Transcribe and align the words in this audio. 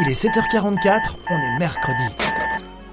Il 0.00 0.08
est 0.08 0.24
7h44, 0.24 1.00
on 1.28 1.34
est 1.34 1.58
mercredi. 1.58 2.14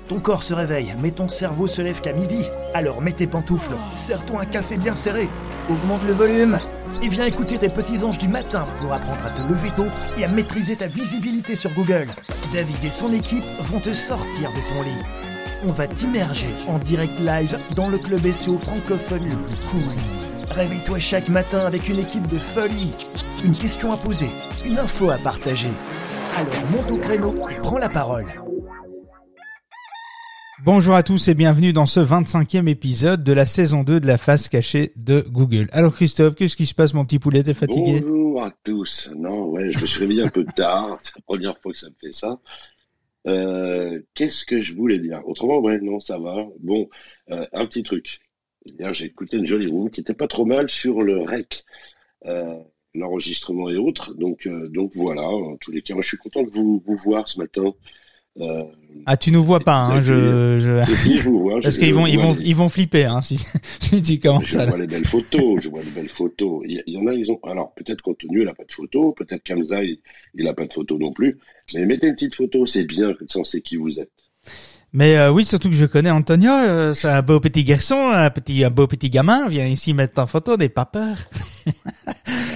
Ton 0.08 0.20
corps 0.20 0.42
se 0.42 0.56
réveille, 0.56 0.96
mais 1.00 1.12
ton 1.12 1.30
cerveau 1.30 1.68
se 1.68 1.84
lève 1.84 2.02
qu'à 2.02 2.14
midi. 2.14 2.44
Alors 2.74 3.00
mets 3.00 3.12
tes 3.12 3.28
pantoufles, 3.28 3.76
serre-toi 3.94 4.42
un 4.42 4.46
café 4.46 4.76
bien 4.78 4.96
serré, 4.96 5.30
augmente 5.70 6.04
le 6.08 6.14
volume 6.14 6.58
et 7.04 7.08
viens 7.08 7.28
écouter 7.28 7.60
tes 7.60 7.70
petits 7.70 8.04
anges 8.04 8.18
du 8.18 8.28
matin 8.28 8.66
pour 8.80 8.92
apprendre 8.92 9.24
à 9.24 9.30
te 9.30 9.42
lever 9.42 9.70
tôt 9.76 9.86
et 10.18 10.24
à 10.24 10.28
maîtriser 10.28 10.78
ta 10.78 10.88
visibilité 10.88 11.56
sur 11.56 11.70
Google. 11.74 12.08
David 12.52 12.84
et 12.84 12.90
son 12.90 13.14
équipe 13.14 13.46
vont 13.72 13.80
te 13.80 13.94
sortir 13.94 14.52
de 14.52 14.74
ton 14.74 14.82
lit. 14.82 15.06
On 15.68 15.72
va 15.72 15.86
t'immerger 15.86 16.50
en 16.68 16.80
direct 16.80 17.20
live 17.20 17.60
dans 17.76 17.88
le 17.88 18.00
club 18.00 18.32
SEO 18.32 18.58
francophone 18.58 19.30
le 19.30 19.36
plus 19.36 19.68
cool. 19.70 19.94
Réveille-toi 20.56 20.98
chaque 20.98 21.30
matin 21.30 21.68
avec 21.68 21.88
une 21.88 22.00
équipe 22.00 22.26
de 22.28 22.40
folie. 22.40 22.94
Une 23.44 23.56
question 23.56 23.94
à 23.94 23.98
poser, 23.98 24.30
une 24.66 24.80
info 24.80 25.12
à 25.12 25.18
partager. 25.18 25.72
Alors 26.36 26.72
monte 26.72 26.92
au 26.92 26.98
créneau 26.98 27.50
et 27.50 27.56
prends 27.62 27.78
la 27.78 27.88
parole. 27.88 28.26
Bonjour 30.66 30.94
à 30.96 31.02
tous 31.02 31.30
et 31.30 31.34
bienvenue 31.34 31.72
dans 31.72 31.86
ce 31.86 32.02
25e 32.02 32.68
épisode 32.68 33.24
de 33.24 33.32
la 33.32 33.46
saison 33.46 33.84
2 33.84 34.02
de 34.02 34.08
la 34.08 34.18
face 34.18 34.50
cachée 34.50 34.92
de 34.98 35.22
Google. 35.30 35.68
Alors 35.72 35.94
Christophe, 35.94 36.36
qu'est-ce 36.36 36.58
qui 36.58 36.66
se 36.66 36.76
passe 36.76 36.94
mon 36.94 37.06
petit 37.06 37.20
poulet, 37.20 37.42
t'es 37.44 37.54
fatigué? 37.54 38.02
Bonjour 38.02 38.44
à 38.44 38.52
tous. 38.66 39.12
Non, 39.16 39.46
ouais, 39.46 39.72
je 39.72 39.80
me 39.80 39.86
suis 39.86 40.02
réveillé 40.02 40.24
un 40.24 40.30
peu 40.30 40.44
tard, 40.44 40.98
c'est 41.04 41.16
la 41.16 41.22
première 41.22 41.58
fois 41.60 41.72
que 41.72 41.80
ça 41.80 41.88
me 41.88 41.96
fait 42.02 42.12
ça. 42.12 42.38
Euh, 43.28 44.02
Qu'est-ce 44.14 44.44
que 44.44 44.62
je 44.62 44.76
voulais 44.76 45.00
dire? 45.00 45.22
Autrement, 45.26 45.60
ouais, 45.60 45.80
non, 45.80 46.02
ça 46.02 46.18
va. 46.18 46.36
Bon, 46.60 46.90
euh, 47.32 47.46
un 47.54 47.66
petit 47.66 47.84
truc. 47.84 48.20
Hier, 48.66 48.94
j'ai 48.94 49.06
écouté 49.06 49.38
une 49.38 49.46
jolie 49.46 49.68
room 49.68 49.90
qui 49.90 50.02
était 50.02 50.14
pas 50.14 50.28
trop 50.28 50.44
mal 50.44 50.70
sur 50.70 51.02
le 51.02 51.20
rec. 51.20 51.64
Euh, 52.26 52.60
l'enregistrement 52.96 53.70
et 53.70 53.78
autres. 53.78 54.14
Donc, 54.16 54.48
euh, 54.48 54.68
donc 54.70 54.92
voilà, 54.96 55.24
en 55.24 55.58
tous 55.58 55.72
les 55.72 55.82
cas, 55.82 55.94
moi, 55.94 56.04
je 56.04 56.10
suis 56.10 56.18
content 56.18 56.44
de 56.44 56.52
vous, 56.52 56.82
vous 56.86 56.98
voir 57.06 57.28
ce 57.28 57.40
matin. 57.40 57.74
Euh, 58.38 58.64
ah, 59.06 59.16
tu 59.16 59.32
nous 59.32 59.44
vois 59.44 59.62
pas, 59.62 59.86
hein, 59.86 60.02
je, 60.02 60.60
je... 60.60 60.96
Si, 60.96 61.20
je 61.20 61.30
vous 61.30 61.40
vois. 61.40 61.62
Parce 61.62 61.78
qu'ils 61.78 61.94
vont, 61.94 62.06
ils 62.06 62.20
vont, 62.20 62.36
ils 62.44 62.56
vont 62.56 62.70
flipper, 62.70 63.06
hein, 63.06 63.22
si, 63.24 63.40
si 63.80 64.02
tu 64.02 64.20
commences 64.20 64.46
Je 64.46 64.58
vois 64.58 64.78
les 64.78 64.88
belles 64.88 65.06
photos, 65.06 65.62
je 65.62 65.70
vois 65.70 65.82
les 65.82 65.92
belles 65.92 66.10
photos. 66.10 66.64
Il 66.68 66.84
y, 66.86 66.98
en 66.98 67.08
a, 67.08 67.14
ils 67.14 67.32
ont, 67.32 67.40
alors, 67.44 67.74
peut-être 67.76 68.02
contenu, 68.02 68.42
il 68.42 68.48
a 68.48 68.54
pas 68.54 68.66
de 68.66 68.72
photo, 68.72 69.14
peut-être 69.14 69.44
Kamza, 69.44 69.84
il, 69.84 70.00
il 70.34 70.48
a 70.48 70.54
pas 70.54 70.66
de 70.66 70.74
photo 70.74 70.98
non 70.98 71.14
plus. 71.14 71.40
Mais 71.74 71.86
mettez 71.86 72.08
une 72.08 72.14
petite 72.14 72.36
photo, 72.36 72.66
c'est 72.66 72.86
bien, 72.86 73.14
que 73.14 73.26
ça, 73.28 73.40
on 73.40 73.44
sait 73.46 73.62
qui 73.62 73.78
vous 73.78 74.00
êtes. 74.00 74.12
Mais 74.96 75.18
euh, 75.18 75.30
oui, 75.30 75.44
surtout 75.44 75.70
que 75.70 75.76
je 75.76 75.86
connais 75.86 76.10
Antonio, 76.10 76.52
euh, 76.52 76.94
c'est 76.94 77.10
un 77.10 77.22
beau 77.22 77.42
petit 77.42 77.66
garçon, 77.66 78.12
un 78.14 78.30
petit, 78.30 78.64
un 78.64 78.70
beau 78.70 78.88
petit 78.88 79.10
gamin, 79.10 79.46
viens 79.50 79.68
ici 79.68 79.94
mettre 79.94 80.22
en 80.22 80.26
photo, 80.26 80.56
n'aie 80.56 80.70
pas 80.70 80.86
peur. 80.86 81.18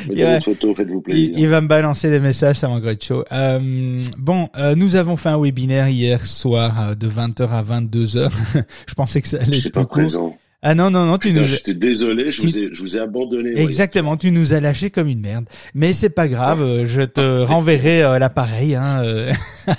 il, 0.09 0.23
va, 0.23 0.39
photo, 0.39 0.73
faites-vous 0.73 1.01
plaisir. 1.01 1.33
Il, 1.33 1.39
il, 1.39 1.47
va 1.49 1.59
me 1.59 1.67
balancer 1.67 2.09
des 2.09 2.21
messages, 2.21 2.55
ça 2.55 2.69
m'engage 2.69 3.01
chaud. 3.01 3.25
Euh, 3.33 4.01
bon, 4.17 4.47
euh, 4.55 4.73
nous 4.73 4.95
avons 4.95 5.17
fait 5.17 5.27
un 5.27 5.37
webinaire 5.37 5.89
hier 5.89 6.25
soir 6.25 6.95
de 6.95 7.09
20h 7.09 7.49
à 7.49 7.61
22h. 7.61 8.31
je 8.87 8.93
pensais 8.93 9.21
que 9.21 9.27
ça 9.27 9.39
allait 9.41 9.57
être 9.57 9.73
pas 9.73 9.83
présent. 9.83 10.37
Ah 10.61 10.75
non, 10.75 10.89
non, 10.91 11.05
non, 11.05 11.17
tu 11.17 11.29
Putain, 11.29 11.41
nous... 11.41 11.47
J'étais 11.47 11.73
désolé, 11.73 12.33
je, 12.33 12.41
tu... 12.41 12.47
vous 12.47 12.57
ai, 12.57 12.69
je 12.73 12.81
vous 12.81 12.97
ai 12.97 12.99
abandonné. 12.99 13.57
Exactement, 13.57 14.17
tu 14.17 14.29
nous 14.29 14.51
as 14.51 14.59
lâché 14.59 14.89
comme 14.89 15.07
une 15.07 15.21
merde. 15.21 15.45
Mais 15.73 15.93
c'est 15.93 16.09
pas 16.09 16.27
grave, 16.27 16.61
ouais. 16.61 16.85
je 16.85 17.01
te 17.01 17.21
ah, 17.21 17.45
renverrai 17.45 18.03
euh, 18.03 18.19
l'appareil. 18.19 18.75
Hein, 18.75 19.01
euh. 19.05 19.33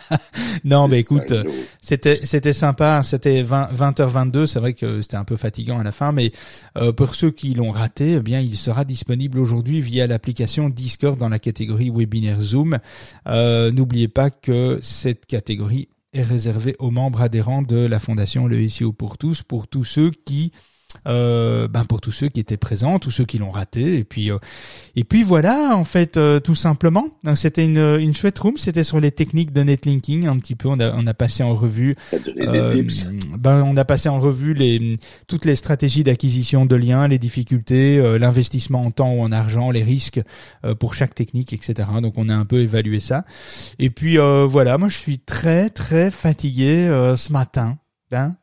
non, 0.64 0.88
mais 0.88 1.00
écoute, 1.00 1.34
c'était 1.82 2.16
c'était 2.16 2.54
sympa, 2.54 3.02
c'était 3.02 3.42
20, 3.42 3.72
20h22, 3.74 4.46
c'est 4.46 4.58
vrai 4.58 4.72
que 4.72 5.02
c'était 5.02 5.18
un 5.18 5.24
peu 5.24 5.36
fatigant 5.36 5.78
à 5.78 5.84
la 5.84 5.92
fin, 5.92 6.12
mais 6.12 6.32
euh, 6.78 6.92
pour 6.92 7.14
ceux 7.14 7.30
qui 7.30 7.52
l'ont 7.52 7.72
raté, 7.72 8.12
eh 8.12 8.20
bien, 8.20 8.40
il 8.40 8.56
sera 8.56 8.86
disponible 8.86 9.38
aujourd'hui 9.38 9.82
via 9.82 10.06
l'application 10.06 10.70
Discord 10.70 11.18
dans 11.18 11.28
la 11.28 11.38
catégorie 11.38 11.90
webinaire 11.94 12.40
Zoom. 12.40 12.78
N'oubliez 13.26 14.08
pas 14.08 14.30
que 14.30 14.78
cette 14.80 15.26
catégorie 15.26 15.88
est 16.14 16.22
réservée 16.22 16.74
aux 16.78 16.90
membres 16.90 17.20
adhérents 17.20 17.62
de 17.62 17.76
la 17.76 18.00
fondation 18.00 18.46
Le 18.46 18.66
SEO 18.66 18.92
pour 18.92 19.18
tous, 19.18 19.42
pour 19.42 19.68
tous 19.68 19.84
ceux 19.84 20.10
qui 20.10 20.52
euh, 21.06 21.68
ben 21.68 21.84
pour 21.84 22.00
tous 22.00 22.12
ceux 22.12 22.28
qui 22.28 22.40
étaient 22.40 22.56
présents, 22.56 22.98
tous 22.98 23.10
ceux 23.10 23.24
qui 23.24 23.38
l'ont 23.38 23.50
raté, 23.50 23.98
et 23.98 24.04
puis 24.04 24.30
euh, 24.30 24.38
et 24.96 25.04
puis 25.04 25.22
voilà 25.22 25.76
en 25.76 25.84
fait 25.84 26.16
euh, 26.16 26.40
tout 26.40 26.54
simplement. 26.54 27.06
C'était 27.34 27.64
une, 27.64 27.78
une 28.00 28.14
chouette 28.14 28.38
room, 28.38 28.56
c'était 28.56 28.84
sur 28.84 29.00
les 29.00 29.10
techniques 29.10 29.52
de 29.52 29.62
netlinking 29.62 30.26
un 30.26 30.38
petit 30.38 30.54
peu. 30.54 30.68
On 30.68 30.80
a 30.80 30.92
on 30.94 31.06
a 31.06 31.14
passé 31.14 31.42
en 31.42 31.54
revue, 31.54 31.96
euh, 32.12 32.82
ben 33.38 33.62
on 33.62 33.76
a 33.76 33.84
passé 33.84 34.08
en 34.08 34.18
revue 34.18 34.54
les 34.54 34.94
toutes 35.26 35.44
les 35.44 35.56
stratégies 35.56 36.04
d'acquisition 36.04 36.66
de 36.66 36.76
liens, 36.76 37.08
les 37.08 37.18
difficultés, 37.18 37.98
euh, 37.98 38.18
l'investissement 38.18 38.82
en 38.82 38.90
temps 38.90 39.12
ou 39.12 39.22
en 39.22 39.32
argent, 39.32 39.70
les 39.70 39.82
risques 39.82 40.20
euh, 40.64 40.74
pour 40.74 40.94
chaque 40.94 41.14
technique, 41.14 41.52
etc. 41.52 41.88
Donc 42.02 42.14
on 42.16 42.28
a 42.28 42.34
un 42.34 42.44
peu 42.44 42.58
évalué 42.58 43.00
ça. 43.00 43.24
Et 43.78 43.90
puis 43.90 44.16
voilà, 44.16 44.78
moi 44.78 44.88
je 44.88 44.96
suis 44.96 45.18
très 45.18 45.70
très 45.70 46.10
fatigué 46.10 46.88
ce 47.16 47.32
matin. 47.32 47.78
Hein 48.12 48.34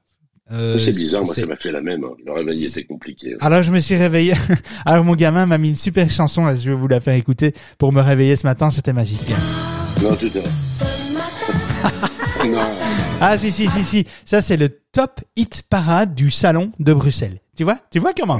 euh, 0.51 0.79
c'est 0.79 0.95
bizarre, 0.95 1.25
moi 1.25 1.33
ça 1.33 1.45
m'a 1.45 1.55
fait 1.55 1.71
la 1.71 1.81
même. 1.81 2.03
Hein. 2.03 2.13
Le 2.25 2.31
réveil 2.31 2.65
était 2.65 2.83
compliqué. 2.83 3.35
Alors 3.39 3.63
je 3.63 3.71
me 3.71 3.79
suis 3.79 3.95
réveillé. 3.95 4.33
Alors 4.85 5.03
mon 5.03 5.15
gamin 5.15 5.45
m'a 5.45 5.57
mis 5.57 5.69
une 5.69 5.75
super 5.75 6.09
chanson, 6.09 6.45
là, 6.45 6.55
je 6.55 6.69
vais 6.69 6.75
vous 6.75 6.87
la 6.87 7.01
faire 7.01 7.15
écouter 7.15 7.53
pour 7.77 7.91
me 7.91 8.01
réveiller 8.01 8.35
ce 8.35 8.45
matin, 8.45 8.71
c'était 8.71 8.93
magique. 8.93 9.29
Non, 10.01 10.15
tout 10.15 10.31
à 10.35 10.87
non. 12.45 12.77
Ah 13.19 13.37
si 13.37 13.51
si 13.51 13.67
si 13.67 13.83
si, 13.83 14.05
ça 14.23 14.41
c'est 14.41 14.57
le 14.57 14.69
top 14.91 15.21
hit 15.35 15.63
parade 15.69 16.15
du 16.15 16.31
salon 16.31 16.71
de 16.79 16.93
Bruxelles. 16.93 17.39
Tu 17.57 17.63
vois 17.63 17.79
Tu 17.89 17.97
vois 17.97 18.13
comment 18.13 18.39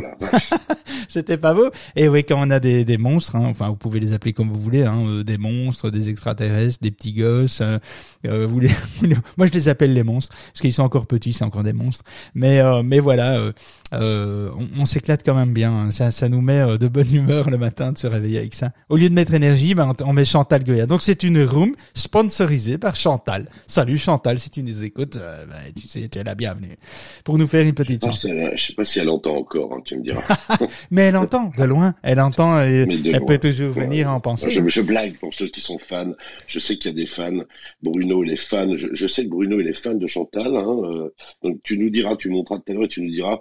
C'était 1.09 1.38
pas 1.38 1.53
beau. 1.53 1.69
Et 1.96 2.08
oui, 2.08 2.24
quand 2.24 2.35
on 2.38 2.52
a 2.52 2.59
des, 2.59 2.85
des 2.85 2.97
monstres, 3.00 3.35
hein, 3.35 3.46
enfin 3.46 3.69
vous 3.69 3.75
pouvez 3.75 4.00
les 4.00 4.13
appeler 4.13 4.34
comme 4.34 4.50
vous 4.50 4.59
voulez, 4.59 4.84
hein, 4.84 5.02
euh, 5.06 5.24
des 5.24 5.40
monstres, 5.40 5.90
des 5.90 6.09
extraterrestres, 6.09 6.80
des 6.81 6.91
petits 6.91 7.13
gosses. 7.13 7.62
Euh, 7.62 7.80
euh, 8.28 8.46
vous 8.46 8.59
les... 8.59 8.69
Moi 9.38 9.47
je 9.47 9.53
les 9.53 9.69
appelle 9.69 9.94
les 9.94 10.03
monstres 10.03 10.36
parce 10.47 10.62
qu'ils 10.62 10.74
sont 10.74 10.84
encore 10.84 11.07
petits, 11.07 11.34
c'est 11.34 11.44
encore 11.44 11.63
des 11.63 11.74
monstres. 11.74 12.03
Mais 12.36 12.59
euh, 12.59 12.84
mais 12.84 13.00
voilà, 13.00 13.52
euh, 13.94 14.52
on, 14.56 14.81
on 14.81 14.86
s'éclate 14.86 15.24
quand 15.25 15.34
même 15.34 15.53
bien. 15.53 15.90
Ça 15.90 16.12
ça 16.12 16.30
nous 16.30 16.41
met 16.41 16.78
de 16.78 16.88
bonne 16.88 17.12
humeur 17.12 17.50
le 17.50 17.57
matin 17.57 17.94
de 17.94 17.97
se 17.97 18.06
réveiller 18.06 18.38
avec 18.38 18.53
ça. 18.53 18.72
Au 18.90 18.97
lieu 18.97 19.09
de 19.09 19.16
mettre 19.16 19.34
énergie, 19.34 19.74
ben, 19.74 19.94
on 20.03 20.13
met 20.13 20.25
Chantal 20.25 20.63
Goya. 20.63 20.86
Donc 20.86 21.02
c'est 21.02 21.24
une 21.24 21.44
room 21.44 21.75
sponsorisée 21.96 22.78
par 22.78 22.96
Chantal. 22.96 23.50
Salut 23.66 23.97
Chantal, 23.97 24.38
si 24.38 24.52
tu 24.52 24.62
nous 24.62 24.84
écoutes, 24.84 25.18
ben, 25.18 25.74
tu 25.75 25.88
sais, 25.88 26.07
tu 26.07 26.19
es 26.19 26.24
la 26.24 26.36
bienvenue 26.47 26.78
pour 27.25 27.38
nous 27.38 27.47
faire 27.47 27.66
une 27.66 27.74
petite 27.74 28.06
chanson. 28.06 28.30
Je 28.56 28.68
sais 28.68 28.74
pas 28.74 28.85
si 28.85 29.00
elle 29.00 29.09
entend 29.09 29.35
encore, 29.35 29.74
hein, 29.74 29.81
tu 29.84 29.97
me 29.97 30.03
diras. 30.03 30.22
mais 30.91 31.03
elle 31.03 31.18
entend 31.18 31.52
de 31.58 31.63
loin, 31.66 31.94
elle 32.03 32.22
entend 32.22 32.62
et 32.62 32.85
elle 32.85 33.12
loin. 33.12 33.19
peut 33.25 33.38
toujours 33.38 33.74
venir 33.74 34.08
ouais. 34.08 34.13
en 34.13 34.19
penser. 34.22 34.50
Je, 34.50 34.66
je, 34.66 34.81
blague 34.81 35.18
pour 35.18 35.34
ceux 35.34 35.47
qui 35.47 35.59
sont 35.59 35.78
fans. 35.78 36.13
Je 36.47 36.59
sais 36.59 36.78
qu'il 36.78 36.91
y 36.91 36.94
a 36.94 36.97
des 36.97 37.06
fans. 37.07 37.44
Bruno, 37.84 38.24
il 38.24 38.31
est 38.31 38.38
fan. 38.38 38.78
Je, 38.78 38.88
je, 38.94 39.07
sais 39.07 39.25
que 39.25 39.30
Bruno, 39.30 39.59
il 39.59 39.68
est 39.68 39.78
fan 39.78 40.00
de 40.00 40.07
Chantal. 40.07 40.56
Hein, 40.56 40.78
euh, 40.84 41.13
donc 41.44 41.59
tu 41.63 41.78
nous 41.78 41.90
diras, 41.90 42.16
tu 42.16 42.30
montreras 42.30 42.62
tout 42.66 42.72
à 42.72 42.75
l'heure 42.75 42.86
et 42.86 42.90
tu 42.90 43.02
nous 43.02 43.12
diras 43.12 43.40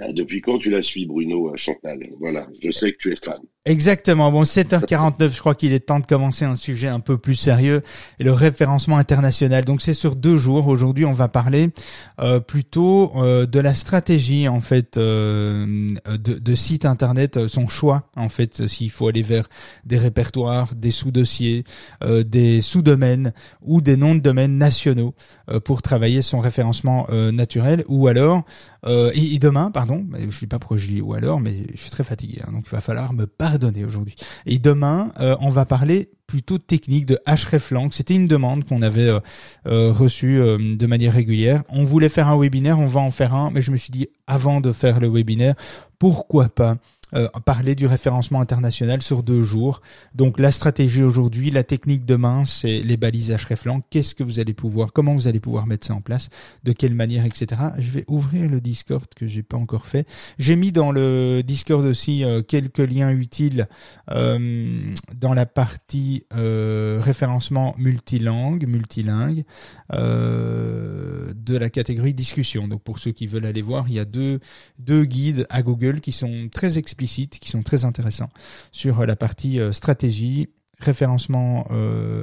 euh, 0.00 0.12
depuis 0.12 0.40
quand 0.42 0.58
tu 0.58 0.70
la 0.70 0.82
suis, 0.82 1.06
Bruno, 1.06 1.56
Chantal? 1.56 2.00
Voilà, 2.18 2.46
je 2.62 2.70
sais 2.70 2.92
que 2.92 2.98
tu 2.98 3.12
es 3.12 3.16
fan. 3.16 3.40
Exactement. 3.64 4.32
Bon, 4.32 4.42
7h49, 4.42 5.30
je 5.32 5.38
crois 5.38 5.54
qu'il 5.54 5.72
est 5.72 5.86
temps 5.86 6.00
de 6.00 6.06
commencer 6.06 6.44
un 6.44 6.56
sujet 6.56 6.88
un 6.88 6.98
peu 6.98 7.16
plus 7.16 7.36
sérieux 7.36 7.82
le 8.18 8.32
référencement 8.32 8.96
international. 8.96 9.64
Donc 9.64 9.82
c'est 9.82 9.94
sur 9.94 10.16
deux 10.16 10.36
jours. 10.36 10.66
Aujourd'hui, 10.66 11.04
on 11.04 11.12
va 11.12 11.28
parler 11.28 11.70
euh, 12.18 12.40
plutôt 12.40 13.12
euh, 13.14 13.46
de 13.46 13.60
la 13.60 13.74
stratégie 13.74 14.48
en 14.48 14.60
fait 14.62 14.96
euh, 14.96 15.94
de, 16.08 16.40
de 16.40 16.54
site 16.56 16.84
internet, 16.84 17.36
euh, 17.36 17.46
son 17.46 17.68
choix 17.68 18.10
en 18.16 18.28
fait, 18.28 18.66
s'il 18.66 18.90
faut 18.90 19.06
aller 19.06 19.22
vers 19.22 19.46
des 19.84 19.96
répertoires, 19.98 20.74
des 20.74 20.90
sous-dossiers, 20.90 21.62
euh, 22.02 22.24
des 22.24 22.62
sous-domaines 22.62 23.32
ou 23.64 23.80
des 23.80 23.96
noms 23.96 24.16
de 24.16 24.20
domaines 24.20 24.58
nationaux 24.58 25.14
euh, 25.48 25.60
pour 25.60 25.82
travailler 25.82 26.20
son 26.22 26.40
référencement 26.40 27.06
naturel 27.32 27.84
ou 27.86 28.08
alors 28.08 28.42
et, 28.84 29.34
et, 29.34 29.38
demain, 29.38 29.70
pardon, 29.70 30.04
je 30.28 30.36
sais 30.36 30.48
pas 30.48 30.58
pourquoi 30.58 30.76
je 30.76 30.88
dis 30.88 31.00
ou 31.00 31.14
alors, 31.14 31.38
mais 31.38 31.54
je 31.72 31.80
suis 31.82 31.90
très 31.90 32.02
fatigué, 32.02 32.40
hein, 32.44 32.50
donc 32.50 32.64
il 32.66 32.70
va 32.72 32.80
falloir 32.80 33.12
me 33.12 33.26
parler 33.26 33.51
pardonner 33.52 33.84
aujourd'hui. 33.84 34.16
Et 34.46 34.58
demain, 34.58 35.12
euh, 35.20 35.36
on 35.40 35.50
va 35.50 35.66
parler 35.66 36.10
plutôt 36.26 36.56
technique 36.56 37.04
de 37.04 37.18
hreflang. 37.26 37.90
C'était 37.92 38.14
une 38.14 38.26
demande 38.26 38.64
qu'on 38.64 38.80
avait 38.80 39.08
euh, 39.08 39.20
euh, 39.66 39.92
reçue 39.92 40.40
de 40.40 40.86
manière 40.86 41.12
régulière. 41.12 41.62
On 41.68 41.84
voulait 41.84 42.08
faire 42.08 42.28
un 42.28 42.38
webinaire, 42.38 42.78
on 42.78 42.86
va 42.86 43.00
en 43.00 43.10
faire 43.10 43.34
un, 43.34 43.50
mais 43.50 43.60
je 43.60 43.70
me 43.70 43.76
suis 43.76 43.90
dit 43.90 44.08
avant 44.26 44.62
de 44.62 44.72
faire 44.72 45.00
le 45.00 45.08
webinaire, 45.08 45.54
pourquoi 45.98 46.48
pas 46.48 46.76
euh, 47.14 47.28
parler 47.44 47.74
du 47.74 47.86
référencement 47.86 48.40
international 48.40 49.02
sur 49.02 49.22
deux 49.22 49.44
jours. 49.44 49.82
Donc 50.14 50.38
la 50.38 50.50
stratégie 50.50 51.02
aujourd'hui, 51.02 51.50
la 51.50 51.64
technique 51.64 52.04
demain, 52.04 52.44
c'est 52.46 52.80
les 52.80 52.96
balises 52.96 53.30
hreflang. 53.30 53.80
Qu'est-ce 53.90 54.14
que 54.14 54.22
vous 54.22 54.40
allez 54.40 54.54
pouvoir, 54.54 54.92
comment 54.92 55.14
vous 55.14 55.28
allez 55.28 55.40
pouvoir 55.40 55.66
mettre 55.66 55.86
ça 55.86 55.94
en 55.94 56.00
place, 56.00 56.28
de 56.64 56.72
quelle 56.72 56.94
manière, 56.94 57.24
etc. 57.24 57.60
Je 57.78 57.90
vais 57.90 58.04
ouvrir 58.08 58.50
le 58.50 58.60
Discord 58.60 59.04
que 59.14 59.26
j'ai 59.26 59.42
pas 59.42 59.56
encore 59.56 59.86
fait. 59.86 60.06
J'ai 60.38 60.56
mis 60.56 60.72
dans 60.72 60.92
le 60.92 61.42
Discord 61.42 61.84
aussi 61.84 62.24
euh, 62.24 62.42
quelques 62.42 62.78
liens 62.78 63.10
utiles 63.10 63.66
euh, 64.10 64.92
dans 65.14 65.34
la 65.34 65.46
partie 65.46 66.24
euh, 66.34 66.98
référencement 67.02 67.74
multilangue, 67.78 68.66
multilingue 68.66 69.44
euh, 69.92 71.32
de 71.34 71.56
la 71.56 71.70
catégorie 71.70 72.14
discussion. 72.14 72.68
Donc 72.68 72.82
pour 72.82 72.98
ceux 72.98 73.12
qui 73.12 73.26
veulent 73.26 73.46
aller 73.46 73.62
voir, 73.62 73.86
il 73.88 73.94
y 73.94 73.98
a 73.98 74.04
deux 74.04 74.40
deux 74.78 75.04
guides 75.04 75.46
à 75.50 75.62
Google 75.62 76.00
qui 76.00 76.12
sont 76.12 76.48
très 76.52 76.78
explicites 76.78 77.01
qui 77.06 77.50
sont 77.50 77.62
très 77.62 77.84
intéressants 77.84 78.30
sur 78.72 79.04
la 79.06 79.16
partie 79.16 79.58
stratégie, 79.72 80.48
référencement 80.78 81.66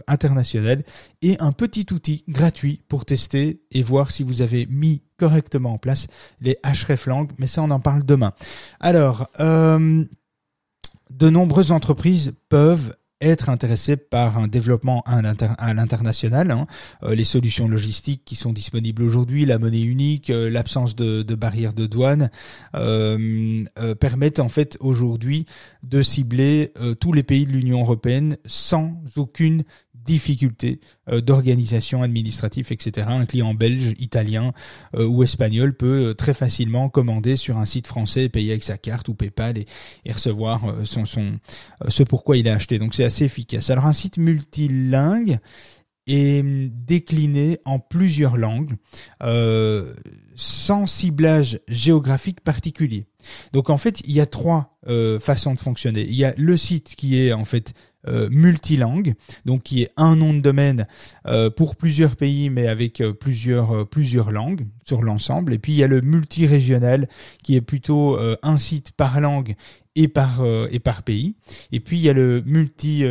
international 0.08 0.84
et 1.22 1.38
un 1.40 1.52
petit 1.52 1.86
outil 1.92 2.24
gratuit 2.28 2.82
pour 2.88 3.06
tester 3.06 3.62
et 3.72 3.84
voir 3.84 4.12
si 4.12 4.24
vous 4.24 4.42
avez 4.42 4.66
mis 4.68 5.02
correctement 5.18 5.74
en 5.74 5.78
place 5.78 6.08
les 6.42 6.58
hreflang, 6.64 7.28
mais 7.38 7.48
ça 7.48 7.62
on 7.62 7.72
en 7.72 7.80
parle 7.80 8.06
demain. 8.06 8.34
Alors, 8.80 9.30
de 9.38 10.08
nombreuses 11.30 11.72
entreprises 11.72 12.34
peuvent 12.50 12.96
être 13.22 13.50
intéressé 13.50 13.98
par 13.98 14.38
un 14.38 14.48
développement 14.48 15.04
à 15.06 15.74
l'international. 15.74 16.52
Hein. 16.52 16.68
Euh, 17.04 17.16
les 17.16 17.24
solutions 17.24 17.68
logistiques 17.68 18.24
qui 18.24 18.36
sont 18.36 18.54
disponibles 18.54 19.04
aujourd'hui, 19.04 19.46
la 19.46 19.60
monnaie 19.60 19.82
unique, 19.82 20.30
euh, 20.30 20.50
l'absence 20.50 20.96
de, 20.96 21.22
de, 21.22 21.36
barrières 21.36 21.74
de 21.74 21.86
douane, 21.86 22.30
euh, 22.76 23.66
permettent 24.00 24.40
en 24.40 24.50
fait 24.50 24.78
aujourd'hui 24.80 25.46
de 25.84 26.02
cibler 26.02 26.74
tous 27.00 27.14
les 27.14 27.24
pays 27.24 27.46
de 27.46 27.52
l'Union 27.52 27.82
européenne 27.82 28.38
sans 28.46 29.02
aucune 29.16 29.64
difficultés 30.10 30.80
euh, 31.10 31.22
d'organisation 31.22 32.02
administrative, 32.02 32.72
etc. 32.72 33.08
Un 33.10 33.28
client 33.28 33.54
belge, 33.54 33.94
italien 34.00 34.54
euh, 34.96 35.06
ou 35.06 35.24
espagnol 35.24 35.76
peut 35.76 36.08
euh, 36.08 36.14
très 36.16 36.34
facilement 36.34 36.90
commander 36.90 37.36
sur 37.36 37.58
un 37.58 37.66
site 37.66 37.86
français, 37.86 38.28
payer 38.28 38.52
avec 38.52 38.64
sa 38.64 38.80
carte 38.80 39.08
ou 39.08 39.14
PayPal 39.14 39.60
et, 39.60 40.12
recevoir 40.12 40.62
son, 40.84 41.06
son 41.06 41.40
ce 41.88 42.02
pourquoi 42.02 42.38
il 42.38 42.50
a 42.50 42.56
acheté. 42.56 42.80
Donc 42.80 42.96
c'est 42.96 43.04
assez 43.04 43.26
efficace. 43.26 43.70
Alors 43.70 43.86
un 43.86 43.94
site 43.94 44.18
multilingue 44.18 45.38
est 46.08 46.40
hum, 46.40 46.70
décliné 46.74 47.60
en 47.66 47.78
plusieurs 47.78 48.38
langues 48.38 48.76
sans 50.36 50.88
ciblage 50.88 51.60
géographique 51.68 52.42
particulier. 52.42 53.06
Donc 53.54 53.70
en 53.70 53.78
fait, 53.78 54.02
il 54.06 54.14
y 54.14 54.22
a 54.22 54.26
trois 54.26 54.80
façons 55.20 55.54
de 55.54 55.60
fonctionner. 55.60 56.02
Il 56.02 56.16
y 56.16 56.26
a 56.26 56.34
le 56.38 56.58
site 56.58 56.96
qui 56.96 57.20
est 57.20 57.34
en 57.34 57.46
fait 57.46 57.74
euh, 58.08 58.30
multilangue, 58.32 59.16
donc 59.44 59.64
qui 59.64 59.84
est 59.84 59.90
un 59.98 60.16
nom 60.16 60.34
de 60.34 60.40
domaine 60.40 60.88
euh, 61.28 61.50
pour 61.50 61.76
plusieurs 61.76 62.16
pays, 62.16 62.50
mais 62.50 62.66
avec 62.66 63.02
euh, 63.02 63.12
plusieurs 63.12 63.86
plusieurs 63.90 64.32
langues 64.32 64.68
sur 64.86 65.02
l'ensemble. 65.02 65.54
Et 65.54 65.60
puis 65.60 65.74
il 65.74 65.76
y 65.76 65.84
a 65.84 65.88
le 65.88 66.00
multirégional, 66.00 67.10
qui 67.44 67.58
est 67.58 67.62
plutôt 67.62 68.18
un 68.42 68.58
site 68.58 68.94
par 68.94 69.20
langue 69.20 69.56
et 69.96 70.08
par 70.08 70.44
et 70.72 70.80
par 70.80 71.04
pays. 71.04 71.36
Et 71.74 71.82
puis 71.82 71.98
il 71.98 72.02
y 72.02 72.10
a 72.10 72.14
le 72.14 72.42
multi 72.46 73.04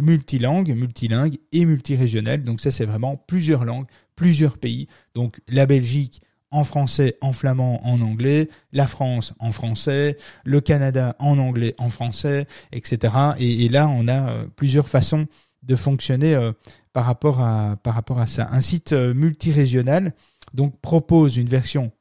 multilangue, 0.00 0.74
multilingue 0.74 1.36
et 1.52 1.66
multirégional. 1.66 2.42
Donc 2.42 2.62
ça 2.62 2.70
c'est 2.70 2.86
vraiment 2.86 3.16
plusieurs 3.16 3.66
langues, 3.66 3.86
plusieurs 4.16 4.56
pays. 4.56 4.88
Donc 5.14 5.40
la 5.46 5.66
Belgique 5.66 6.22
en 6.50 6.64
français, 6.64 7.16
en 7.20 7.32
flamand, 7.32 7.84
en 7.86 8.00
anglais, 8.00 8.48
la 8.72 8.86
France 8.86 9.34
en 9.38 9.52
français, 9.52 10.16
le 10.44 10.60
Canada 10.60 11.16
en 11.18 11.38
anglais, 11.38 11.74
en 11.78 11.90
français, 11.90 12.46
etc. 12.72 13.14
Et, 13.38 13.68
là, 13.68 13.88
on 13.88 14.08
a 14.08 14.30
euh, 14.30 14.46
plusieurs 14.54 14.88
façons 14.88 15.26
de 15.62 15.76
fonctionner 15.76 16.34
euh, 16.34 16.52
par 16.92 17.04
rapport 17.04 17.40
à 17.40 17.76
par 17.82 17.94
rapport 17.94 18.20
à 18.20 18.26
ça. 18.26 18.48
Un 18.52 18.60
site 18.60 18.92
euh, 18.92 19.12
multirégional 19.12 20.14
donc 20.54 20.80
propose 20.80 21.36
une 21.36 21.48
version 21.48 21.92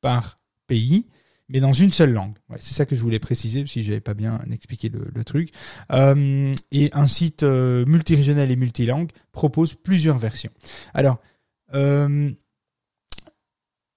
par 0.00 0.36
pays, 0.66 1.06
mais 1.48 1.60
dans 1.60 1.72
une 1.72 1.92
seule 1.92 2.12
langue. 2.12 2.34
c'est 2.58 2.74
ça 2.74 2.84
que 2.84 2.96
je 2.96 3.02
voulais 3.02 3.20
préciser 3.20 3.64
si 3.66 3.84
j'avais 3.84 4.00
pas 4.00 4.14
bien 4.14 4.40
expliqué 4.52 4.88
le, 4.88 5.24
truc. 5.24 5.52
et 5.90 6.90
un 6.92 7.06
site 7.06 7.44
multirégional 7.44 8.50
et 8.50 8.56
multilangue 8.56 9.10
propose 9.30 9.74
plusieurs 9.74 10.18
versions. 10.18 10.50
Alors 10.92 11.20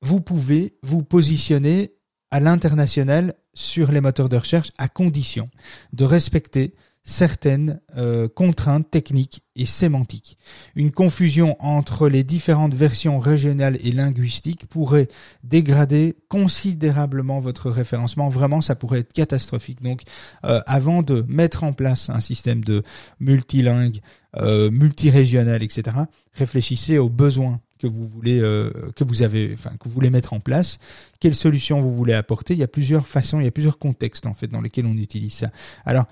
vous 0.06 0.22
pouvez 0.22 0.78
vous 0.84 1.02
positionner 1.02 1.94
à 2.30 2.40
l'international 2.40 3.34
sur 3.56 3.92
les 3.92 4.02
moteurs 4.02 4.30
de 4.30 4.38
recherche 4.38 4.72
à 4.78 4.88
condition 4.88 5.50
de 5.94 6.06
respecter 6.06 6.76
certaines 7.06 7.80
euh, 7.98 8.28
contraintes 8.28 8.90
techniques 8.90 9.42
et 9.56 9.66
sémantiques. 9.66 10.38
Une 10.76 10.92
confusion 10.92 11.56
entre 11.60 12.08
les 12.08 12.24
différentes 12.24 12.74
versions 12.74 13.20
régionales 13.20 13.78
et 13.84 13.92
linguistiques 13.92 14.68
pourrait 14.68 15.08
dégrader 15.44 16.18
considérablement 16.30 17.40
votre 17.40 17.70
référencement. 17.70 18.30
Vraiment, 18.30 18.62
ça 18.62 18.76
pourrait 18.76 19.00
être 19.00 19.14
catastrophique. 19.14 19.82
Donc, 19.82 20.02
euh, 20.46 20.62
avant 20.66 21.04
de 21.04 21.24
mettre 21.28 21.64
en 21.64 21.74
place 21.74 22.10
un 22.10 22.22
système 22.22 22.64
de 22.64 22.84
multilingue, 23.20 24.02
euh, 24.38 24.70
multirégional, 24.72 25.62
etc., 25.64 25.98
réfléchissez 26.34 26.98
aux 26.98 27.10
besoins 27.10 27.62
que 27.90 27.96
vous 27.96 28.08
voulez 28.08 28.40
euh, 28.40 28.72
que 28.96 29.04
vous 29.04 29.22
avez 29.22 29.52
enfin 29.54 29.72
que 29.72 29.86
vous 29.86 29.92
voulez 29.92 30.10
mettre 30.10 30.34
en 30.34 30.40
place. 30.40 30.80
Quelle 31.20 31.36
solution 31.36 31.82
vous 31.82 31.96
voulez 31.96 32.14
apporter? 32.14 32.54
Il 32.54 32.60
y 32.60 32.64
a 32.64 32.68
plusieurs 32.68 33.08
façons 33.08 33.40
il 33.40 33.46
y 33.46 33.48
a 33.48 33.52
plusieurs 33.52 33.78
contextes 33.78 34.26
en 34.26 34.34
fait 34.34 34.48
dans 34.48 34.62
lesquels 34.62 34.86
on 34.86 34.98
utilise 34.98 35.34
ça. 35.34 35.52
Alors 35.86 36.06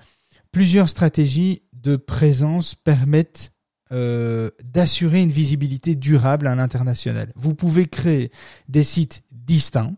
plusieurs 0.52 0.88
stratégies 0.88 1.62
de 1.72 1.96
présence 1.96 2.74
permettent 2.74 3.52
euh, 3.92 4.50
d'assurer 4.62 5.22
une 5.22 5.30
visibilité 5.30 5.94
durable 5.94 6.46
à 6.46 6.54
l'international. 6.54 7.32
Vous 7.36 7.54
pouvez 7.54 7.86
créer 7.86 8.30
des 8.68 8.84
sites 8.84 9.22
distincts. 9.30 9.92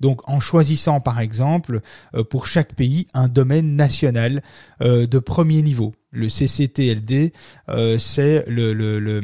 Donc 0.00 0.28
en 0.28 0.40
choisissant 0.40 1.00
par 1.00 1.20
exemple 1.20 1.80
euh, 2.14 2.24
pour 2.24 2.46
chaque 2.46 2.74
pays 2.74 3.06
un 3.14 3.28
domaine 3.28 3.76
national 3.76 4.42
de 4.80 5.18
premier 5.18 5.62
niveau. 5.62 5.94
Le 6.10 6.28
CCTLD, 6.28 7.32
euh, 7.68 7.98
c'est 7.98 8.44
le, 8.48 8.72
le, 8.72 8.98
le, 8.98 9.20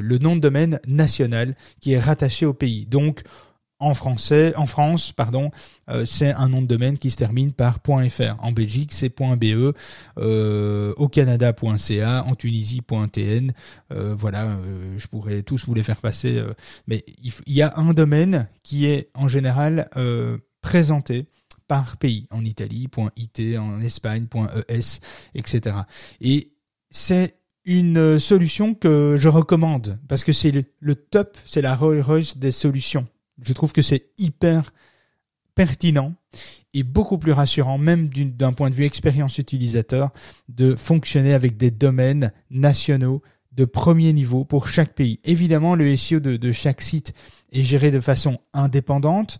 le, 0.00 0.18
nom 0.18 0.34
de 0.34 0.40
domaine 0.40 0.80
national 0.86 1.54
qui 1.80 1.92
est 1.92 1.98
rattaché 1.98 2.46
au 2.46 2.54
pays. 2.54 2.86
Donc 2.86 3.22
en 3.84 3.94
français, 3.94 4.54
en 4.56 4.66
France, 4.66 5.12
pardon, 5.12 5.50
euh, 5.90 6.06
c'est 6.06 6.32
un 6.32 6.48
nom 6.48 6.62
de 6.62 6.66
domaine 6.66 6.96
qui 6.96 7.10
se 7.10 7.16
termine 7.16 7.52
par 7.52 7.80
.fr. 7.84 8.36
En 8.38 8.52
Belgique, 8.52 8.92
c'est 8.92 9.10
.be. 9.10 9.74
Euh, 10.18 10.94
au 10.96 11.08
Canada, 11.08 11.52
.ca. 11.76 12.24
En 12.24 12.34
Tunisie, 12.34 12.80
.tn. 13.12 13.52
Euh, 13.92 14.14
voilà, 14.16 14.56
je 14.96 15.06
pourrais 15.06 15.42
tous 15.42 15.66
vous 15.66 15.74
les 15.74 15.82
faire 15.82 16.00
passer. 16.00 16.42
mais 16.86 17.04
il, 17.22 17.52
y 17.52 17.62
a 17.62 17.74
un 17.76 17.92
domaine 17.92 18.48
qui 18.62 18.86
est 18.86 19.10
en 19.14 19.28
général 19.28 19.90
présenté 20.62 21.26
par 21.68 21.96
pays. 21.96 22.26
En 22.30 22.44
Italie, 22.44 22.88
.it. 23.16 23.42
En 23.58 23.80
Espagne, 23.80 24.26
.es, 24.68 25.00
etc. 25.34 25.76
Et 26.20 26.52
c'est 26.90 27.36
une 27.64 28.18
solution 28.18 28.74
que 28.74 29.16
je 29.18 29.28
recommande 29.28 29.98
parce 30.08 30.22
que 30.24 30.32
c'est 30.32 30.52
le, 30.80 30.94
top, 30.94 31.38
c'est 31.46 31.62
la 31.62 31.74
Rolls 31.74 32.02
Royce 32.02 32.36
des 32.36 32.52
solutions 32.52 33.06
je 33.42 33.52
trouve 33.52 33.72
que 33.72 33.82
c'est 33.82 34.10
hyper 34.18 34.72
pertinent 35.54 36.14
et 36.72 36.82
beaucoup 36.82 37.18
plus 37.18 37.32
rassurant, 37.32 37.78
même 37.78 38.08
d'un 38.08 38.52
point 38.52 38.70
de 38.70 38.74
vue 38.74 38.84
expérience 38.84 39.38
utilisateur, 39.38 40.10
de 40.48 40.74
fonctionner 40.74 41.32
avec 41.32 41.56
des 41.56 41.70
domaines 41.70 42.32
nationaux 42.50 43.22
de 43.52 43.64
premier 43.64 44.12
niveau 44.12 44.44
pour 44.44 44.66
chaque 44.66 44.94
pays. 44.94 45.20
Évidemment, 45.22 45.76
le 45.76 45.96
SEO 45.96 46.18
de 46.18 46.52
chaque 46.52 46.80
site 46.80 47.14
est 47.52 47.62
géré 47.62 47.92
de 47.92 48.00
façon 48.00 48.38
indépendante, 48.52 49.38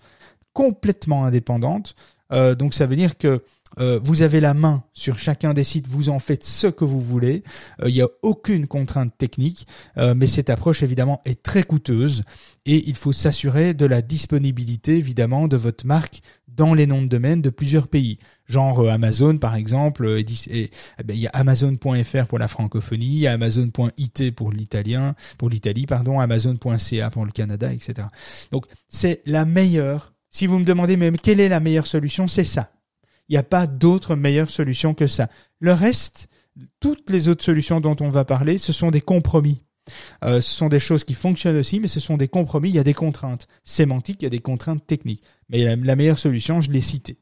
complètement 0.52 1.24
indépendante. 1.24 1.96
Euh, 2.34 2.54
donc 2.54 2.74
ça 2.74 2.86
veut 2.86 2.96
dire 2.96 3.16
que 3.16 3.42
euh, 3.80 3.98
vous 4.02 4.22
avez 4.22 4.40
la 4.40 4.54
main 4.54 4.84
sur 4.92 5.18
chacun 5.18 5.54
des 5.54 5.64
sites, 5.64 5.88
vous 5.88 6.08
en 6.08 6.18
faites 6.18 6.44
ce 6.44 6.66
que 6.66 6.84
vous 6.84 7.00
voulez. 7.00 7.42
Euh, 7.82 7.88
il 7.88 7.94
n'y 7.94 8.02
a 8.02 8.08
aucune 8.22 8.66
contrainte 8.66 9.16
technique, 9.18 9.66
euh, 9.98 10.14
mais 10.16 10.26
cette 10.26 10.50
approche 10.50 10.82
évidemment 10.82 11.20
est 11.24 11.42
très 11.42 11.62
coûteuse 11.62 12.22
et 12.66 12.88
il 12.88 12.94
faut 12.94 13.12
s'assurer 13.12 13.74
de 13.74 13.86
la 13.86 14.02
disponibilité 14.02 14.96
évidemment 14.96 15.48
de 15.48 15.56
votre 15.56 15.86
marque 15.86 16.20
dans 16.48 16.72
les 16.72 16.86
noms 16.86 17.02
de 17.02 17.08
domaine 17.08 17.42
de 17.42 17.50
plusieurs 17.50 17.88
pays. 17.88 18.18
Genre 18.46 18.88
Amazon 18.88 19.38
par 19.38 19.56
exemple, 19.56 20.06
et, 20.06 20.24
eh 20.50 21.02
ben, 21.02 21.14
il 21.16 21.20
y 21.20 21.26
a 21.26 21.30
Amazon.fr 21.30 22.26
pour 22.28 22.38
la 22.38 22.46
francophonie, 22.46 23.26
Amazon.it 23.26 24.30
pour 24.36 24.52
l'italien, 24.52 25.16
pour 25.36 25.50
l'Italie, 25.50 25.86
pardon, 25.86 26.20
Amazon.ca 26.20 27.10
pour 27.10 27.26
le 27.26 27.32
Canada, 27.32 27.72
etc. 27.72 28.06
Donc 28.52 28.66
c'est 28.88 29.20
la 29.26 29.44
meilleure. 29.44 30.13
Si 30.34 30.48
vous 30.48 30.58
me 30.58 30.64
demandez 30.64 30.96
même 30.96 31.16
quelle 31.16 31.38
est 31.38 31.48
la 31.48 31.60
meilleure 31.60 31.86
solution, 31.86 32.26
c'est 32.26 32.44
ça. 32.44 32.72
Il 33.28 33.34
n'y 33.34 33.38
a 33.38 33.44
pas 33.44 33.68
d'autre 33.68 34.16
meilleure 34.16 34.50
solution 34.50 34.92
que 34.92 35.06
ça. 35.06 35.30
Le 35.60 35.72
reste, 35.72 36.26
toutes 36.80 37.08
les 37.08 37.28
autres 37.28 37.44
solutions 37.44 37.80
dont 37.80 37.94
on 38.00 38.10
va 38.10 38.24
parler, 38.24 38.58
ce 38.58 38.72
sont 38.72 38.90
des 38.90 39.00
compromis. 39.00 39.62
Euh, 40.24 40.40
ce 40.40 40.52
sont 40.52 40.68
des 40.68 40.80
choses 40.80 41.04
qui 41.04 41.14
fonctionnent 41.14 41.56
aussi, 41.56 41.78
mais 41.78 41.86
ce 41.86 42.00
sont 42.00 42.16
des 42.16 42.26
compromis. 42.26 42.70
Il 42.70 42.74
y 42.74 42.80
a 42.80 42.84
des 42.84 42.94
contraintes 42.94 43.46
sémantiques, 43.62 44.22
il 44.22 44.24
y 44.24 44.26
a 44.26 44.30
des 44.30 44.40
contraintes 44.40 44.84
techniques. 44.84 45.22
Mais 45.50 45.76
la, 45.76 45.94
meilleure 45.94 46.18
solution, 46.18 46.60
je 46.60 46.72
l'ai 46.72 46.80
citée. 46.80 47.16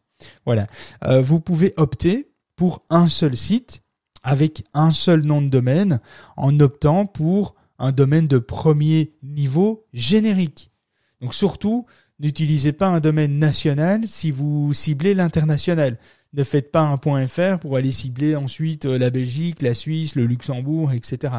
Voilà. 0.47 0.67
Euh, 1.05 1.21
vous 1.21 1.39
pouvez 1.39 1.75
opter 1.77 2.33
pour 2.57 2.83
un 2.89 3.09
seul 3.09 3.37
site 3.37 3.83
avec 4.23 4.65
un 4.73 4.91
seul 4.91 5.21
nom 5.21 5.43
de 5.43 5.49
domaine 5.49 6.01
en 6.39 6.59
optant 6.61 7.05
pour 7.05 7.57
un 7.79 7.93
domaine 7.93 8.27
de 8.27 8.39
premier 8.39 9.13
niveau 9.23 9.85
générique. 9.93 10.71
Donc 11.21 11.35
surtout, 11.35 11.87
N'utilisez 12.21 12.73
pas 12.73 12.89
un 12.89 13.01
domaine 13.01 13.39
national 13.39 14.07
si 14.07 14.31
vous 14.31 14.73
ciblez 14.75 15.15
l'international. 15.15 15.99
Ne 16.35 16.45
faites 16.45 16.73
pas 16.73 16.83
un 16.83 16.97
point 16.97 17.27
.fr 17.27 17.59
pour 17.59 17.77
aller 17.77 17.93
cibler 17.93 18.37
ensuite 18.37 18.87
euh, 18.87 18.99
la 18.99 19.11
Belgique, 19.11 19.61
la 19.61 19.75
Suisse, 19.75 20.15
le 20.15 20.25
Luxembourg, 20.25 20.93
etc. 20.93 21.35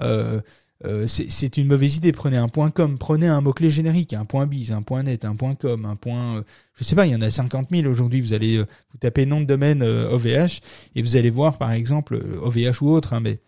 Euh, 0.00 0.40
euh, 0.84 1.08
c'est 1.08 1.56
une 1.56 1.66
mauvaise 1.66 1.96
idée. 1.96 2.12
Prenez 2.12 2.36
un 2.36 2.48
point 2.48 2.70
.com, 2.70 2.98
prenez 2.98 3.26
un 3.26 3.40
mot-clé 3.40 3.68
générique, 3.68 4.12
un 4.12 4.24
point 4.24 4.46
.biz, 4.46 4.70
un 4.70 4.82
point 4.82 5.02
.net, 5.02 5.24
un 5.24 5.34
point 5.34 5.56
.com, 5.56 5.84
un 5.84 5.96
point... 5.96 6.44
Je 6.76 6.84
sais 6.84 6.94
pas, 6.94 7.06
il 7.06 7.12
y 7.12 7.16
en 7.16 7.22
a 7.22 7.30
50 7.30 7.68
000 7.70 7.90
aujourd'hui. 7.90 8.20
Vous 8.20 8.32
allez 8.32 8.58
vous 8.58 8.98
tapez 9.00 9.26
nom 9.26 9.40
de 9.40 9.46
domaine 9.46 9.82
OVH 9.82 10.60
et 10.94 11.02
vous 11.02 11.16
allez 11.16 11.30
voir 11.30 11.58
par 11.58 11.72
exemple 11.72 12.14
OVH 12.40 12.80
ou 12.82 12.90
autre, 12.90 13.14
hein, 13.14 13.20
mais 13.20 13.40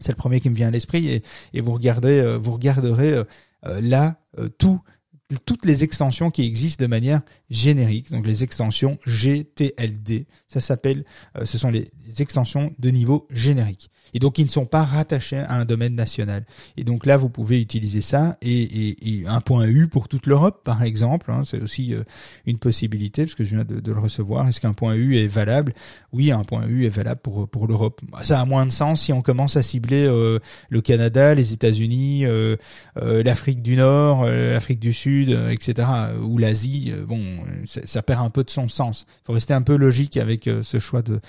c'est 0.00 0.10
le 0.10 0.16
premier 0.16 0.40
qui 0.40 0.50
me 0.50 0.56
vient 0.56 0.68
à 0.68 0.72
l'esprit 0.72 1.06
et, 1.08 1.22
et, 1.54 1.60
vous 1.60 1.72
regardez, 1.72 2.38
vous 2.40 2.52
regarderez 2.52 3.22
là 3.62 4.16
tout 4.58 4.80
toutes 5.44 5.66
les 5.66 5.84
extensions 5.84 6.30
qui 6.30 6.44
existent 6.44 6.82
de 6.82 6.88
manière 6.88 7.20
générique, 7.50 8.10
donc 8.10 8.26
les 8.26 8.42
extensions 8.42 8.98
GTLD, 9.06 10.26
ça 10.46 10.60
s'appelle, 10.60 11.04
ce 11.44 11.58
sont 11.58 11.70
les 11.70 11.90
extensions 12.18 12.72
de 12.78 12.90
niveau 12.90 13.26
générique 13.30 13.90
et 14.14 14.18
donc 14.18 14.38
ils 14.38 14.44
ne 14.44 14.50
sont 14.50 14.66
pas 14.66 14.84
rattachés 14.84 15.38
à 15.38 15.54
un 15.54 15.64
domaine 15.64 15.94
national. 15.94 16.44
Et 16.76 16.84
donc 16.84 17.06
là, 17.06 17.16
vous 17.16 17.28
pouvez 17.28 17.60
utiliser 17.60 18.00
ça 18.00 18.36
et, 18.42 18.62
et, 18.62 19.20
et 19.20 19.26
un 19.26 19.40
point 19.40 19.66
U 19.66 19.88
pour 19.88 20.08
toute 20.08 20.26
l'Europe, 20.26 20.62
par 20.64 20.82
exemple. 20.82 21.30
Hein, 21.30 21.42
c'est 21.44 21.60
aussi 21.60 21.94
euh, 21.94 22.02
une 22.46 22.58
possibilité 22.58 23.24
parce 23.24 23.34
que 23.34 23.44
je 23.44 23.54
viens 23.54 23.64
de, 23.64 23.80
de 23.80 23.92
le 23.92 24.00
recevoir. 24.00 24.48
Est-ce 24.48 24.60
qu'un 24.60 24.72
point 24.72 24.94
U 24.94 25.16
est 25.16 25.26
valable? 25.26 25.74
Oui, 26.12 26.30
un 26.30 26.44
point 26.44 26.66
U 26.66 26.86
est 26.86 26.90
valable 26.90 27.20
pour 27.20 27.48
pour 27.48 27.66
l'Europe. 27.66 28.00
Ça 28.22 28.40
a 28.40 28.44
moins 28.44 28.66
de 28.66 28.72
sens 28.72 29.02
si 29.02 29.12
on 29.12 29.22
commence 29.22 29.56
à 29.56 29.62
cibler 29.62 30.06
euh, 30.06 30.38
le 30.68 30.80
Canada, 30.80 31.34
les 31.34 31.52
États-Unis, 31.52 32.26
euh, 32.26 32.56
l'Afrique 32.96 33.62
du 33.62 33.76
Nord, 33.76 34.24
l'Afrique 34.24 34.80
du 34.80 34.92
Sud, 34.92 35.30
etc. 35.50 35.88
ou 36.22 36.38
l'Asie. 36.38 36.92
bon, 37.06 37.20
ça, 37.66 38.02
perd 38.02 38.24
un 38.24 38.30
peu 38.30 38.44
de 38.44 38.50
son 38.50 38.68
sens. 38.68 39.06
Il 39.08 39.26
faut 39.26 39.32
rester 39.32 39.54
un 39.54 39.62
peu 39.62 39.76
logique 39.76 40.16
avec 40.16 40.48
ce 40.62 40.80
choix 40.80 41.02
de, 41.02 41.20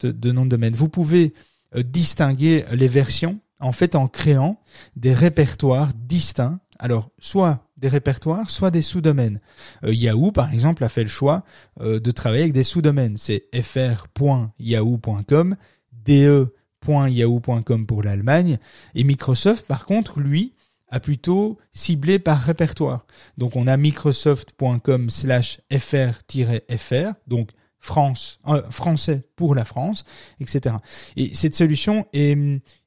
de, 0.00 0.10
de 0.10 0.32
nom 0.32 0.44
de 0.44 0.50
domaine. 0.50 0.74
Vous 0.74 0.88
pouvez 0.88 1.26
euh, 1.26 1.30
distinguer 1.74 2.64
les 2.72 2.88
versions 2.88 3.40
en 3.60 3.72
fait 3.72 3.94
en 3.94 4.08
créant 4.08 4.60
des 4.96 5.14
répertoires 5.14 5.92
distincts. 5.94 6.60
Alors 6.78 7.10
soit 7.18 7.66
des 7.76 7.88
répertoires, 7.88 8.50
soit 8.50 8.70
des 8.70 8.82
sous-domaines. 8.82 9.40
Euh, 9.84 9.92
Yahoo 9.92 10.32
par 10.32 10.52
exemple 10.52 10.84
a 10.84 10.88
fait 10.88 11.02
le 11.02 11.08
choix 11.08 11.44
euh, 11.80 12.00
de 12.00 12.10
travailler 12.10 12.42
avec 12.42 12.52
des 12.52 12.64
sous-domaines. 12.64 13.16
C'est 13.16 13.48
fr.yahoo.com, 13.62 15.56
de.yahoo.com 16.04 17.86
pour 17.86 18.02
l'Allemagne 18.02 18.58
et 18.94 19.04
Microsoft 19.04 19.66
par 19.66 19.86
contre 19.86 20.20
lui 20.20 20.52
a 20.88 21.00
plutôt 21.00 21.58
ciblé 21.72 22.18
par 22.18 22.40
répertoire. 22.40 23.06
Donc 23.38 23.56
on 23.56 23.66
a 23.66 23.76
microsoft.com 23.76 25.10
slash 25.10 25.60
fr-fr, 25.72 27.14
donc 27.26 27.50
France, 27.86 28.40
euh, 28.48 28.62
français 28.70 29.22
pour 29.36 29.54
la 29.54 29.64
France, 29.64 30.04
etc. 30.40 30.76
Et 31.16 31.34
cette 31.34 31.54
solution 31.54 32.04
est, 32.12 32.36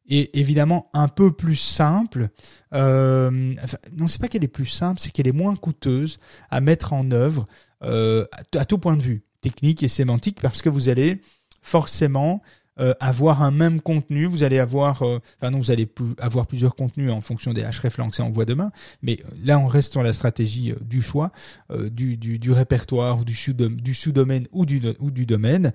est 0.09 0.35
évidemment 0.35 0.89
un 0.93 1.07
peu 1.07 1.31
plus 1.31 1.55
simple. 1.55 2.29
Euh, 2.73 3.55
enfin, 3.63 3.77
non, 3.95 4.07
c'est 4.07 4.19
pas 4.19 4.27
qu'elle 4.27 4.43
est 4.43 4.49
plus 4.49 4.65
simple, 4.65 4.99
c'est 4.99 5.11
qu'elle 5.11 5.27
est 5.27 5.31
moins 5.31 5.55
coûteuse 5.55 6.19
à 6.49 6.59
mettre 6.59 6.91
en 6.91 7.11
œuvre 7.11 7.47
euh, 7.81 8.25
à, 8.55 8.65
tout 8.65 8.77
point 8.77 8.97
de 8.97 9.01
vue, 9.01 9.23
technique 9.41 9.83
et 9.83 9.87
sémantique, 9.87 10.41
parce 10.41 10.61
que 10.61 10.67
vous 10.67 10.89
allez 10.89 11.21
forcément 11.61 12.41
euh, 12.79 12.93
avoir 12.99 13.43
un 13.43 13.51
même 13.51 13.81
contenu, 13.81 14.25
vous 14.25 14.43
allez 14.43 14.57
avoir, 14.57 15.03
euh, 15.03 15.19
enfin 15.37 15.51
non, 15.51 15.57
vous 15.57 15.71
allez 15.71 15.87
avoir 16.19 16.47
plusieurs 16.47 16.75
contenus 16.75 17.11
en 17.11 17.19
fonction 17.19 17.51
des 17.51 17.63
hreflang, 17.63 18.09
c'est 18.13 18.23
en 18.23 18.29
voie 18.29 18.45
demain, 18.45 18.71
mais 19.01 19.19
euh, 19.19 19.35
là 19.43 19.59
on 19.59 19.67
reste 19.67 19.91
sur 19.91 20.01
la 20.01 20.13
stratégie 20.13 20.73
du 20.81 21.01
choix, 21.01 21.31
du, 21.69 22.15
du, 22.15 22.39
du, 22.39 22.51
répertoire, 22.51 23.25
du 23.25 23.35
sous-domaine 23.35 24.47
ou 24.51 24.65
du, 24.65 24.81
ou 24.99 25.11
du 25.11 25.25
domaine, 25.25 25.73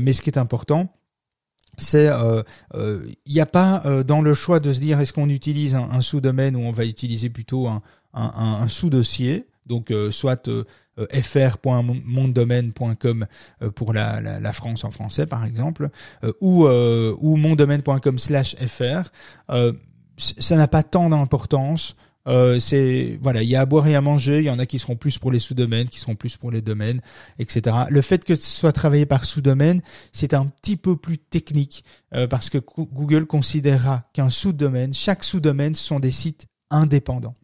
mais 0.00 0.12
ce 0.12 0.22
qui 0.22 0.30
est 0.30 0.38
important, 0.38 0.94
c'est 1.76 2.08
il 3.26 3.32
n'y 3.32 3.40
a 3.40 3.46
pas 3.46 4.02
dans 4.04 4.22
le 4.22 4.34
choix 4.34 4.60
de 4.60 4.72
se 4.72 4.80
dire 4.80 5.00
est-ce 5.00 5.12
qu'on 5.12 5.28
utilise 5.28 5.74
un, 5.74 6.00
sous-domaine 6.00 6.56
ou 6.56 6.60
on 6.60 6.72
va 6.72 6.84
utiliser 6.84 7.30
plutôt 7.30 7.68
un, 8.12 8.68
sous-dossier. 8.68 9.46
Donc 9.66 9.92
soit 10.10 10.48
fr.mondomaine.com 11.22 13.26
euh, 13.62 13.70
pour 13.70 13.92
la, 13.92 14.20
la, 14.20 14.40
la, 14.40 14.52
France 14.52 14.82
en 14.84 14.90
français 14.90 15.26
par 15.26 15.44
exemple, 15.44 15.90
euh, 16.22 16.32
ou, 16.40 16.66
ou 16.66 17.36
mondomaine.com 17.36 18.18
slash 18.18 18.56
fr. 18.56 19.10
ça 20.18 20.56
n'a 20.56 20.68
pas 20.68 20.82
tant 20.82 21.10
d'importance. 21.10 21.96
Euh, 22.26 22.58
c'est 22.58 23.18
voilà, 23.20 23.42
il 23.42 23.50
y 23.50 23.56
a 23.56 23.60
à 23.60 23.66
boire 23.66 23.86
et 23.86 23.94
à 23.94 24.00
manger. 24.00 24.38
Il 24.38 24.44
y 24.44 24.50
en 24.50 24.58
a 24.58 24.64
qui 24.64 24.78
seront 24.78 24.96
plus 24.96 25.18
pour 25.18 25.30
les 25.30 25.38
sous-domaines, 25.38 25.90
qui 25.90 26.00
seront 26.00 26.14
plus 26.14 26.38
pour 26.38 26.50
les 26.50 26.62
domaines, 26.62 27.02
etc. 27.38 27.76
Le 27.90 28.00
fait 28.00 28.24
que 28.24 28.34
ce 28.34 28.60
soit 28.60 28.72
travaillé 28.72 29.04
par 29.04 29.26
sous-domaine, 29.26 29.82
c'est 30.12 30.32
un 30.32 30.46
petit 30.46 30.78
peu 30.78 30.96
plus 30.96 31.18
technique 31.18 31.84
parce 32.30 32.48
que 32.48 32.56
Google 32.56 33.26
considérera 33.26 34.04
qu'un 34.14 34.30
sous-domaine, 34.30 34.94
chaque 34.94 35.22
sous-domaine, 35.22 35.74
sont 35.74 36.00
des 36.00 36.12
sites 36.12 36.46
indépendants, 36.74 37.34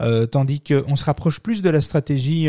euh, 0.00 0.26
tandis 0.26 0.60
qu'on 0.60 0.96
se 0.96 1.04
rapproche 1.04 1.40
plus 1.40 1.62
de 1.62 1.70
la 1.70 1.80
stratégie 1.80 2.48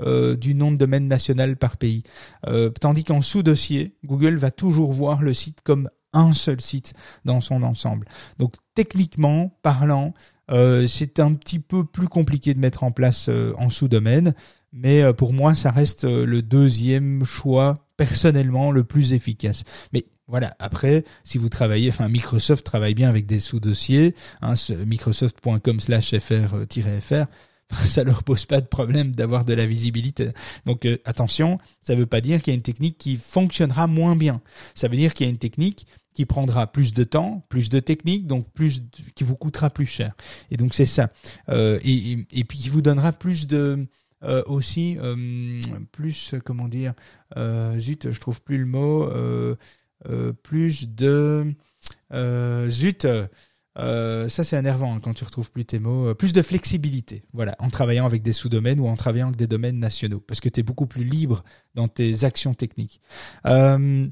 euh, 0.00 0.36
du 0.36 0.54
nom 0.54 0.72
de 0.72 0.76
domaine 0.76 1.08
national 1.08 1.56
par 1.56 1.76
pays. 1.76 2.02
Euh, 2.46 2.70
tandis 2.70 3.04
qu'en 3.04 3.22
sous-dossier, 3.22 3.96
Google 4.04 4.36
va 4.36 4.50
toujours 4.50 4.92
voir 4.92 5.22
le 5.22 5.34
site 5.34 5.60
comme 5.62 5.88
un 6.12 6.32
seul 6.32 6.60
site 6.60 6.94
dans 7.24 7.40
son 7.40 7.62
ensemble. 7.62 8.06
Donc 8.38 8.54
techniquement 8.74 9.56
parlant, 9.62 10.14
euh, 10.50 10.86
c'est 10.86 11.20
un 11.20 11.34
petit 11.34 11.58
peu 11.58 11.84
plus 11.84 12.08
compliqué 12.08 12.54
de 12.54 12.60
mettre 12.60 12.84
en 12.84 12.90
place 12.90 13.30
en 13.56 13.70
sous-domaine, 13.70 14.34
mais 14.72 15.12
pour 15.14 15.32
moi, 15.32 15.54
ça 15.54 15.70
reste 15.70 16.04
le 16.04 16.42
deuxième 16.42 17.24
choix 17.24 17.86
personnellement 17.96 18.72
le 18.72 18.84
plus 18.84 19.12
efficace. 19.12 19.62
Mais 19.92 20.06
voilà. 20.26 20.56
Après, 20.58 21.04
si 21.22 21.38
vous 21.38 21.48
travaillez, 21.48 21.90
enfin 21.90 22.08
Microsoft 22.08 22.64
travaille 22.64 22.94
bien 22.94 23.08
avec 23.08 23.26
des 23.26 23.38
sous-dossiers, 23.40 24.14
hein, 24.40 24.54
microsoft.com/fr-fr 24.86 27.26
ça 27.84 28.04
leur 28.04 28.22
pose 28.24 28.46
pas 28.46 28.60
de 28.60 28.66
problème 28.66 29.12
d'avoir 29.12 29.44
de 29.44 29.54
la 29.54 29.66
visibilité. 29.66 30.30
Donc 30.66 30.84
euh, 30.84 30.98
attention, 31.04 31.58
ça 31.80 31.94
veut 31.94 32.06
pas 32.06 32.20
dire 32.20 32.42
qu'il 32.42 32.52
y 32.52 32.54
a 32.54 32.56
une 32.56 32.62
technique 32.62 32.98
qui 32.98 33.16
fonctionnera 33.16 33.86
moins 33.86 34.16
bien. 34.16 34.40
Ça 34.74 34.88
veut 34.88 34.96
dire 34.96 35.14
qu'il 35.14 35.26
y 35.26 35.28
a 35.28 35.30
une 35.30 35.38
technique 35.38 35.86
qui 36.14 36.26
prendra 36.26 36.70
plus 36.70 36.92
de 36.92 37.02
temps, 37.02 37.44
plus 37.48 37.68
de 37.68 37.80
technique, 37.80 38.26
donc 38.26 38.48
plus 38.52 38.84
qui 39.14 39.24
vous 39.24 39.34
coûtera 39.34 39.70
plus 39.70 39.86
cher. 39.86 40.14
Et 40.50 40.56
donc 40.56 40.74
c'est 40.74 40.86
ça. 40.86 41.10
Euh, 41.48 41.80
et, 41.84 42.26
et, 42.32 42.44
puis 42.44 42.58
qui 42.58 42.68
vous 42.68 42.82
donnera 42.82 43.12
plus 43.12 43.48
de 43.48 43.86
euh, 44.22 44.42
aussi 44.46 44.96
plus 45.90 46.34
comment 46.44 46.68
dire 46.68 46.94
zut, 47.76 48.12
je 48.12 48.20
trouve 48.20 48.40
plus 48.40 48.58
le 48.58 48.66
mot 48.66 49.10
plus 50.42 50.88
de 50.88 51.54
zut 52.68 53.06
euh, 53.78 54.28
ça, 54.28 54.44
c'est 54.44 54.56
énervant 54.56 54.94
hein, 54.94 55.00
quand 55.02 55.14
tu 55.14 55.24
retrouves 55.24 55.50
plus 55.50 55.64
tes 55.64 55.78
mots. 55.78 56.08
Euh, 56.08 56.14
plus 56.14 56.32
de 56.32 56.42
flexibilité, 56.42 57.24
voilà, 57.32 57.56
en 57.58 57.70
travaillant 57.70 58.06
avec 58.06 58.22
des 58.22 58.32
sous-domaines 58.32 58.80
ou 58.80 58.86
en 58.86 58.96
travaillant 58.96 59.26
avec 59.26 59.36
des 59.36 59.46
domaines 59.46 59.78
nationaux, 59.78 60.20
parce 60.20 60.40
que 60.40 60.48
tu 60.48 60.60
es 60.60 60.62
beaucoup 60.62 60.86
plus 60.86 61.04
libre 61.04 61.42
dans 61.74 61.88
tes 61.88 62.24
actions 62.24 62.54
techniques. 62.54 63.00
Euh, 63.46 64.06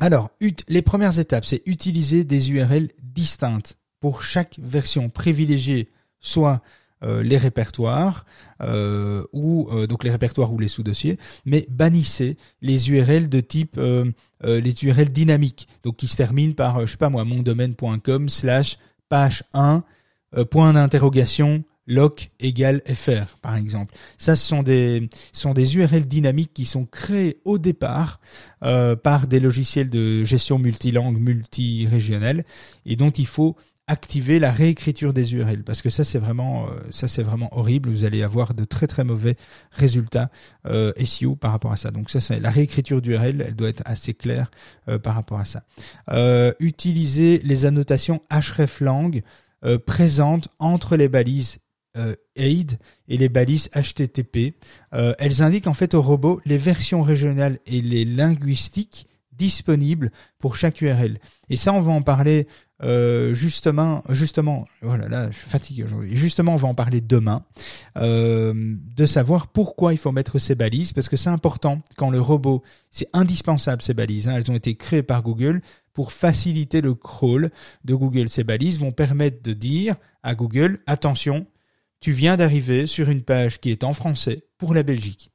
alors, 0.00 0.30
les 0.68 0.82
premières 0.82 1.18
étapes, 1.18 1.44
c'est 1.44 1.62
utiliser 1.66 2.24
des 2.24 2.52
URL 2.52 2.90
distinctes 3.02 3.78
pour 4.00 4.22
chaque 4.22 4.58
version 4.62 5.08
privilégiée, 5.08 5.88
soit 6.20 6.60
euh, 7.02 7.22
les 7.22 7.36
répertoires 7.36 8.24
euh, 8.62 9.24
ou 9.32 9.68
euh, 9.70 9.86
donc 9.86 10.04
les 10.04 10.10
répertoires 10.10 10.52
ou 10.52 10.58
les 10.58 10.68
sous-dossiers, 10.68 11.18
mais 11.44 11.66
bannissez 11.68 12.36
les 12.62 12.90
URL 12.90 13.28
de 13.28 13.40
type 13.40 13.80
les 14.42 14.84
URL 14.84 15.10
dynamiques, 15.10 15.68
donc 15.82 15.96
qui 15.96 16.06
se 16.06 16.16
terminent 16.16 16.54
par 16.54 16.86
je 16.86 16.92
sais 16.92 16.96
pas 16.96 17.08
moi 17.08 17.24
mondomaine.com 17.24 18.28
slash 18.28 18.78
page 19.08 19.42
1 19.54 19.82
point 20.50 20.72
d'interrogation 20.74 21.64
loc 21.86 22.30
égale 22.40 22.82
fr 22.86 23.38
par 23.42 23.56
exemple. 23.56 23.94
Ça 24.16 24.36
ce 24.36 24.46
sont 24.46 24.62
des 24.62 25.08
sont 25.32 25.52
des 25.52 25.76
URL 25.76 26.06
dynamiques 26.06 26.52
qui 26.54 26.64
sont 26.64 26.84
créés 26.84 27.40
au 27.44 27.58
départ 27.58 28.20
par 28.60 29.26
des 29.26 29.40
logiciels 29.40 29.90
de 29.90 30.24
gestion 30.24 30.58
multilangue 30.58 31.18
multirégionale 31.18 32.44
et 32.86 32.96
dont 32.96 33.10
il 33.10 33.26
faut 33.26 33.56
activer 33.86 34.38
la 34.38 34.50
réécriture 34.50 35.12
des 35.12 35.34
URL 35.34 35.62
parce 35.62 35.82
que 35.82 35.90
ça 35.90 36.04
c'est 36.04 36.18
vraiment 36.18 36.66
euh, 36.66 36.80
ça 36.90 37.06
c'est 37.06 37.22
vraiment 37.22 37.54
horrible. 37.56 37.90
Vous 37.90 38.04
allez 38.04 38.22
avoir 38.22 38.54
de 38.54 38.64
très 38.64 38.86
très 38.86 39.04
mauvais 39.04 39.36
résultats 39.72 40.30
euh, 40.66 40.92
SEO 41.04 41.36
par 41.36 41.52
rapport 41.52 41.72
à 41.72 41.76
ça. 41.76 41.90
Donc 41.90 42.10
ça 42.10 42.20
c'est 42.20 42.40
la 42.40 42.50
réécriture 42.50 43.02
d'URL 43.02 43.42
elle 43.46 43.56
doit 43.56 43.68
être 43.68 43.82
assez 43.84 44.14
claire 44.14 44.50
euh, 44.88 44.98
par 44.98 45.14
rapport 45.14 45.38
à 45.38 45.44
ça. 45.44 45.64
Euh, 46.10 46.52
utiliser 46.60 47.38
les 47.44 47.66
annotations 47.66 48.22
hreflang 48.30 49.20
euh, 49.64 49.78
présentes 49.78 50.48
entre 50.58 50.96
les 50.96 51.08
balises 51.08 51.58
aid 52.34 52.76
et 53.06 53.16
les 53.16 53.28
balises 53.28 53.70
HTTP 53.72 54.56
elles 54.90 55.42
indiquent 55.42 55.68
en 55.68 55.74
fait 55.74 55.94
au 55.94 56.02
robot 56.02 56.40
les 56.44 56.58
versions 56.58 57.02
régionales 57.02 57.60
et 57.66 57.80
les 57.80 58.04
linguistiques 58.04 59.06
disponibles 59.36 60.10
pour 60.38 60.56
chaque 60.56 60.80
URL. 60.80 61.18
Et 61.50 61.56
ça, 61.56 61.72
on 61.72 61.80
va 61.80 61.92
en 61.92 62.02
parler 62.02 62.46
euh, 62.84 63.32
justement, 63.34 64.04
justement, 64.10 64.66
voilà, 64.82 65.08
là, 65.08 65.30
je 65.30 65.84
aujourd'hui. 65.84 66.16
Justement, 66.16 66.52
on 66.52 66.56
va 66.56 66.68
en 66.68 66.74
parler 66.74 67.00
demain, 67.00 67.44
euh, 67.96 68.52
de 68.54 69.06
savoir 69.06 69.48
pourquoi 69.48 69.94
il 69.94 69.96
faut 69.96 70.12
mettre 70.12 70.38
ces 70.38 70.54
balises, 70.54 70.92
parce 70.92 71.08
que 71.08 71.16
c'est 71.16 71.30
important 71.30 71.80
quand 71.96 72.10
le 72.10 72.20
robot, 72.20 72.62
c'est 72.90 73.08
indispensable 73.12 73.80
ces 73.80 73.94
balises. 73.94 74.28
Hein, 74.28 74.34
elles 74.36 74.50
ont 74.50 74.54
été 74.54 74.74
créées 74.74 75.02
par 75.02 75.22
Google 75.22 75.62
pour 75.94 76.12
faciliter 76.12 76.80
le 76.80 76.94
crawl 76.94 77.50
de 77.84 77.94
Google. 77.94 78.28
Ces 78.28 78.44
balises 78.44 78.78
vont 78.78 78.92
permettre 78.92 79.42
de 79.42 79.54
dire 79.54 79.96
à 80.22 80.34
Google, 80.34 80.80
attention, 80.86 81.46
tu 82.00 82.12
viens 82.12 82.36
d'arriver 82.36 82.86
sur 82.86 83.08
une 83.08 83.22
page 83.22 83.60
qui 83.60 83.70
est 83.70 83.84
en 83.84 83.94
français 83.94 84.44
pour 84.58 84.74
la 84.74 84.82
Belgique. 84.82 85.30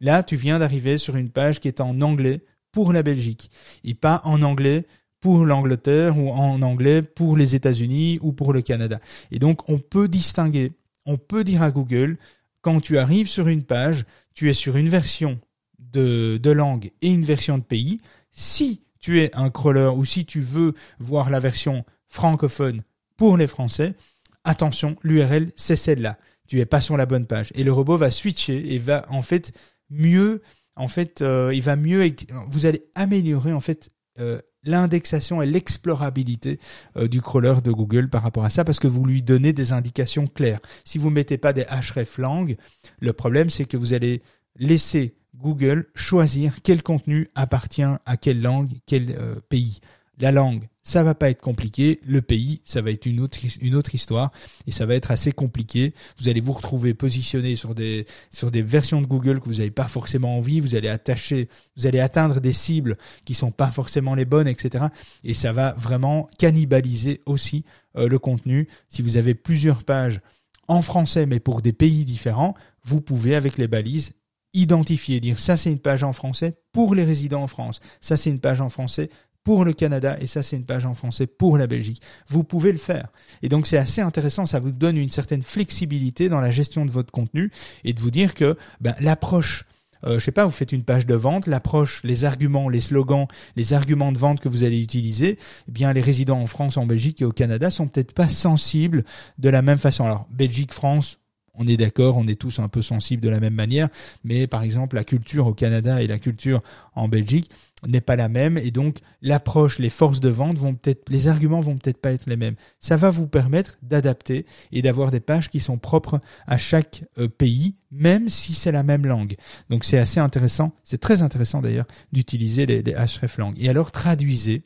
Là, 0.00 0.24
tu 0.24 0.34
viens 0.34 0.58
d'arriver 0.58 0.98
sur 0.98 1.14
une 1.14 1.30
page 1.30 1.60
qui 1.60 1.68
est 1.68 1.80
en 1.80 2.00
anglais 2.00 2.44
pour 2.72 2.92
la 2.92 3.04
Belgique 3.04 3.50
et 3.84 3.94
pas 3.94 4.20
en 4.24 4.42
anglais 4.42 4.84
pour 5.22 5.46
l'Angleterre 5.46 6.18
ou 6.18 6.30
en 6.30 6.60
anglais 6.62 7.00
pour 7.00 7.36
les 7.36 7.54
États-Unis 7.54 8.18
ou 8.20 8.32
pour 8.32 8.52
le 8.52 8.60
Canada. 8.60 9.00
Et 9.30 9.38
donc, 9.38 9.66
on 9.70 9.78
peut 9.78 10.08
distinguer, 10.08 10.72
on 11.06 11.16
peut 11.16 11.44
dire 11.44 11.62
à 11.62 11.70
Google, 11.70 12.18
quand 12.60 12.80
tu 12.80 12.98
arrives 12.98 13.28
sur 13.28 13.46
une 13.48 13.62
page, 13.62 14.04
tu 14.34 14.50
es 14.50 14.54
sur 14.54 14.76
une 14.76 14.88
version 14.88 15.40
de, 15.78 16.40
langue 16.50 16.90
et 17.00 17.10
une 17.10 17.24
version 17.24 17.56
de 17.56 17.62
pays. 17.62 18.00
Si 18.32 18.82
tu 18.98 19.22
es 19.22 19.34
un 19.36 19.48
crawler 19.48 19.92
ou 19.94 20.04
si 20.04 20.24
tu 20.24 20.40
veux 20.40 20.74
voir 20.98 21.30
la 21.30 21.38
version 21.38 21.84
francophone 22.08 22.82
pour 23.16 23.36
les 23.36 23.46
Français, 23.46 23.94
attention, 24.42 24.96
l'URL 25.02 25.52
c'est 25.54 25.76
celle-là. 25.76 26.18
Tu 26.48 26.58
es 26.60 26.66
pas 26.66 26.80
sur 26.80 26.96
la 26.96 27.06
bonne 27.06 27.26
page 27.26 27.52
et 27.54 27.62
le 27.62 27.72
robot 27.72 27.96
va 27.96 28.10
switcher 28.10 28.74
et 28.74 28.78
va 28.78 29.06
en 29.08 29.22
fait 29.22 29.52
mieux, 29.88 30.42
en 30.74 30.88
fait, 30.88 31.22
euh, 31.22 31.52
il 31.54 31.62
va 31.62 31.76
mieux, 31.76 32.10
vous 32.48 32.66
allez 32.66 32.84
améliorer 32.94 33.52
en 33.52 33.60
fait 33.60 33.90
euh, 34.18 34.40
l'indexation 34.64 35.42
et 35.42 35.46
l'explorabilité 35.46 36.58
euh, 36.96 37.08
du 37.08 37.20
crawler 37.20 37.54
de 37.62 37.72
Google 37.72 38.08
par 38.08 38.22
rapport 38.22 38.44
à 38.44 38.50
ça 38.50 38.64
parce 38.64 38.78
que 38.78 38.86
vous 38.86 39.04
lui 39.04 39.22
donnez 39.22 39.52
des 39.52 39.72
indications 39.72 40.26
claires. 40.26 40.60
Si 40.84 40.98
vous 40.98 41.10
mettez 41.10 41.38
pas 41.38 41.52
des 41.52 41.64
hreflang, 41.64 42.54
le 43.00 43.12
problème 43.12 43.50
c'est 43.50 43.64
que 43.64 43.76
vous 43.76 43.92
allez 43.92 44.22
laisser 44.56 45.14
Google 45.34 45.86
choisir 45.94 46.62
quel 46.62 46.82
contenu 46.82 47.30
appartient 47.34 47.82
à 47.82 48.16
quelle 48.16 48.42
langue, 48.42 48.70
quel 48.86 49.16
pays. 49.48 49.80
La 50.18 50.30
langue, 50.30 50.68
ça 50.82 51.02
va 51.02 51.14
pas 51.14 51.30
être 51.30 51.40
compliqué. 51.40 52.00
Le 52.04 52.22
pays, 52.22 52.60
ça 52.64 52.82
va 52.82 52.90
être 52.90 53.06
une 53.06 53.20
autre, 53.20 53.38
une 53.60 53.74
autre 53.74 53.94
histoire 53.94 54.32
et 54.66 54.70
ça 54.70 54.86
va 54.86 54.94
être 54.94 55.10
assez 55.10 55.32
compliqué. 55.32 55.94
Vous 56.18 56.28
allez 56.28 56.40
vous 56.40 56.52
retrouver 56.52 56.94
positionné 56.94 57.56
sur 57.56 57.74
des, 57.74 58.06
sur 58.30 58.50
des 58.50 58.62
versions 58.62 59.00
de 59.00 59.06
Google 59.06 59.40
que 59.40 59.46
vous 59.46 59.56
n'avez 59.56 59.70
pas 59.70 59.88
forcément 59.88 60.36
envie. 60.36 60.60
Vous 60.60 60.74
allez 60.74 60.88
attacher, 60.88 61.48
vous 61.76 61.86
allez 61.86 62.00
atteindre 62.00 62.40
des 62.40 62.52
cibles 62.52 62.96
qui 63.24 63.34
sont 63.34 63.52
pas 63.52 63.70
forcément 63.70 64.14
les 64.14 64.24
bonnes, 64.24 64.48
etc. 64.48 64.86
Et 65.24 65.34
ça 65.34 65.52
va 65.52 65.72
vraiment 65.74 66.28
cannibaliser 66.38 67.20
aussi 67.26 67.64
euh, 67.96 68.08
le 68.08 68.18
contenu. 68.18 68.68
Si 68.88 69.02
vous 69.02 69.16
avez 69.16 69.34
plusieurs 69.34 69.84
pages 69.84 70.20
en 70.68 70.82
français 70.82 71.26
mais 71.26 71.40
pour 71.40 71.62
des 71.62 71.72
pays 71.72 72.04
différents, 72.04 72.54
vous 72.84 73.00
pouvez 73.00 73.34
avec 73.34 73.58
les 73.58 73.68
balises 73.68 74.12
identifier, 74.54 75.20
dire 75.20 75.38
ça 75.38 75.56
c'est 75.56 75.72
une 75.72 75.78
page 75.78 76.04
en 76.04 76.12
français 76.12 76.58
pour 76.72 76.94
les 76.94 77.04
résidents 77.04 77.42
en 77.42 77.48
France, 77.48 77.80
ça 78.00 78.18
c'est 78.18 78.28
une 78.28 78.38
page 78.38 78.60
en 78.60 78.68
français 78.68 79.08
pour 79.44 79.64
le 79.64 79.72
Canada 79.72 80.16
et 80.20 80.26
ça 80.26 80.42
c'est 80.42 80.56
une 80.56 80.64
page 80.64 80.86
en 80.86 80.94
français 80.94 81.26
pour 81.26 81.58
la 81.58 81.66
Belgique. 81.66 82.02
Vous 82.28 82.44
pouvez 82.44 82.72
le 82.72 82.78
faire. 82.78 83.08
Et 83.42 83.48
donc 83.48 83.66
c'est 83.66 83.78
assez 83.78 84.00
intéressant, 84.00 84.46
ça 84.46 84.60
vous 84.60 84.72
donne 84.72 84.96
une 84.96 85.10
certaine 85.10 85.42
flexibilité 85.42 86.28
dans 86.28 86.40
la 86.40 86.50
gestion 86.50 86.86
de 86.86 86.90
votre 86.90 87.10
contenu 87.10 87.50
et 87.84 87.92
de 87.92 88.00
vous 88.00 88.10
dire 88.10 88.34
que 88.34 88.56
ben, 88.80 88.94
l'approche 89.00 89.64
euh, 90.04 90.18
je 90.18 90.24
sais 90.24 90.32
pas, 90.32 90.44
vous 90.44 90.50
faites 90.50 90.72
une 90.72 90.82
page 90.82 91.06
de 91.06 91.14
vente, 91.14 91.46
l'approche, 91.46 92.00
les 92.02 92.24
arguments, 92.24 92.68
les 92.68 92.80
slogans, 92.80 93.26
les 93.56 93.72
arguments 93.72 94.12
de 94.12 94.18
vente 94.18 94.40
que 94.40 94.48
vous 94.48 94.64
allez 94.64 94.80
utiliser, 94.80 95.38
eh 95.68 95.70
bien 95.70 95.92
les 95.92 96.00
résidents 96.00 96.40
en 96.40 96.46
France, 96.46 96.76
en 96.76 96.86
Belgique 96.86 97.22
et 97.22 97.24
au 97.24 97.32
Canada 97.32 97.70
sont 97.70 97.86
peut-être 97.86 98.12
pas 98.12 98.28
sensibles 98.28 99.04
de 99.38 99.48
la 99.48 99.62
même 99.62 99.78
façon. 99.78 100.04
Alors 100.04 100.26
Belgique, 100.30 100.72
France, 100.72 101.18
on 101.54 101.66
est 101.66 101.76
d'accord, 101.76 102.16
on 102.16 102.26
est 102.26 102.40
tous 102.40 102.58
un 102.58 102.68
peu 102.68 102.82
sensibles 102.82 103.22
de 103.22 103.28
la 103.28 103.40
même 103.40 103.54
manière, 103.54 103.88
mais 104.24 104.46
par 104.46 104.62
exemple 104.62 104.96
la 104.96 105.04
culture 105.04 105.46
au 105.46 105.54
Canada 105.54 106.02
et 106.02 106.06
la 106.06 106.18
culture 106.18 106.62
en 106.94 107.08
Belgique, 107.08 107.50
n'est 107.86 108.00
pas 108.00 108.16
la 108.16 108.28
même 108.28 108.58
et 108.58 108.70
donc 108.70 108.98
l'approche, 109.22 109.78
les 109.78 109.90
forces 109.90 110.20
de 110.20 110.28
vente 110.28 110.56
vont 110.56 110.74
peut-être, 110.74 111.08
les 111.10 111.28
arguments 111.28 111.60
vont 111.60 111.76
peut-être 111.76 112.00
pas 112.00 112.12
être 112.12 112.28
les 112.28 112.36
mêmes. 112.36 112.54
Ça 112.80 112.96
va 112.96 113.10
vous 113.10 113.26
permettre 113.26 113.78
d'adapter 113.82 114.46
et 114.70 114.82
d'avoir 114.82 115.10
des 115.10 115.20
pages 115.20 115.50
qui 115.50 115.60
sont 115.60 115.78
propres 115.78 116.20
à 116.46 116.58
chaque 116.58 117.04
euh, 117.18 117.28
pays, 117.28 117.76
même 117.90 118.28
si 118.28 118.54
c'est 118.54 118.72
la 118.72 118.82
même 118.82 119.06
langue. 119.06 119.34
Donc 119.68 119.84
c'est 119.84 119.98
assez 119.98 120.20
intéressant, 120.20 120.72
c'est 120.84 121.00
très 121.00 121.22
intéressant 121.22 121.60
d'ailleurs 121.60 121.86
d'utiliser 122.12 122.66
les, 122.66 122.82
les 122.82 122.94
hreflang. 122.94 123.54
Et 123.58 123.68
alors 123.68 123.90
traduisez 123.90 124.62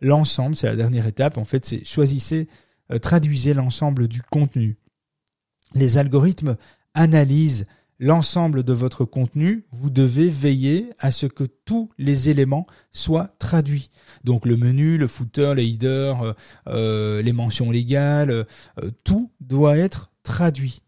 l'ensemble, 0.00 0.56
c'est 0.56 0.66
la 0.66 0.76
dernière 0.76 1.06
étape. 1.06 1.38
En 1.38 1.44
fait, 1.44 1.64
c'est 1.64 1.84
choisissez, 1.84 2.48
euh, 2.92 2.98
traduisez 2.98 3.54
l'ensemble 3.54 4.08
du 4.08 4.22
contenu. 4.22 4.76
Les 5.74 5.98
algorithmes 5.98 6.56
analysent 6.94 7.66
l'ensemble 7.98 8.62
de 8.62 8.72
votre 8.72 9.04
contenu, 9.04 9.64
vous 9.72 9.90
devez 9.90 10.28
veiller 10.28 10.90
à 10.98 11.10
ce 11.10 11.26
que 11.26 11.44
tous 11.44 11.90
les 11.98 12.28
éléments 12.28 12.66
soient 12.92 13.30
traduits. 13.38 13.90
Donc 14.24 14.46
le 14.46 14.56
menu, 14.56 14.98
le 14.98 15.08
footer, 15.08 15.54
les 15.56 15.66
headers, 15.66 16.22
euh, 16.22 16.32
euh, 16.68 17.22
les 17.22 17.32
mentions 17.32 17.70
légales, 17.70 18.30
euh, 18.30 18.44
tout 19.04 19.30
doit 19.40 19.76
être 19.76 20.10
traduit. 20.22 20.82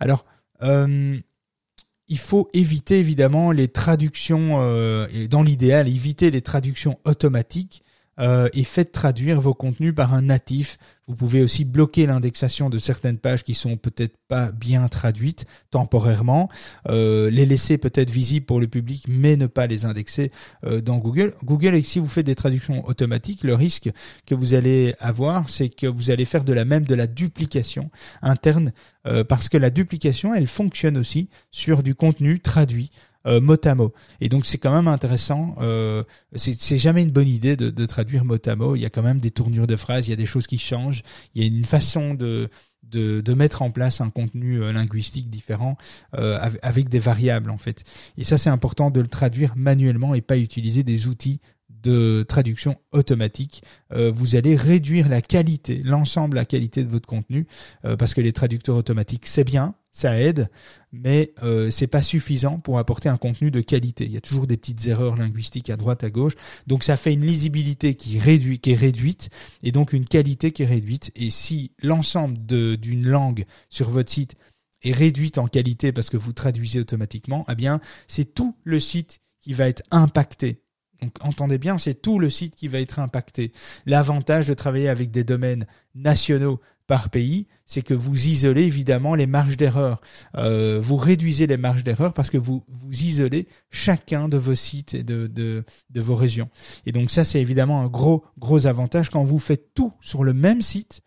Alors, 0.00 0.24
il 0.60 2.18
faut 2.18 2.48
éviter 2.52 2.98
évidemment 2.98 3.50
les 3.50 3.68
traductions, 3.68 4.58
dans 5.28 5.42
l'idéal, 5.42 5.88
éviter 5.88 6.30
les 6.30 6.42
traductions 6.42 7.00
automatiques 7.04 7.82
euh, 8.18 8.48
et 8.52 8.64
faites 8.64 8.92
traduire 8.92 9.40
vos 9.40 9.54
contenus 9.54 9.94
par 9.94 10.14
un 10.14 10.22
natif. 10.22 10.78
Vous 11.08 11.16
pouvez 11.16 11.42
aussi 11.42 11.64
bloquer 11.64 12.06
l'indexation 12.06 12.70
de 12.70 12.78
certaines 12.78 13.18
pages 13.18 13.42
qui 13.42 13.54
sont 13.54 13.76
peut-être 13.76 14.16
pas 14.28 14.52
bien 14.52 14.88
traduites 14.88 15.46
temporairement, 15.70 16.48
euh, 16.88 17.30
les 17.30 17.46
laisser 17.46 17.78
peut-être 17.78 18.10
visibles 18.10 18.46
pour 18.46 18.60
le 18.60 18.68
public, 18.68 19.04
mais 19.08 19.36
ne 19.36 19.46
pas 19.46 19.66
les 19.66 19.84
indexer 19.84 20.30
euh, 20.64 20.80
dans 20.80 20.98
Google. 20.98 21.34
Google, 21.44 21.82
si 21.82 21.98
vous 21.98 22.08
faites 22.08 22.26
des 22.26 22.34
traductions 22.34 22.86
automatiques, 22.86 23.44
le 23.44 23.54
risque 23.54 23.90
que 24.26 24.34
vous 24.34 24.54
allez 24.54 24.94
avoir, 25.00 25.48
c'est 25.48 25.68
que 25.68 25.86
vous 25.86 26.10
allez 26.10 26.24
faire 26.24 26.44
de 26.44 26.52
la 26.52 26.64
même 26.64 26.84
de 26.84 26.94
la 26.94 27.06
duplication 27.06 27.90
interne, 28.20 28.72
parce 29.28 29.48
que 29.48 29.58
la 29.58 29.70
duplication, 29.70 30.32
elle 30.32 30.46
fonctionne 30.46 30.96
aussi 30.96 31.28
sur 31.50 31.82
du 31.82 31.96
contenu 31.96 32.38
traduit 32.38 32.92
euh, 33.26 33.40
mot 33.40 33.56
à 33.64 33.74
mot. 33.74 33.92
Et 34.20 34.28
donc 34.28 34.46
c'est 34.46 34.58
quand 34.58 34.74
même 34.74 34.88
intéressant. 34.88 35.54
Euh, 35.60 36.04
c'est 36.34 36.78
jamais 36.78 37.02
une 37.02 37.10
bonne 37.10 37.28
idée 37.28 37.56
de, 37.56 37.70
de, 37.70 37.86
traduire 37.86 38.24
mot 38.24 38.38
à 38.44 38.56
mot. 38.56 38.76
Il 38.76 38.82
y 38.82 38.86
a 38.86 38.90
quand 38.90 39.02
même 39.02 39.20
des 39.20 39.30
tournures 39.30 39.66
de 39.66 39.76
phrases, 39.76 40.06
il 40.08 40.10
y 40.10 40.14
a 40.14 40.16
des 40.16 40.26
choses 40.26 40.46
qui 40.46 40.58
changent, 40.58 41.02
il 41.34 41.42
y 41.42 41.44
a 41.44 41.48
une 41.48 41.64
façon 41.64 42.14
de 42.14 42.48
de, 42.82 43.20
de 43.20 43.34
mettre 43.34 43.62
en 43.62 43.70
place 43.70 44.00
un 44.00 44.10
contenu 44.10 44.60
euh, 44.60 44.72
linguistique 44.72 45.30
différent 45.30 45.76
euh, 46.14 46.38
avec 46.62 46.88
des 46.88 46.98
variables 46.98 47.50
en 47.50 47.58
fait. 47.58 47.84
Et 48.18 48.24
ça 48.24 48.36
c'est 48.36 48.50
important 48.50 48.90
de 48.90 49.00
le 49.00 49.06
traduire 49.06 49.54
manuellement 49.56 50.14
et 50.14 50.20
pas 50.20 50.36
utiliser 50.36 50.82
des 50.82 51.06
outils 51.06 51.40
de 51.82 52.24
traduction 52.28 52.76
automatique, 52.92 53.62
euh, 53.92 54.12
vous 54.14 54.36
allez 54.36 54.56
réduire 54.56 55.08
la 55.08 55.20
qualité, 55.20 55.82
l'ensemble, 55.84 56.36
la 56.36 56.44
qualité 56.44 56.84
de 56.84 56.90
votre 56.90 57.06
contenu, 57.06 57.46
euh, 57.84 57.96
parce 57.96 58.14
que 58.14 58.20
les 58.20 58.32
traducteurs 58.32 58.76
automatiques, 58.76 59.26
c'est 59.26 59.44
bien, 59.44 59.74
ça 59.92 60.18
aide, 60.18 60.48
mais 60.90 61.34
euh, 61.42 61.70
c'est 61.70 61.86
pas 61.86 62.02
suffisant 62.02 62.58
pour 62.58 62.78
apporter 62.78 63.08
un 63.08 63.18
contenu 63.18 63.50
de 63.50 63.60
qualité. 63.60 64.06
Il 64.06 64.12
y 64.12 64.16
a 64.16 64.22
toujours 64.22 64.46
des 64.46 64.56
petites 64.56 64.86
erreurs 64.86 65.16
linguistiques 65.16 65.70
à 65.70 65.76
droite, 65.76 66.02
à 66.02 66.10
gauche, 66.10 66.32
donc 66.66 66.82
ça 66.82 66.96
fait 66.96 67.12
une 67.12 67.24
lisibilité 67.24 67.94
qui 67.94 68.18
réduit, 68.18 68.58
qui 68.58 68.72
est 68.72 68.76
réduite, 68.76 69.28
et 69.62 69.70
donc 69.70 69.92
une 69.92 70.06
qualité 70.06 70.50
qui 70.50 70.62
est 70.62 70.66
réduite. 70.66 71.12
Et 71.14 71.30
si 71.30 71.72
l'ensemble 71.82 72.38
d'une 72.78 73.06
langue 73.06 73.44
sur 73.68 73.90
votre 73.90 74.10
site 74.10 74.34
est 74.82 74.92
réduite 74.92 75.38
en 75.38 75.46
qualité 75.46 75.92
parce 75.92 76.10
que 76.10 76.16
vous 76.16 76.32
traduisez 76.32 76.80
automatiquement, 76.80 77.44
eh 77.50 77.54
bien, 77.54 77.80
c'est 78.08 78.34
tout 78.34 78.56
le 78.64 78.80
site 78.80 79.20
qui 79.40 79.52
va 79.52 79.68
être 79.68 79.82
impacté 79.90 80.62
donc 81.02 81.16
entendez 81.20 81.58
bien, 81.58 81.78
c'est 81.78 82.00
tout 82.00 82.20
le 82.20 82.30
site 82.30 82.54
qui 82.54 82.68
va 82.68 82.80
être 82.80 83.00
impacté. 83.00 83.52
L'avantage 83.86 84.46
de 84.46 84.54
travailler 84.54 84.88
avec 84.88 85.10
des 85.10 85.24
domaines 85.24 85.66
nationaux 85.96 86.60
par 86.92 87.08
pays, 87.08 87.46
c'est 87.64 87.80
que 87.80 87.94
vous 87.94 88.26
isolez 88.26 88.64
évidemment 88.64 89.14
les 89.14 89.26
marges 89.26 89.56
d'erreur. 89.56 90.02
Euh, 90.36 90.78
vous 90.78 90.96
réduisez 90.96 91.46
les 91.46 91.56
marges 91.56 91.84
d'erreur 91.84 92.12
parce 92.12 92.28
que 92.28 92.36
vous 92.36 92.64
vous 92.68 93.02
isolez 93.02 93.48
chacun 93.70 94.28
de 94.28 94.36
vos 94.36 94.54
sites 94.54 94.92
et 94.92 95.02
de, 95.02 95.64
vos 95.94 96.14
régions. 96.14 96.50
Et 96.84 96.92
donc 96.92 97.10
ça, 97.10 97.24
c'est 97.24 97.40
évidemment 97.40 97.80
un 97.80 97.86
gros 97.86 98.26
gros 98.38 98.66
avantage 98.66 99.08
quand 99.08 99.24
vous 99.24 99.38
faites 99.38 99.72
tout 99.72 99.94
sur 100.02 100.22
le 100.22 100.34
même 100.34 100.60
site. 100.60 101.00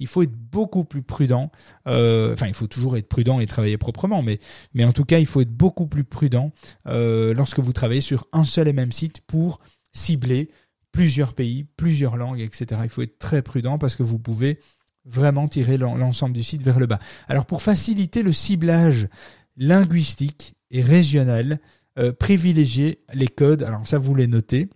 Il 0.00 0.06
faut 0.06 0.20
être 0.20 0.36
beaucoup 0.36 0.84
plus 0.84 1.02
prudent. 1.02 1.50
Euh, 1.88 2.34
enfin, 2.34 2.46
il 2.46 2.54
faut 2.54 2.66
toujours 2.66 2.98
être 2.98 3.08
prudent 3.08 3.40
et 3.40 3.46
travailler 3.46 3.78
proprement, 3.78 4.20
mais 4.20 4.38
mais 4.74 4.84
en 4.84 4.92
tout 4.92 5.06
cas, 5.06 5.18
il 5.18 5.26
faut 5.26 5.40
être 5.40 5.56
beaucoup 5.56 5.86
plus 5.86 6.04
prudent 6.04 6.52
euh, 6.88 7.32
lorsque 7.32 7.60
vous 7.60 7.72
travaillez 7.72 8.02
sur 8.02 8.26
un 8.34 8.44
seul 8.44 8.68
et 8.68 8.74
même 8.74 8.92
site 8.92 9.22
pour 9.26 9.60
cibler 9.94 10.50
plusieurs 10.92 11.32
pays, 11.32 11.64
plusieurs 11.64 12.18
langues, 12.18 12.40
etc. 12.40 12.82
Il 12.84 12.90
faut 12.90 13.00
être 13.00 13.18
très 13.18 13.40
prudent 13.40 13.78
parce 13.78 13.96
que 13.96 14.02
vous 14.02 14.18
pouvez 14.18 14.58
vraiment 15.04 15.48
tirer 15.48 15.76
l'ensemble 15.78 16.34
du 16.34 16.42
site 16.42 16.62
vers 16.62 16.78
le 16.78 16.86
bas. 16.86 16.98
Alors 17.28 17.46
pour 17.46 17.62
faciliter 17.62 18.22
le 18.22 18.32
ciblage 18.32 19.08
linguistique 19.56 20.54
et 20.70 20.82
régional, 20.82 21.60
euh, 21.98 22.12
privilégiez 22.12 23.00
les 23.12 23.28
codes. 23.28 23.62
Alors 23.62 23.86
ça, 23.86 23.98
vous 23.98 24.14
les 24.14 24.26
notez. 24.26 24.68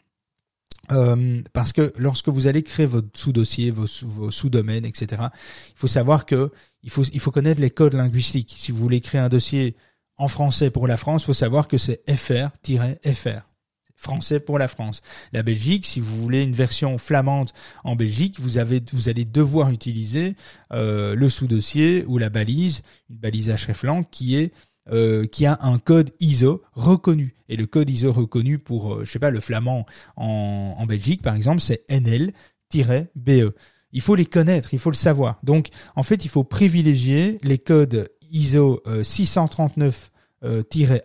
Euh, 0.92 1.42
parce 1.52 1.72
que 1.72 1.92
lorsque 1.96 2.28
vous 2.28 2.46
allez 2.46 2.62
créer 2.62 2.86
votre 2.86 3.08
sous-dossier, 3.18 3.70
vos, 3.70 3.86
sous-domaines, 3.86 4.84
etc., 4.84 5.22
il 5.68 5.78
faut 5.78 5.88
savoir 5.88 6.26
que 6.26 6.52
il 6.82 6.90
faut, 6.90 7.02
il 7.02 7.18
faut 7.18 7.32
connaître 7.32 7.60
les 7.60 7.70
codes 7.70 7.94
linguistiques. 7.94 8.54
Si 8.56 8.70
vous 8.70 8.78
voulez 8.78 9.00
créer 9.00 9.20
un 9.20 9.28
dossier 9.28 9.76
en 10.16 10.28
français 10.28 10.70
pour 10.70 10.86
la 10.86 10.96
France, 10.96 11.22
il 11.22 11.26
faut 11.26 11.32
savoir 11.32 11.66
que 11.66 11.78
c'est 11.78 12.02
fr-fr. 12.08 13.55
Français 13.96 14.40
pour 14.40 14.58
la 14.58 14.68
France. 14.68 15.02
La 15.32 15.42
Belgique, 15.42 15.86
si 15.86 16.00
vous 16.00 16.22
voulez 16.22 16.42
une 16.42 16.52
version 16.52 16.98
flamande 16.98 17.50
en 17.82 17.96
Belgique, 17.96 18.38
vous 18.38 18.58
avez, 18.58 18.82
vous 18.92 19.08
allez 19.08 19.24
devoir 19.24 19.70
utiliser 19.70 20.36
euh, 20.72 21.14
le 21.14 21.28
sous-dossier 21.28 22.04
ou 22.06 22.18
la 22.18 22.28
balise, 22.28 22.82
une 23.10 23.16
balise 23.16 23.50
hreflang 23.50 24.04
qui 24.08 24.36
est 24.36 24.52
euh, 24.92 25.26
qui 25.26 25.46
a 25.46 25.58
un 25.62 25.78
code 25.78 26.12
ISO 26.20 26.62
reconnu. 26.74 27.34
Et 27.48 27.56
le 27.56 27.66
code 27.66 27.90
ISO 27.90 28.12
reconnu 28.12 28.60
pour, 28.60 28.94
euh, 28.94 29.04
je 29.04 29.10
sais 29.10 29.18
pas, 29.18 29.30
le 29.30 29.40
flamand 29.40 29.84
en, 30.16 30.76
en 30.78 30.86
Belgique, 30.86 31.22
par 31.22 31.34
exemple, 31.34 31.60
c'est 31.60 31.84
NL-BE. 31.88 33.52
Il 33.90 34.00
faut 34.00 34.14
les 34.14 34.26
connaître, 34.26 34.74
il 34.74 34.78
faut 34.78 34.90
le 34.90 34.96
savoir. 34.96 35.40
Donc, 35.42 35.70
en 35.96 36.04
fait, 36.04 36.24
il 36.24 36.28
faut 36.28 36.44
privilégier 36.44 37.38
les 37.42 37.58
codes 37.58 38.08
ISO 38.30 38.80
639 39.02 40.12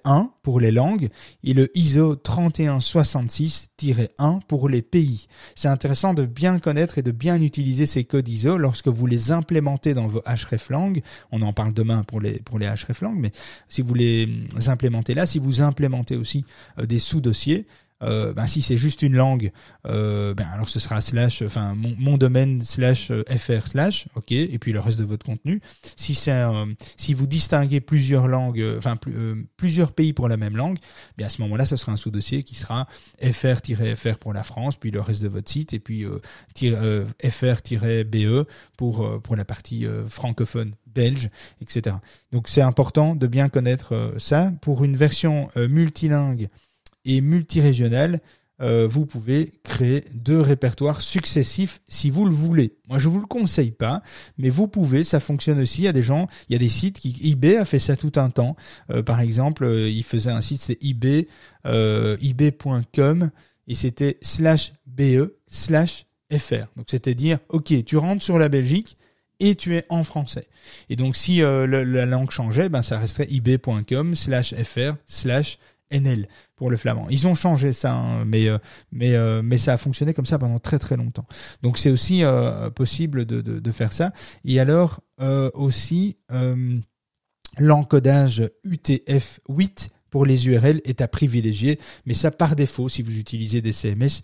1 0.04 0.32
pour 0.44 0.60
les 0.60 0.72
langues 0.72 1.10
et 1.44 1.54
le 1.54 1.76
ISO 1.78 2.16
3166-1 2.16 4.42
pour 4.48 4.70
les 4.70 4.82
pays. 4.82 5.28
C'est 5.56 5.68
intéressant 5.68 6.14
de 6.14 6.26
bien 6.26 6.60
connaître 6.60 6.98
et 6.98 7.04
de 7.04 7.12
bien 7.12 7.42
utiliser 7.42 7.86
ces 7.86 8.04
codes 8.04 8.28
ISO 8.28 8.58
lorsque 8.58 8.88
vous 8.88 9.08
les 9.08 9.32
implémentez 9.32 9.94
dans 9.94 10.08
vos 10.08 10.22
hreflang. 10.26 11.00
On 11.32 11.42
en 11.42 11.54
parle 11.54 11.74
demain 11.74 12.04
pour 12.04 12.20
les 12.20 12.40
pour 12.40 12.60
les 12.60 12.72
mais 13.16 13.32
si 13.70 13.82
vous 13.82 13.94
les 13.94 14.28
implémentez 14.68 15.14
là, 15.14 15.26
si 15.26 15.40
vous 15.40 15.62
implémentez 15.62 16.16
aussi 16.16 16.46
euh, 16.80 16.86
des 16.86 17.00
sous-dossiers, 17.00 17.68
euh, 18.04 18.34
ben 18.34 18.48
si 18.48 18.62
c'est 18.62 18.78
juste 18.78 19.02
une 19.02 19.16
langue, 19.16 19.52
euh, 19.88 20.34
ben 20.34 20.48
alors 20.54 20.70
ce 20.70 20.80
sera 20.80 21.02
slash, 21.02 21.42
enfin 21.42 21.76
mon, 21.76 22.18
domaine 22.18 22.62
slash 22.64 23.12
euh, 23.12 23.24
fr 23.38 23.68
slash, 23.68 24.08
ok, 24.16 24.32
et 24.32 24.58
puis 24.60 24.72
le 24.74 24.80
reste 24.80 25.00
de 25.00 25.06
votre 25.06 25.26
contenu. 25.26 25.62
Si 25.96 26.16
c'est 26.16 26.32
si 26.98 27.14
vous 27.14 27.28
distinguez 27.28 27.82
plusieurs 27.82 28.28
langues, 28.28 28.64
enfin 28.78 28.98
plusieurs 29.58 29.92
pays 29.92 30.14
pour 30.14 30.28
la 30.28 30.38
même 30.38 30.56
langue, 30.58 30.78
bien 31.18 31.28
à 31.28 31.30
ce 31.30 31.42
moment-là, 31.42 31.66
ce 31.66 31.76
sera 31.76 31.92
un 31.92 31.98
sous-dossier 31.98 32.44
qui 32.44 32.56
sera 32.56 32.88
fr-fr 33.22 34.18
pour 34.20 34.34
la 34.34 34.44
France, 34.44 34.78
puis 34.78 34.92
le 34.92 35.02
reste 35.02 35.22
de 35.22 35.28
votre 35.28 35.50
site, 35.50 35.74
et 35.74 35.80
puis 35.80 36.06
fr-be 37.30 38.46
pour 38.78 39.22
pour 39.22 39.36
la 39.36 39.46
partie 39.46 39.86
francophone 40.10 40.74
belge, 40.88 41.30
etc. 41.62 41.98
Donc 42.32 42.48
c'est 42.48 42.62
important 42.62 43.16
de 43.16 43.28
bien 43.28 43.50
connaître 43.50 44.14
ça 44.18 44.52
pour 44.62 44.84
une 44.84 44.96
version 44.96 45.50
multilingue 45.56 46.50
et 47.06 47.22
multirégional, 47.22 48.22
euh, 48.62 48.88
vous 48.88 49.06
pouvez 49.06 49.54
créer 49.64 50.06
deux 50.14 50.40
répertoires 50.40 51.02
successifs 51.02 51.82
si 51.88 52.12
vous 52.12 52.26
le 52.26 52.32
voulez. 52.32 52.78
Moi, 52.88 53.00
je 53.00 53.10
vous 53.10 53.20
le 53.20 53.26
conseille 53.26 53.72
pas, 53.72 54.04
mais 54.38 54.50
vous 54.50 54.68
pouvez. 54.68 55.04
Ça 55.04 55.20
fonctionne 55.20 55.60
aussi. 55.60 55.82
Il 55.82 55.86
y 55.86 55.88
a 55.88 55.94
des 55.94 56.04
gens, 56.04 56.28
il 56.48 56.54
y 56.54 56.56
a 56.56 56.60
des 56.60 56.70
sites 56.70 57.00
qui 57.00 57.20
eBay 57.24 57.58
a 57.58 57.66
fait 57.66 57.80
ça 57.80 57.96
tout 57.96 58.12
un 58.18 58.30
temps. 58.30 58.56
Euh, 58.92 59.02
par 59.02 59.20
exemple, 59.20 59.64
euh, 59.64 59.90
il 59.90 60.04
faisait 60.04 60.30
un 60.30 60.42
site, 60.42 60.62
c'est 60.62 60.78
eBay, 60.84 61.28
ebay.com 61.66 63.32
et 63.68 63.76
c'était 63.76 64.18
slash 64.22 64.74
be 64.86 65.32
slash 65.48 66.06
fr. 66.32 66.68
Donc 66.76 66.86
c'était 66.88 67.16
dire, 67.16 67.40
ok, 67.50 67.84
tu 67.84 67.98
rentres 67.98 68.24
sur 68.24 68.38
la 68.38 68.50
Belgique 68.50 68.98
et 69.40 69.56
tu 69.56 69.76
es 69.76 69.86
en 69.90 70.04
français. 70.04 70.48
Et 70.90 70.96
donc 70.96 71.16
si 71.16 71.40
la 71.40 72.06
langue 72.06 72.30
changeait, 72.30 72.70
ben 72.70 72.84
ça 72.84 73.00
resterait 73.00 73.28
ebay.com 73.32 74.16
slash 74.16 74.54
fr 74.64 74.96
slash 75.08 75.58
NL 75.92 76.28
pour 76.56 76.70
le 76.70 76.78
flamand. 76.78 77.08
Ils 77.10 77.28
ont 77.28 77.36
changé 77.36 77.74
ça, 77.74 77.94
hein, 77.94 78.26
mais 78.26 78.48
euh, 78.48 78.58
mais 78.92 79.16
euh, 79.16 79.42
mais 79.44 79.58
ça 79.58 79.74
a 79.74 79.78
fonctionné 79.78 80.14
comme 80.14 80.26
ça 80.26 80.40
pendant 80.40 80.60
très 80.60 80.80
très 80.80 80.98
longtemps. 80.98 81.26
Donc 81.62 81.78
c'est 81.78 81.92
aussi 81.92 82.24
euh, 82.24 82.70
possible 82.70 83.26
de, 83.26 83.42
de, 83.42 83.72
faire 83.72 83.94
ça. 83.94 84.12
Et 84.46 84.60
alors 84.60 85.02
aussi 85.54 86.18
l'encodage 87.58 88.50
UTF-8 88.66 89.90
pour 90.10 90.26
les 90.26 90.48
URL 90.48 90.82
est 90.84 91.02
à 91.02 91.08
privilégier, 91.08 91.80
mais 92.06 92.14
ça 92.14 92.32
par 92.32 92.56
défaut 92.56 92.90
si 92.90 93.02
vous 93.02 93.18
utilisez 93.18 93.62
des 93.62 93.72
CMS. 93.72 94.22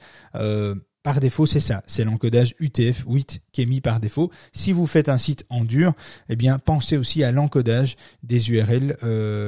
Par 1.07 1.21
défaut, 1.21 1.45
c'est 1.45 1.61
ça, 1.61 1.83
c'est 1.87 2.03
l'encodage 2.03 2.53
UTF-8 2.59 3.39
qui 3.53 3.61
est 3.61 3.65
mis 3.65 3.79
par 3.79 4.01
défaut. 4.01 4.29
Si 4.51 4.73
vous 4.73 4.85
faites 4.85 5.07
un 5.07 5.17
site 5.17 5.45
en 5.49 5.63
dur, 5.63 5.93
eh 6.27 6.35
bien 6.35 6.59
pensez 6.59 6.97
aussi 6.97 7.23
à 7.23 7.31
l'encodage 7.31 7.95
des 8.23 8.51
URL 8.51 8.97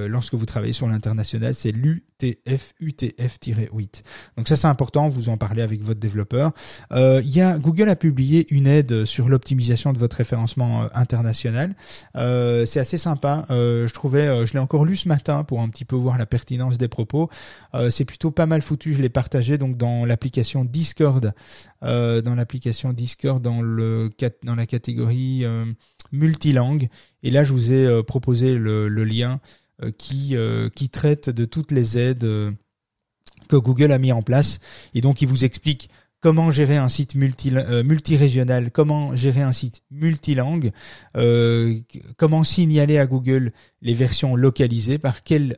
lorsque 0.10 0.36
vous 0.36 0.46
travaillez 0.46 0.72
sur 0.72 0.88
l'international, 0.88 1.54
c'est 1.54 1.74
l'U 1.74 2.06
UTF, 2.22 2.74
UTF-8. 2.82 4.04
Donc 4.38 4.48
ça 4.48 4.56
c'est 4.56 4.68
important, 4.68 5.10
vous 5.10 5.30
en 5.30 5.38
parlez 5.38 5.62
avec 5.62 5.82
votre 5.82 6.00
développeur. 6.00 6.52
Euh, 6.92 7.22
Google 7.60 7.90
a 7.90 7.96
publié 7.96 8.46
une 8.54 8.68
aide 8.68 9.06
sur 9.06 9.30
l'optimisation 9.30 9.94
de 9.94 9.98
votre 9.98 10.18
référencement 10.18 10.84
euh, 10.84 10.88
international. 10.94 11.76
Euh, 12.16 12.66
c'est 12.66 12.80
assez 12.80 12.98
sympa. 12.98 13.46
Euh, 13.50 13.88
je 13.88 13.94
trouvais, 13.94 14.28
euh, 14.28 14.46
je 14.46 14.54
l'ai 14.54 14.60
encore 14.60 14.86
lu 14.86 14.96
ce 14.96 15.08
matin 15.08 15.44
pour 15.44 15.62
un 15.62 15.70
petit 15.70 15.86
peu 15.86 15.96
voir 15.96 16.18
la 16.18 16.26
pertinence 16.26 16.78
des 16.78 16.88
propos. 16.88 17.30
c'est 17.90 18.06
plutôt 18.06 18.32
pas 18.32 18.46
mal 18.46 18.62
foutu. 18.62 18.94
Je 18.94 19.02
l'ai 19.02 19.10
partagé 19.10 19.58
donc 19.58 19.78
dans 19.78 20.06
l'application 20.06 20.66
Discord, 20.66 21.34
dans 21.82 22.36
l'application 22.36 22.94
Discord 22.94 23.42
dans 23.42 23.62
le 23.62 24.10
dans 24.44 24.56
la 24.56 24.66
catégorie 24.66 25.46
multilangue. 26.12 26.90
Et 27.24 27.32
là 27.32 27.44
je 27.44 27.54
vous 27.54 27.74
ai 27.74 28.04
proposé 28.04 28.56
le, 28.56 28.88
lien 29.04 29.40
euh, 29.82 29.92
qui, 29.98 30.36
euh, 30.36 30.70
traite 30.92 31.30
de 31.30 31.46
toutes 31.46 31.72
les 31.72 31.98
aides 31.98 32.26
euh, 32.26 32.52
que 33.48 33.56
Google 33.56 33.94
a 33.94 33.98
mis 33.98 34.12
en 34.12 34.22
place. 34.22 34.60
Et 34.94 35.00
donc, 35.00 35.22
il 35.22 35.28
vous 35.28 35.46
explique 35.46 35.90
comment 36.22 36.52
gérer 36.52 36.78
un 36.78 36.90
site 36.90 37.16
multi, 37.16 37.52
multirégional, 37.84 38.72
comment 38.72 39.16
gérer 39.16 39.42
un 39.42 39.54
site 39.54 39.82
multilangue, 39.92 40.72
euh, 41.16 41.80
comment 42.18 42.44
signaler 42.44 42.98
à 42.98 43.06
Google 43.06 43.52
les 43.82 43.94
versions 43.94 44.36
localisées, 44.36 44.98
par 44.98 45.24
quel, 45.24 45.58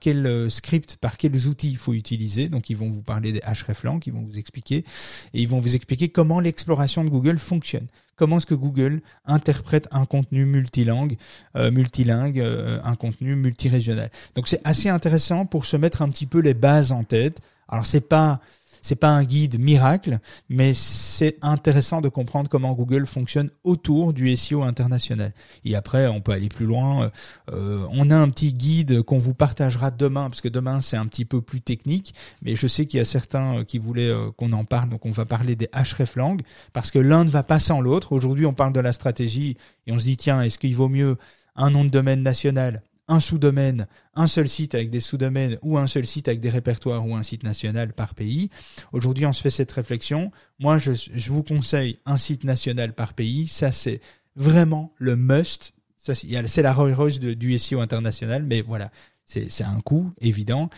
quel 0.00 0.50
script, 0.50 0.96
par 1.00 1.16
quels 1.16 1.48
outils 1.48 1.70
il 1.70 1.78
faut 1.78 1.94
utiliser? 1.94 2.48
Donc 2.48 2.70
ils 2.70 2.76
vont 2.76 2.90
vous 2.90 3.02
parler 3.02 3.32
des 3.32 3.40
hreflang, 3.40 4.00
ils 4.04 4.12
vont 4.12 4.22
vous 4.22 4.38
expliquer, 4.38 4.84
et 5.32 5.40
ils 5.40 5.48
vont 5.48 5.60
vous 5.60 5.74
expliquer 5.74 6.08
comment 6.08 6.40
l'exploration 6.40 7.04
de 7.04 7.08
Google 7.08 7.38
fonctionne 7.38 7.86
comment 8.16 8.36
est-ce 8.38 8.46
que 8.46 8.54
Google 8.54 9.00
interprète 9.24 9.88
un 9.90 10.04
contenu 10.04 10.44
multilingue, 10.44 11.16
euh, 11.56 11.70
multilingue, 11.70 12.40
euh, 12.40 12.80
un 12.84 12.94
contenu 12.96 13.34
multirégional? 13.34 14.10
Donc 14.34 14.48
c'est 14.48 14.60
assez 14.64 14.88
intéressant 14.88 15.46
pour 15.46 15.64
se 15.64 15.76
mettre 15.76 16.02
un 16.02 16.08
petit 16.08 16.26
peu 16.26 16.40
les 16.40 16.54
bases 16.54 16.92
en 16.92 17.04
tête. 17.04 17.40
Alors 17.68 17.86
c'est 17.86 18.00
pas 18.00 18.40
c'est 18.84 18.96
pas 18.96 19.08
un 19.08 19.24
guide 19.24 19.58
miracle, 19.58 20.18
mais 20.50 20.74
c'est 20.74 21.38
intéressant 21.40 22.02
de 22.02 22.10
comprendre 22.10 22.50
comment 22.50 22.74
Google 22.74 23.06
fonctionne 23.06 23.50
autour 23.64 24.12
du 24.12 24.36
SEO 24.36 24.62
international. 24.62 25.32
Et 25.64 25.74
après, 25.74 26.06
on 26.06 26.20
peut 26.20 26.32
aller 26.32 26.50
plus 26.50 26.66
loin. 26.66 27.10
Euh, 27.50 27.86
on 27.90 28.10
a 28.10 28.16
un 28.16 28.28
petit 28.28 28.52
guide 28.52 29.00
qu'on 29.00 29.18
vous 29.18 29.32
partagera 29.32 29.90
demain, 29.90 30.28
parce 30.28 30.42
que 30.42 30.50
demain 30.50 30.82
c'est 30.82 30.98
un 30.98 31.06
petit 31.06 31.24
peu 31.24 31.40
plus 31.40 31.62
technique, 31.62 32.14
mais 32.42 32.56
je 32.56 32.66
sais 32.66 32.84
qu'il 32.84 32.98
y 32.98 33.00
a 33.00 33.06
certains 33.06 33.60
euh, 33.60 33.64
qui 33.64 33.78
voulaient 33.78 34.10
euh, 34.10 34.30
qu'on 34.36 34.52
en 34.52 34.66
parle, 34.66 34.90
donc 34.90 35.06
on 35.06 35.10
va 35.10 35.24
parler 35.24 35.56
des 35.56 35.70
hreflang, 35.72 36.36
parce 36.74 36.90
que 36.90 36.98
l'un 36.98 37.24
ne 37.24 37.30
va 37.30 37.42
pas 37.42 37.60
sans 37.60 37.80
l'autre. 37.80 38.12
Aujourd'hui, 38.12 38.44
on 38.44 38.52
parle 38.52 38.74
de 38.74 38.80
la 38.80 38.92
stratégie 38.92 39.56
et 39.86 39.92
on 39.92 39.98
se 39.98 40.04
dit 40.04 40.18
tiens, 40.18 40.42
est-ce 40.42 40.58
qu'il 40.58 40.76
vaut 40.76 40.90
mieux 40.90 41.16
un 41.56 41.70
nom 41.70 41.86
de 41.86 41.90
domaine 41.90 42.22
national 42.22 42.82
un 43.08 43.20
sous-domaine, 43.20 43.86
un 44.14 44.26
seul 44.26 44.48
site 44.48 44.74
avec 44.74 44.90
des 44.90 45.00
sous-domaines 45.00 45.58
ou 45.62 45.78
un 45.78 45.86
seul 45.86 46.06
site 46.06 46.28
avec 46.28 46.40
des 46.40 46.48
répertoires 46.48 47.06
ou 47.06 47.14
un 47.14 47.22
site 47.22 47.42
national 47.42 47.92
par 47.92 48.14
pays. 48.14 48.50
Aujourd'hui, 48.92 49.26
on 49.26 49.32
se 49.32 49.42
fait 49.42 49.50
cette 49.50 49.72
réflexion. 49.72 50.30
Moi, 50.58 50.78
je, 50.78 50.92
vous 51.30 51.42
conseille 51.42 51.98
un 52.06 52.16
site 52.16 52.44
national 52.44 52.94
par 52.94 53.14
pays. 53.14 53.48
Ça, 53.48 53.72
c'est 53.72 54.00
vraiment 54.36 54.92
le 54.96 55.16
must. 55.16 55.72
C'est 55.96 56.62
la 56.62 56.74
Roy 56.74 56.94
Royce 56.94 57.18
du 57.18 57.58
SEO 57.58 57.80
international, 57.80 58.44
mais 58.44 58.62
voilà. 58.62 58.90
C'est 59.26 59.64
un 59.64 59.80
coût 59.80 60.12
évident. 60.20 60.68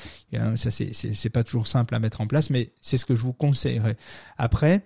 Ça, 0.55 0.71
c'est 0.71 1.31
pas 1.31 1.43
toujours 1.43 1.67
simple 1.67 1.95
à 1.95 1.99
mettre 1.99 2.21
en 2.21 2.29
place, 2.29 2.51
mais 2.51 2.73
c'est 2.81 2.97
ce 2.97 3.05
que 3.05 3.17
je 3.17 3.23
vous 3.23 3.33
conseillerais. 3.33 3.97
Après, 4.37 4.85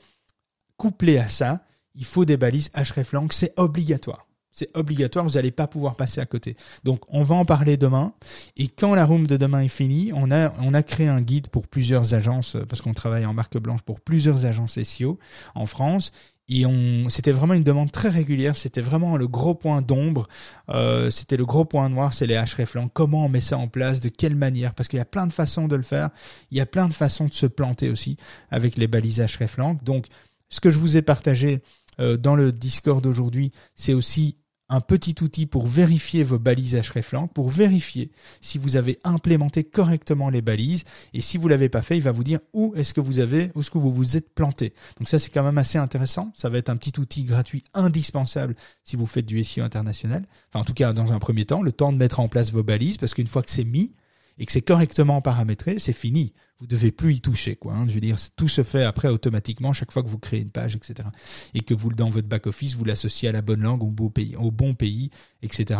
couplé 0.78 1.18
à 1.18 1.28
ça, 1.28 1.62
il 1.94 2.06
faut 2.06 2.24
des 2.24 2.38
balises 2.38 2.70
hreflang, 2.74 3.28
c'est 3.30 3.52
obligatoire. 3.58 4.29
C'est 4.60 4.76
obligatoire, 4.76 5.24
vous 5.24 5.36
n'allez 5.36 5.52
pas 5.52 5.66
pouvoir 5.66 5.96
passer 5.96 6.20
à 6.20 6.26
côté. 6.26 6.54
Donc 6.84 7.00
on 7.08 7.24
va 7.24 7.34
en 7.34 7.46
parler 7.46 7.78
demain. 7.78 8.12
Et 8.58 8.68
quand 8.68 8.94
la 8.94 9.06
room 9.06 9.26
de 9.26 9.38
demain 9.38 9.60
est 9.60 9.68
finie, 9.68 10.12
on 10.14 10.30
a, 10.30 10.52
on 10.60 10.74
a 10.74 10.82
créé 10.82 11.08
un 11.08 11.22
guide 11.22 11.48
pour 11.48 11.66
plusieurs 11.66 12.12
agences, 12.12 12.58
parce 12.68 12.82
qu'on 12.82 12.92
travaille 12.92 13.24
en 13.24 13.32
marque 13.32 13.56
blanche 13.56 13.80
pour 13.80 14.00
plusieurs 14.00 14.44
agences 14.44 14.78
SEO 14.82 15.18
en 15.54 15.64
France. 15.64 16.12
Et 16.50 16.66
on, 16.66 17.08
c'était 17.08 17.32
vraiment 17.32 17.54
une 17.54 17.62
demande 17.62 17.90
très 17.90 18.10
régulière. 18.10 18.54
C'était 18.54 18.82
vraiment 18.82 19.16
le 19.16 19.28
gros 19.28 19.54
point 19.54 19.80
d'ombre. 19.80 20.28
Euh, 20.68 21.08
c'était 21.08 21.38
le 21.38 21.46
gros 21.46 21.64
point 21.64 21.88
noir, 21.88 22.12
c'est 22.12 22.26
les 22.26 22.36
hreflang. 22.36 22.90
Comment 22.92 23.24
on 23.24 23.28
met 23.30 23.40
ça 23.40 23.56
en 23.56 23.68
place? 23.68 24.00
De 24.00 24.10
quelle 24.10 24.34
manière? 24.34 24.74
Parce 24.74 24.90
qu'il 24.90 24.98
y 24.98 25.00
a 25.00 25.06
plein 25.06 25.26
de 25.26 25.32
façons 25.32 25.68
de 25.68 25.76
le 25.76 25.84
faire. 25.84 26.10
Il 26.50 26.58
y 26.58 26.60
a 26.60 26.66
plein 26.66 26.86
de 26.86 26.92
façons 26.92 27.28
de 27.28 27.32
se 27.32 27.46
planter 27.46 27.88
aussi 27.88 28.18
avec 28.50 28.76
les 28.76 28.88
balises 28.88 29.20
hreflang. 29.20 29.82
Donc, 29.82 30.04
ce 30.50 30.60
que 30.60 30.70
je 30.70 30.78
vous 30.78 30.98
ai 30.98 31.02
partagé 31.02 31.62
euh, 32.00 32.16
dans 32.16 32.34
le 32.34 32.52
Discord 32.52 33.06
aujourd'hui, 33.06 33.52
c'est 33.74 33.94
aussi 33.94 34.36
un 34.70 34.80
petit 34.80 35.16
outil 35.20 35.46
pour 35.46 35.66
vérifier 35.66 36.22
vos 36.22 36.38
balises 36.38 36.76
hreflang, 36.76 37.28
pour 37.28 37.50
vérifier 37.50 38.10
si 38.40 38.56
vous 38.56 38.76
avez 38.76 38.98
implémenté 39.04 39.64
correctement 39.64 40.30
les 40.30 40.40
balises. 40.40 40.84
Et 41.12 41.20
si 41.20 41.36
vous 41.36 41.48
l'avez 41.48 41.68
pas 41.68 41.82
fait, 41.82 41.96
il 41.96 42.02
va 42.02 42.12
vous 42.12 42.24
dire 42.24 42.38
où 42.54 42.72
est-ce 42.76 42.94
que 42.94 43.00
vous 43.00 43.18
avez, 43.18 43.50
où 43.54 43.60
est-ce 43.60 43.70
que 43.70 43.78
vous 43.78 43.92
vous 43.92 44.16
êtes 44.16 44.32
planté. 44.32 44.72
Donc 44.98 45.08
ça, 45.08 45.18
c'est 45.18 45.30
quand 45.30 45.42
même 45.42 45.58
assez 45.58 45.76
intéressant. 45.76 46.32
Ça 46.36 46.48
va 46.48 46.58
être 46.58 46.70
un 46.70 46.76
petit 46.76 46.98
outil 46.98 47.24
gratuit 47.24 47.64
indispensable 47.74 48.54
si 48.84 48.96
vous 48.96 49.06
faites 49.06 49.26
du 49.26 49.42
SEO 49.42 49.64
international. 49.64 50.24
Enfin, 50.48 50.60
en 50.60 50.64
tout 50.64 50.74
cas, 50.74 50.92
dans 50.92 51.12
un 51.12 51.18
premier 51.18 51.44
temps, 51.44 51.62
le 51.62 51.72
temps 51.72 51.92
de 51.92 51.98
mettre 51.98 52.20
en 52.20 52.28
place 52.28 52.52
vos 52.52 52.62
balises, 52.62 52.96
parce 52.96 53.12
qu'une 53.12 53.26
fois 53.26 53.42
que 53.42 53.50
c'est 53.50 53.64
mis, 53.64 53.92
et 54.40 54.46
que 54.46 54.52
c'est 54.52 54.62
correctement 54.62 55.20
paramétré, 55.20 55.78
c'est 55.78 55.92
fini. 55.92 56.32
Vous 56.60 56.66
devez 56.66 56.90
plus 56.90 57.14
y 57.16 57.20
toucher, 57.20 57.56
quoi. 57.56 57.74
Hein. 57.74 57.86
Je 57.86 57.92
veux 57.92 58.00
dire, 58.00 58.16
tout 58.36 58.48
se 58.48 58.64
fait 58.64 58.84
après 58.84 59.08
automatiquement 59.08 59.74
chaque 59.74 59.92
fois 59.92 60.02
que 60.02 60.08
vous 60.08 60.18
créez 60.18 60.40
une 60.40 60.50
page, 60.50 60.74
etc. 60.74 61.08
Et 61.52 61.60
que 61.60 61.74
vous 61.74 61.92
dans 61.92 62.08
votre 62.08 62.26
back 62.26 62.46
office 62.46 62.74
vous 62.74 62.86
l'associez 62.86 63.28
à 63.28 63.32
la 63.32 63.42
bonne 63.42 63.60
langue, 63.60 63.82
au 63.82 64.50
bon 64.50 64.74
pays, 64.74 65.10
etc. 65.42 65.78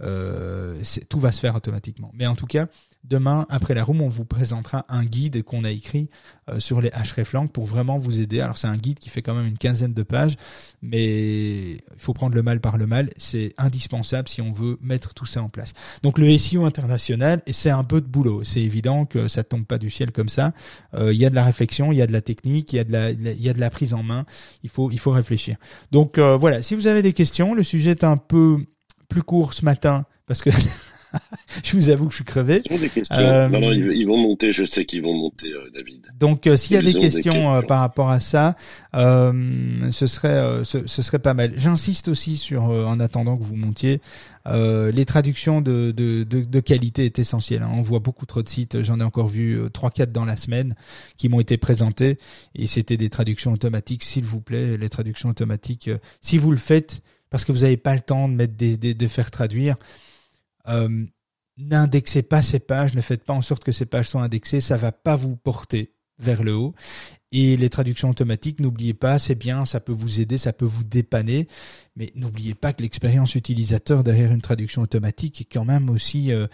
euh, 0.00 0.82
tout 1.08 1.20
va 1.20 1.32
se 1.32 1.40
faire 1.40 1.54
automatiquement. 1.54 2.10
Mais 2.14 2.26
en 2.26 2.34
tout 2.34 2.46
cas, 2.46 2.66
Demain, 3.08 3.46
après 3.50 3.74
la 3.74 3.84
room, 3.84 4.00
on 4.00 4.08
vous 4.08 4.24
présentera 4.24 4.84
un 4.88 5.04
guide 5.04 5.44
qu'on 5.44 5.62
a 5.62 5.70
écrit 5.70 6.10
euh, 6.50 6.58
sur 6.58 6.80
les 6.80 6.90
hreflang 6.90 7.46
pour 7.46 7.64
vraiment 7.64 7.98
vous 7.98 8.20
aider. 8.20 8.40
Alors 8.40 8.58
c'est 8.58 8.66
un 8.66 8.76
guide 8.76 8.98
qui 8.98 9.10
fait 9.10 9.22
quand 9.22 9.34
même 9.34 9.46
une 9.46 9.58
quinzaine 9.58 9.94
de 9.94 10.02
pages, 10.02 10.34
mais 10.82 11.74
il 11.74 11.82
faut 11.98 12.14
prendre 12.14 12.34
le 12.34 12.42
mal 12.42 12.60
par 12.60 12.78
le 12.78 12.88
mal. 12.88 13.10
C'est 13.16 13.54
indispensable 13.58 14.28
si 14.28 14.42
on 14.42 14.50
veut 14.50 14.76
mettre 14.80 15.14
tout 15.14 15.26
ça 15.26 15.40
en 15.40 15.48
place. 15.48 15.72
Donc 16.02 16.18
le 16.18 16.36
SEO 16.36 16.64
international, 16.64 17.42
c'est 17.48 17.70
un 17.70 17.84
peu 17.84 18.00
de 18.00 18.08
boulot. 18.08 18.42
C'est 18.42 18.62
évident 18.62 19.06
que 19.06 19.28
ça 19.28 19.44
tombe 19.44 19.66
pas 19.66 19.78
du 19.78 19.88
ciel 19.88 20.10
comme 20.10 20.28
ça. 20.28 20.52
Euh, 20.94 21.12
il 21.12 21.18
y 21.18 21.26
a 21.26 21.30
de 21.30 21.36
la 21.36 21.44
réflexion, 21.44 21.92
il 21.92 21.98
y 21.98 22.02
a 22.02 22.08
de 22.08 22.12
la 22.12 22.22
technique, 22.22 22.72
il 22.72 22.76
y 22.76 22.80
a 22.80 22.84
de 22.84 22.92
la, 22.92 23.10
il 23.12 23.40
y 23.40 23.48
a 23.48 23.52
de 23.52 23.60
la 23.60 23.70
prise 23.70 23.94
en 23.94 24.02
main. 24.02 24.24
Il 24.64 24.68
faut, 24.68 24.90
il 24.90 24.98
faut 24.98 25.12
réfléchir. 25.12 25.56
Donc 25.92 26.18
euh, 26.18 26.36
voilà. 26.36 26.60
Si 26.60 26.74
vous 26.74 26.88
avez 26.88 27.02
des 27.02 27.12
questions, 27.12 27.54
le 27.54 27.62
sujet 27.62 27.92
est 27.92 28.04
un 28.04 28.16
peu 28.16 28.58
plus 29.08 29.22
court 29.22 29.54
ce 29.54 29.64
matin 29.64 30.06
parce 30.26 30.42
que 30.42 30.50
je 31.64 31.76
vous 31.76 31.90
avoue 31.90 32.06
que 32.06 32.10
je 32.10 32.16
suis 32.16 32.24
crevé. 32.24 32.62
Ils, 32.70 32.80
des 32.80 32.88
questions. 32.88 33.16
Euh, 33.16 33.48
non, 33.48 33.60
non, 33.60 33.72
ils 33.72 34.06
vont 34.06 34.16
monter, 34.16 34.52
je 34.52 34.64
sais 34.64 34.84
qu'ils 34.84 35.02
vont 35.02 35.14
monter, 35.14 35.52
euh, 35.52 35.70
David. 35.74 36.06
Donc, 36.18 36.46
euh, 36.46 36.56
s'il 36.56 36.74
y 36.74 36.78
a 36.78 36.82
des 36.82 36.94
questions, 36.94 37.62
par 37.62 37.80
rapport 37.80 38.10
à 38.10 38.20
ça, 38.20 38.56
ce 38.94 40.06
serait 40.06 40.64
ce, 40.64 40.86
serait 40.86 41.18
pas 41.18 41.34
mal. 41.34 41.52
J'insiste 41.56 42.08
aussi 42.08 42.36
sur, 42.36 42.64
en 42.64 43.00
attendant 43.00 43.36
que 43.36 43.44
vous 43.44 43.56
montiez, 43.56 44.00
les 44.46 45.04
traductions 45.04 45.60
de, 45.60 45.92
de, 45.92 46.24
de, 46.24 46.60
qualité 46.60 47.04
est 47.04 47.18
essentielle. 47.18 47.62
Hein. 47.62 47.70
On 47.74 47.82
voit 47.82 48.00
beaucoup 48.00 48.26
trop 48.26 48.42
de 48.42 48.48
sites, 48.48 48.82
j'en 48.82 49.00
ai 49.00 49.04
encore 49.04 49.28
vu 49.28 49.58
trois, 49.72 49.90
quatre 49.90 50.12
dans 50.12 50.24
la 50.24 50.36
semaine 50.36 50.74
qui 51.16 51.28
m'ont 51.28 51.40
été 51.40 51.56
présentés, 51.56 52.18
et 52.54 52.66
c'était 52.66 52.96
des 52.96 53.08
traductions 53.08 53.52
automatiques. 53.52 54.04
S'il 54.04 54.24
vous 54.24 54.40
plaît, 54.40 54.76
les 54.76 54.88
traductions 54.88 55.28
automatiques, 55.28 55.90
si 56.20 56.38
vous 56.38 56.50
le 56.50 56.58
faites 56.58 57.02
parce 57.30 57.44
que 57.44 57.52
vous 57.52 57.60
n'avez 57.60 57.76
pas 57.76 57.94
le 57.94 58.00
temps 58.00 58.28
de 58.28 58.34
mettre 58.34 58.54
des, 58.54 58.76
de 58.76 59.08
faire 59.08 59.30
traduire, 59.30 59.76
euh, 60.68 61.04
n'indexez 61.56 62.22
pas 62.22 62.42
ces 62.42 62.58
pages, 62.58 62.94
ne 62.94 63.00
faites 63.00 63.24
pas 63.24 63.34
en 63.34 63.42
sorte 63.42 63.64
que 63.64 63.72
ces 63.72 63.86
pages 63.86 64.08
soient 64.08 64.22
indexées, 64.22 64.60
ça 64.60 64.76
va 64.76 64.92
pas 64.92 65.16
vous 65.16 65.36
porter 65.36 65.92
vers 66.18 66.42
le 66.42 66.54
haut. 66.54 66.74
Et 67.32 67.56
les 67.56 67.68
traductions 67.68 68.08
automatiques, 68.08 68.60
n'oubliez 68.60 68.94
pas, 68.94 69.18
c'est 69.18 69.34
bien, 69.34 69.66
ça 69.66 69.80
peut 69.80 69.92
vous 69.92 70.20
aider, 70.20 70.38
ça 70.38 70.52
peut 70.52 70.64
vous 70.64 70.84
dépanner, 70.84 71.48
mais 71.96 72.10
n'oubliez 72.14 72.54
pas 72.54 72.72
que 72.72 72.82
l'expérience 72.82 73.34
utilisateur 73.34 74.04
derrière 74.04 74.32
une 74.32 74.40
traduction 74.40 74.82
automatique 74.82 75.40
est 75.40 75.52
quand 75.52 75.64
même 75.64 75.90
aussi 75.90 76.32
euh, 76.32 76.46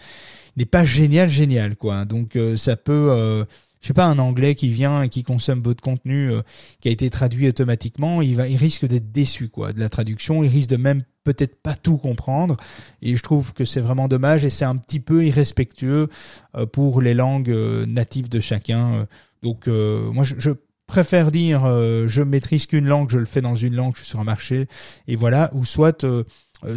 n'est 0.57 0.65
pas 0.65 0.83
génial 0.83 1.29
génial 1.29 1.75
quoi. 1.75 2.05
Donc 2.05 2.35
euh, 2.35 2.57
ça 2.57 2.75
peut 2.75 3.45
je 3.83 3.87
sais 3.89 3.93
pas 3.93 4.05
un 4.05 4.17
anglais 4.17 4.55
qui 4.55 4.69
vient 4.69 5.03
et 5.03 5.09
qui 5.09 5.23
consomme 5.23 5.61
votre 5.61 5.83
contenu 5.83 6.31
qui 6.79 6.87
a 6.87 6.91
été 6.91 7.09
traduit 7.11 7.47
automatiquement, 7.49 8.21
il 8.21 8.35
va 8.37 8.47
il 8.47 8.55
risque 8.55 8.87
d'être 8.87 9.11
déçu 9.11 9.49
quoi 9.49 9.73
de 9.73 9.79
la 9.79 9.89
traduction, 9.89 10.43
il 10.43 10.49
risque 10.49 10.69
de 10.69 10.77
même 10.77 11.03
peut-être 11.23 11.61
pas 11.61 11.75
tout 11.75 11.97
comprendre. 11.97 12.57
Et 13.01 13.15
je 13.15 13.23
trouve 13.23 13.53
que 13.53 13.65
c'est 13.65 13.81
vraiment 13.81 14.07
dommage 14.07 14.45
et 14.45 14.49
c'est 14.49 14.65
un 14.65 14.75
petit 14.75 14.99
peu 14.99 15.25
irrespectueux 15.25 16.09
euh, 16.55 16.65
pour 16.65 17.01
les 17.01 17.13
langues 17.13 17.49
euh, 17.49 17.85
natives 17.85 18.29
de 18.29 18.39
chacun. 18.39 19.07
Donc 19.41 19.67
euh, 19.67 20.11
moi 20.11 20.23
je, 20.23 20.51
préfère 20.85 21.31
dire 21.31 21.63
je 22.07 22.21
maîtrise 22.21 22.67
qu'une 22.67 22.85
langue, 22.85 23.09
je 23.09 23.17
le 23.17 23.25
fais 23.25 23.41
dans 23.41 23.55
une 23.55 23.73
langue, 23.73 23.93
je 23.95 24.01
suis 24.01 24.09
sur 24.09 24.19
un 24.19 24.25
marché. 24.25 24.67
Et 25.07 25.15
voilà 25.15 25.49
ou 25.53 25.65
soit 25.65 26.05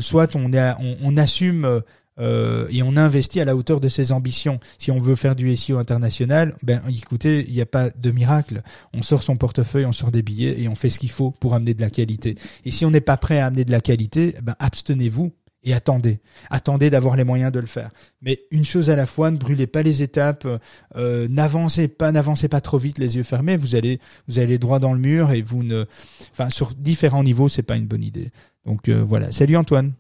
soit 0.01 0.35
on, 0.37 0.53
on, 0.55 0.97
on 1.03 1.17
assume 1.17 1.83
euh, 2.19 2.67
et 2.71 2.83
on 2.83 2.97
investit 2.97 3.41
à 3.41 3.45
la 3.45 3.57
hauteur 3.57 3.81
de 3.81 3.89
ses 3.89 4.13
ambitions. 4.13 4.59
Si 4.79 4.91
on 4.91 5.01
veut 5.01 5.17
faire 5.17 5.37
du 5.37 5.55
SEO 5.57 5.79
international, 5.79 6.57
ben 6.63 6.83
écoutez, 6.89 7.45
il 7.49 7.55
n'y 7.55 7.61
a 7.61 7.67
pas 7.67 7.91
de 7.91 8.11
miracle. 8.11 8.63
On 8.95 9.03
sort 9.03 9.23
son 9.23 9.37
portefeuille, 9.37 9.87
on 9.87 9.93
sort 9.93 10.11
des 10.11 10.23
billets 10.23 10.61
et 10.61 10.69
on 10.69 10.75
fait 10.75 10.91
ce 10.91 10.99
qu'il 10.99 11.11
faut 11.11 11.31
pour 11.31 11.55
amener 11.55 11.75
de 11.75 11.81
la 11.81 11.91
qualité. 11.91 12.37
Et 12.65 12.71
si 12.71 12.85
on 12.85 12.91
n'est 12.91 13.01
pas 13.01 13.17
prêt 13.17 13.39
à 13.39 13.47
amener 13.47 13.65
de 13.65 13.71
la 13.71 13.81
qualité, 13.81 14.35
ben 14.43 14.55
abstenez-vous 14.59 15.33
et 15.67 15.75
attendez. 15.75 16.21
Attendez 16.49 16.91
d'avoir 16.91 17.17
les 17.17 17.25
moyens 17.25 17.53
de 17.53 17.59
le 17.59 17.67
faire. 17.67 17.91
Mais 18.23 18.41
une 18.51 18.65
chose 18.65 18.89
à 18.89 18.97
la 18.97 19.05
fois, 19.05 19.31
ne 19.31 19.37
brûlez 19.37 19.67
pas 19.67 19.83
les 19.83 20.03
étapes, 20.03 20.47
euh, 20.95 21.29
n'avancez 21.29 21.89
pas, 21.89 22.13
n'avancez 22.13 22.49
pas 22.49 22.61
trop 22.61 22.79
vite 22.79 22.99
les 22.99 23.17
yeux 23.17 23.25
fermés. 23.25 23.57
Vous 23.57 23.75
allez, 23.75 24.01
vous 24.29 24.39
allez 24.39 24.59
droit 24.59 24.79
dans 24.79 24.93
le 24.93 25.01
mur 25.01 25.33
et 25.33 25.43
vous 25.43 25.65
ne, 25.65 25.85
enfin 26.33 26.51
sur 26.51 26.73
différents 26.75 27.25
niveaux, 27.25 27.49
c'est 27.49 27.63
pas 27.63 27.77
une 27.77 27.87
bonne 27.87 28.05
idée. 28.05 28.31
Donc 28.65 28.89
euh, 28.89 29.03
voilà. 29.03 29.33
Salut 29.33 29.57
Antoine. 29.57 29.93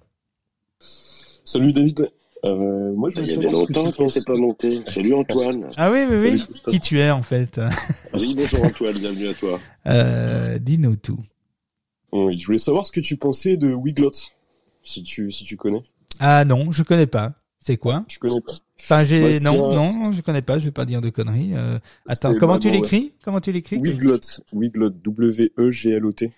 Salut 1.46 1.72
David. 1.72 2.10
Euh, 2.44 2.92
moi, 2.92 3.08
je 3.10 3.20
y 3.20 3.32
avait 3.34 3.48
longtemps 3.48 3.92
qu'on 3.92 4.08
s'est 4.08 4.24
pas 4.24 4.34
monté. 4.34 4.80
Salut 4.92 5.14
Antoine. 5.14 5.70
Ah 5.76 5.92
oui, 5.92 6.04
oui, 6.10 6.16
oui. 6.18 6.44
Qui 6.68 6.80
tu 6.80 6.98
es 6.98 7.10
en 7.10 7.22
fait? 7.22 7.60
Oui, 8.14 8.34
bonjour 8.36 8.64
Antoine, 8.64 8.98
bienvenue 8.98 9.28
à 9.28 9.34
toi. 9.34 9.60
Euh, 9.86 10.58
Dis-nous 10.58 10.96
tout. 10.96 11.20
Oui, 12.10 12.36
je 12.36 12.46
voulais 12.46 12.58
savoir 12.58 12.84
ce 12.84 12.90
que 12.90 12.98
tu 12.98 13.16
pensais 13.16 13.56
de 13.56 13.72
Wiglot, 13.72 14.10
si 14.82 15.04
tu 15.04 15.30
si 15.30 15.44
tu 15.44 15.56
connais. 15.56 15.84
Ah 16.18 16.44
non, 16.44 16.72
je 16.72 16.82
connais 16.82 17.06
pas. 17.06 17.34
C'est 17.60 17.76
quoi? 17.76 18.04
Tu 18.08 18.18
connais 18.18 18.40
pas 18.40 18.54
Enfin, 18.80 19.04
j'ai 19.04 19.38
non, 19.38 19.72
non, 19.72 20.12
je 20.12 20.22
connais 20.22 20.42
pas. 20.42 20.58
Je 20.58 20.64
vais 20.64 20.72
pas 20.72 20.84
dire 20.84 21.00
de 21.00 21.10
conneries. 21.10 21.52
Euh, 21.54 21.78
attends, 22.08 22.34
comment 22.34 22.58
tu 22.58 22.70
l'écris? 22.70 23.12
Comment 23.22 23.40
tu 23.40 23.52
l'écris? 23.52 23.78
Wiglot, 23.78 24.18
Wiglot, 24.52 24.90
W 24.90 25.52
E 25.56 25.70
G 25.70 25.90
L 25.90 26.06
O 26.06 26.12
T. 26.12 26.32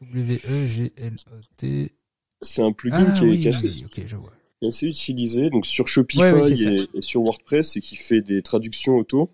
W 0.00 0.40
E 0.48 0.66
G 0.66 0.92
L 0.96 1.16
O 1.32 1.40
T. 1.56 1.90
C'est 2.42 2.62
un 2.62 2.72
plugin 2.72 3.06
ah, 3.08 3.18
qui, 3.18 3.24
oui, 3.24 3.46
est, 3.46 3.56
oui, 3.62 3.84
ok, 3.86 4.02
je 4.06 4.16
vois. 4.16 4.32
assez 4.66 4.86
utilisé 4.86 5.48
donc 5.50 5.64
sur 5.64 5.88
Shopify 5.88 6.22
et, 6.52 7.00
sur 7.00 7.22
WordPress 7.22 7.76
et 7.76 7.80
qui 7.80 7.96
fait 7.96 8.20
des 8.20 8.42
traductions 8.42 8.96
auto. 8.96 9.30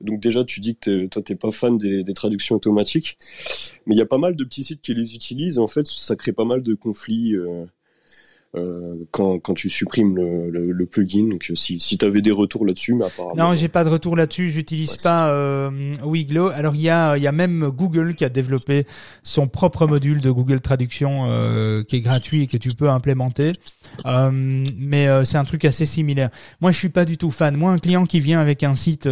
Donc 0.00 0.20
déjà, 0.20 0.44
tu 0.44 0.60
dis 0.60 0.76
que 0.76 1.06
toi, 1.06 1.22
t'es 1.22 1.36
pas 1.36 1.52
fan 1.52 1.76
des, 1.76 2.02
des, 2.02 2.14
traductions 2.14 2.56
automatiques, 2.56 3.18
mais 3.86 3.94
il 3.94 3.98
y 3.98 4.02
a 4.02 4.06
pas 4.06 4.18
mal 4.18 4.34
de 4.34 4.44
petits 4.44 4.64
sites 4.64 4.80
qui 4.80 4.94
les 4.94 5.14
utilisent. 5.14 5.58
En 5.58 5.66
fait, 5.66 5.86
ça 5.86 6.16
crée 6.16 6.32
pas 6.32 6.46
mal 6.46 6.62
de 6.62 6.74
conflits. 6.74 7.34
Euh, 7.34 7.66
euh, 8.56 8.94
quand, 9.12 9.38
quand 9.38 9.54
tu 9.54 9.70
supprimes 9.70 10.16
le, 10.16 10.50
le, 10.50 10.72
le 10.72 10.86
plugin. 10.86 11.28
Donc 11.28 11.50
si, 11.54 11.78
si 11.78 11.98
tu 11.98 12.04
avais 12.04 12.20
des 12.20 12.32
retours 12.32 12.66
là-dessus, 12.66 12.94
mais 12.94 13.04
apparemment. 13.04 13.34
Non, 13.36 13.54
j'ai 13.54 13.68
pas 13.68 13.84
de 13.84 13.88
retour 13.88 14.16
là-dessus. 14.16 14.50
J'utilise 14.50 14.96
pas 14.96 15.30
euh, 15.30 15.70
Wiglo. 16.04 16.48
Alors 16.48 16.74
il 16.74 16.82
y 16.82 16.90
a 16.90 17.16
il 17.16 17.22
y 17.22 17.26
a 17.26 17.32
même 17.32 17.68
Google 17.68 18.14
qui 18.14 18.24
a 18.24 18.28
développé 18.28 18.86
son 19.22 19.46
propre 19.46 19.86
module 19.86 20.20
de 20.20 20.30
Google 20.30 20.60
Traduction 20.60 21.26
euh, 21.28 21.82
qui 21.84 21.96
est 21.96 22.00
gratuit 22.00 22.42
et 22.42 22.46
que 22.46 22.56
tu 22.56 22.74
peux 22.74 22.90
implémenter. 22.90 23.52
Euh, 24.06 24.30
mais 24.32 25.08
euh, 25.08 25.24
c'est 25.24 25.38
un 25.38 25.44
truc 25.44 25.64
assez 25.64 25.86
similaire. 25.86 26.30
Moi, 26.60 26.72
je 26.72 26.78
suis 26.78 26.88
pas 26.88 27.04
du 27.04 27.18
tout 27.18 27.30
fan. 27.30 27.56
Moi, 27.56 27.70
un 27.70 27.78
client 27.78 28.06
qui 28.06 28.20
vient 28.20 28.40
avec 28.40 28.62
un 28.62 28.74
site 28.74 29.08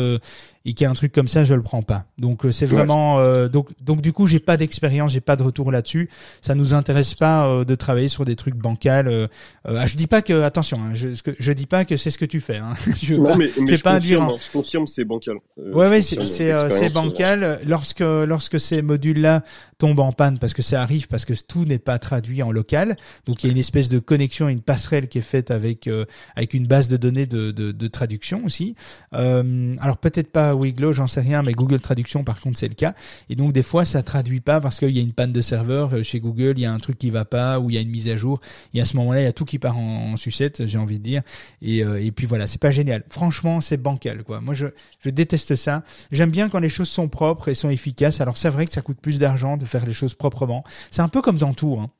euh, 0.67 0.71
et 0.71 0.73
qui 0.75 0.85
a 0.85 0.91
un 0.91 0.95
truc 0.95 1.13
comme 1.13 1.29
ça, 1.29 1.45
je 1.45 1.55
le 1.55 1.63
prends 1.63 1.83
pas. 1.83 2.05
Donc 2.19 2.43
c'est 2.51 2.67
vraiment 2.67 3.19
donc 3.49 3.69
donc 3.81 4.01
du 4.01 4.13
coup, 4.13 4.27
j'ai 4.27 4.41
pas 4.41 4.57
d'expérience, 4.57 5.13
j'ai 5.13 5.21
pas 5.21 5.37
de 5.37 5.43
retour 5.43 5.73
là-dessus. 5.73 6.09
Ça 6.41 6.55
nous 6.55 6.75
intéresse 6.75 7.15
pas 7.15 7.65
de 7.65 7.75
travailler 7.75 8.09
sur 8.09 8.25
des 8.25 8.37
trucs 8.37 8.57
bancals. 8.57 9.29
Ah, 9.65 9.87
je 9.87 9.97
dis 9.97 10.07
pas 10.07 10.23
que 10.23 10.43
attention, 10.43 10.79
hein, 10.79 10.95
je 10.95 11.09
je 11.39 11.53
dis 11.53 11.67
pas 11.67 11.85
que 11.85 11.97
c'est 11.97 12.11
ce 12.11 12.19
que 12.19 12.25
tu 12.25 12.41
fais. 12.41 12.57
Hein. 12.57 12.75
je 13.03 13.15
non, 13.15 13.25
pas, 13.25 13.37
mais, 13.37 13.51
mais 13.61 13.77
je, 13.77 13.83
pas 13.83 13.95
confirme, 13.97 14.27
dire, 14.27 14.37
je 14.37 14.53
confirme, 14.53 14.87
c'est 14.87 15.05
bancal. 15.05 15.37
ouais, 15.57 15.89
ouais, 15.89 16.03
c'est 16.03 16.25
c'est 16.27 16.93
bancal. 16.93 17.61
Lorsque 17.67 18.01
lorsque 18.01 18.61
ces 18.61 18.83
modules-là 18.83 19.43
tombent 19.79 20.01
en 20.01 20.13
panne, 20.13 20.39
parce 20.39 20.55
que 20.55 20.63
ça 20.63 20.83
arrive, 20.83 21.07
parce 21.07 21.25
que 21.25 21.33
tout 21.47 21.65
n'est 21.65 21.79
pas 21.79 21.99
traduit 21.99 22.43
en 22.43 22.51
local, 22.51 22.97
donc 23.27 23.43
il 23.43 23.47
y 23.47 23.51
a 23.51 23.53
une 23.53 23.59
espèce 23.59 23.89
de 23.89 24.01
connexion, 24.01 24.49
une 24.49 24.61
passerelle 24.61 25.09
qui 25.09 25.19
est 25.19 25.23
faite 25.23 25.51
avec 25.53 25.87
euh, 25.87 26.05
avec 26.35 26.53
une 26.53 26.67
base 26.67 26.89
de 26.89 26.97
données 26.97 27.27
de, 27.27 27.53
de, 27.53 27.71
de 27.71 27.87
traduction 27.87 28.45
aussi. 28.45 28.75
Euh, 29.15 29.77
alors 29.81 29.99
peut-être 29.99 30.33
pas 30.33 30.55
Wiglo, 30.55 30.93
j'en 30.93 31.07
sais 31.07 31.21
rien, 31.21 31.43
mais 31.43 31.53
Google 31.53 31.81
Traduction 31.81 32.25
par 32.25 32.41
contre 32.41 32.59
c'est 32.59 32.69
le 32.69 32.75
cas. 32.75 32.95
Et 33.29 33.37
donc 33.37 33.53
des 33.53 33.63
fois 33.63 33.85
ça 33.85 34.03
traduit 34.03 34.41
pas 34.41 34.61
parce 34.61 34.79
qu'il 34.79 34.91
y 34.91 34.99
a 34.99 35.03
une 35.03 35.13
panne 35.13 35.33
de 35.33 35.41
serveur 35.41 35.95
euh, 35.95 36.03
chez 36.03 36.19
Google, 36.19 36.55
il 36.57 36.63
y 36.63 36.67
a 36.67 36.73
un 36.73 36.79
truc 36.79 36.99
qui 36.99 37.11
va 37.11 37.25
pas 37.25 37.61
ou 37.61 37.71
il 37.71 37.75
y 37.75 37.79
a 37.79 37.81
une 37.81 37.91
mise 37.91 38.09
à 38.09 38.17
jour. 38.17 38.41
Et 38.75 38.81
à 38.81 38.85
ce 38.85 38.97
moment-là 38.97 39.21
il 39.21 39.25
y 39.25 39.29
a 39.29 39.33
tout 39.33 39.45
qui 39.45 39.59
part 39.59 39.79
en, 39.79 40.17
sucette, 40.17 40.67
j'ai 40.67 40.79
envie 40.79 40.99
de 40.99 41.05
dire. 41.05 41.23
Et, 41.63 41.85
euh, 41.85 42.03
et 42.03 42.11
puis 42.11 42.27
voilà, 42.27 42.47
c'est 42.47 42.61
pas 42.61 42.73
génial. 42.73 43.05
Franchement 43.11 43.61
c'est 43.61 43.77
bancal 43.77 44.25
quoi. 44.25 44.41
Moi 44.41 44.55
je 44.55 44.67
je 45.01 45.11
déteste 45.11 45.55
ça. 45.55 45.85
J'aime 46.11 46.31
bien 46.31 46.49
quand 46.49 46.59
les 46.59 46.69
choses 46.69 46.89
sont 46.89 47.09
propres 47.09 47.49
et 47.49 47.55
sont 47.55 47.71
efficaces. 47.71 48.21
Alors 48.21 48.37
c'est 48.37 48.51
vrai 48.51 48.67
que 48.67 48.73
ça 48.73 48.81
coûte 48.81 48.99
plus 49.01 49.19
d'argent 49.19 49.57
faire 49.69 49.87
les 49.87 49.93
choses 49.93 50.15
proprement. 50.15 50.65
C'est 50.91 51.03
un 51.03 51.09
peu 51.09 51.23
comme 51.23 51.39
dans 51.39 51.55
tout. 51.55 51.79
Hein. 51.81 51.91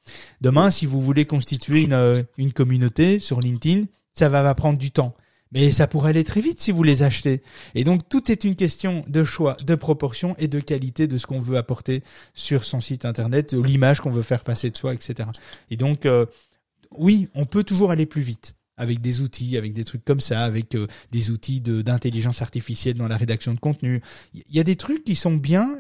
Demain 0.41 0.71
si 0.71 0.87
vous 0.87 1.01
voulez 1.01 1.25
constituer 1.25 1.83
une 1.83 2.25
une 2.37 2.53
communauté 2.53 3.21
sur 3.21 3.41
LinkedIn, 3.41 3.85
ça 4.19 4.29
va, 4.29 4.55
prendre 4.55 4.79
du 4.79 4.91
temps. 4.91 5.15
Mais 5.53 5.73
ça 5.73 5.87
pourrait 5.87 6.11
aller 6.11 6.25
très 6.25 6.43
vite 6.43 6.61
si 6.61 6.73
vous 6.73 6.83
les 6.83 7.03
achetez. 7.03 7.43
Et 7.75 7.85
donc 7.85 8.07
tout 8.09 8.31
est 8.31 8.45
une 8.45 8.55
question 8.55 9.05
de 9.07 9.25
choix, 9.25 9.57
de 9.63 9.75
proportion 9.75 10.35
et 10.39 10.49
de 10.49 10.61
qualité 10.61 11.07
de 11.07 11.17
ce 11.17 11.27
qu'on 11.27 11.41
veut 11.41 11.57
apporter 11.57 12.03
sur 12.35 12.65
son 12.65 12.83
site 12.83 13.07
internet, 13.07 13.55
l'image 13.55 14.01
qu'on 14.01 14.11
veut 14.11 14.23
faire 14.23 14.45
passer 14.45 14.71
de 14.71 14.77
soi, 14.77 14.93
etc. 14.93 15.29
Et 15.71 15.77
donc 15.77 16.05
euh, 16.05 16.27
oui, 16.91 17.29
on 17.35 17.47
peut 17.47 17.65
toujours 17.65 17.91
aller 17.91 18.05
plus 18.05 18.23
vite 18.23 18.58
avec 18.79 19.01
des 19.01 19.21
outils, 19.21 19.57
avec 19.57 19.75
des 19.75 19.85
trucs 19.85 20.05
comme 20.05 20.21
ça, 20.21 20.45
avec 20.45 20.75
euh, 20.75 20.87
des 21.13 21.31
outils 21.31 21.61
d'intelligence 21.61 22.41
artificielle 22.41 22.95
dans 22.95 23.09
la 23.09 23.17
rédaction 23.17 23.53
de 23.53 23.61
contenu. 23.61 24.01
Il 24.35 24.57
y 24.57 24.61
a 24.61 24.65
des 24.65 24.77
trucs 24.77 25.05
qui 25.05 25.17
sont 25.17 25.35
bien, 25.35 25.77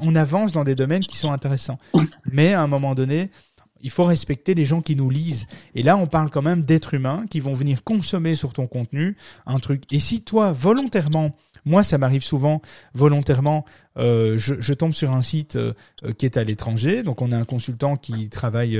on 0.00 0.16
avance 0.16 0.52
dans 0.52 0.64
des 0.64 0.74
domaines 0.74 1.04
qui 1.04 1.18
sont 1.18 1.32
intéressants. 1.32 1.78
Mais 2.24 2.54
à 2.54 2.62
un 2.62 2.66
moment 2.66 2.94
donné, 2.94 3.30
il 3.82 3.90
faut 3.90 4.04
respecter 4.04 4.54
les 4.54 4.64
gens 4.64 4.80
qui 4.80 4.96
nous 4.96 5.10
lisent. 5.10 5.46
Et 5.74 5.82
là, 5.82 5.96
on 5.96 6.06
parle 6.06 6.30
quand 6.30 6.42
même 6.42 6.62
d'êtres 6.62 6.94
humains 6.94 7.24
qui 7.28 7.40
vont 7.40 7.54
venir 7.54 7.84
consommer 7.84 8.36
sur 8.36 8.52
ton 8.52 8.66
contenu 8.66 9.16
un 9.44 9.58
truc. 9.58 9.82
Et 9.92 10.00
si 10.00 10.22
toi, 10.22 10.52
volontairement, 10.52 11.36
moi, 11.64 11.82
ça 11.82 11.98
m'arrive 11.98 12.24
souvent 12.24 12.62
volontairement. 12.94 13.64
Euh, 13.98 14.38
je, 14.38 14.72
tombe 14.72 14.92
sur 14.92 15.10
un 15.10 15.22
site 15.22 15.56
euh, 15.56 15.72
qui 16.16 16.24
est 16.24 16.36
à 16.36 16.44
l'étranger, 16.44 17.02
donc 17.02 17.22
on 17.22 17.32
a 17.32 17.36
un 17.36 17.44
consultant 17.44 17.96
qui 17.96 18.28
travaille 18.28 18.78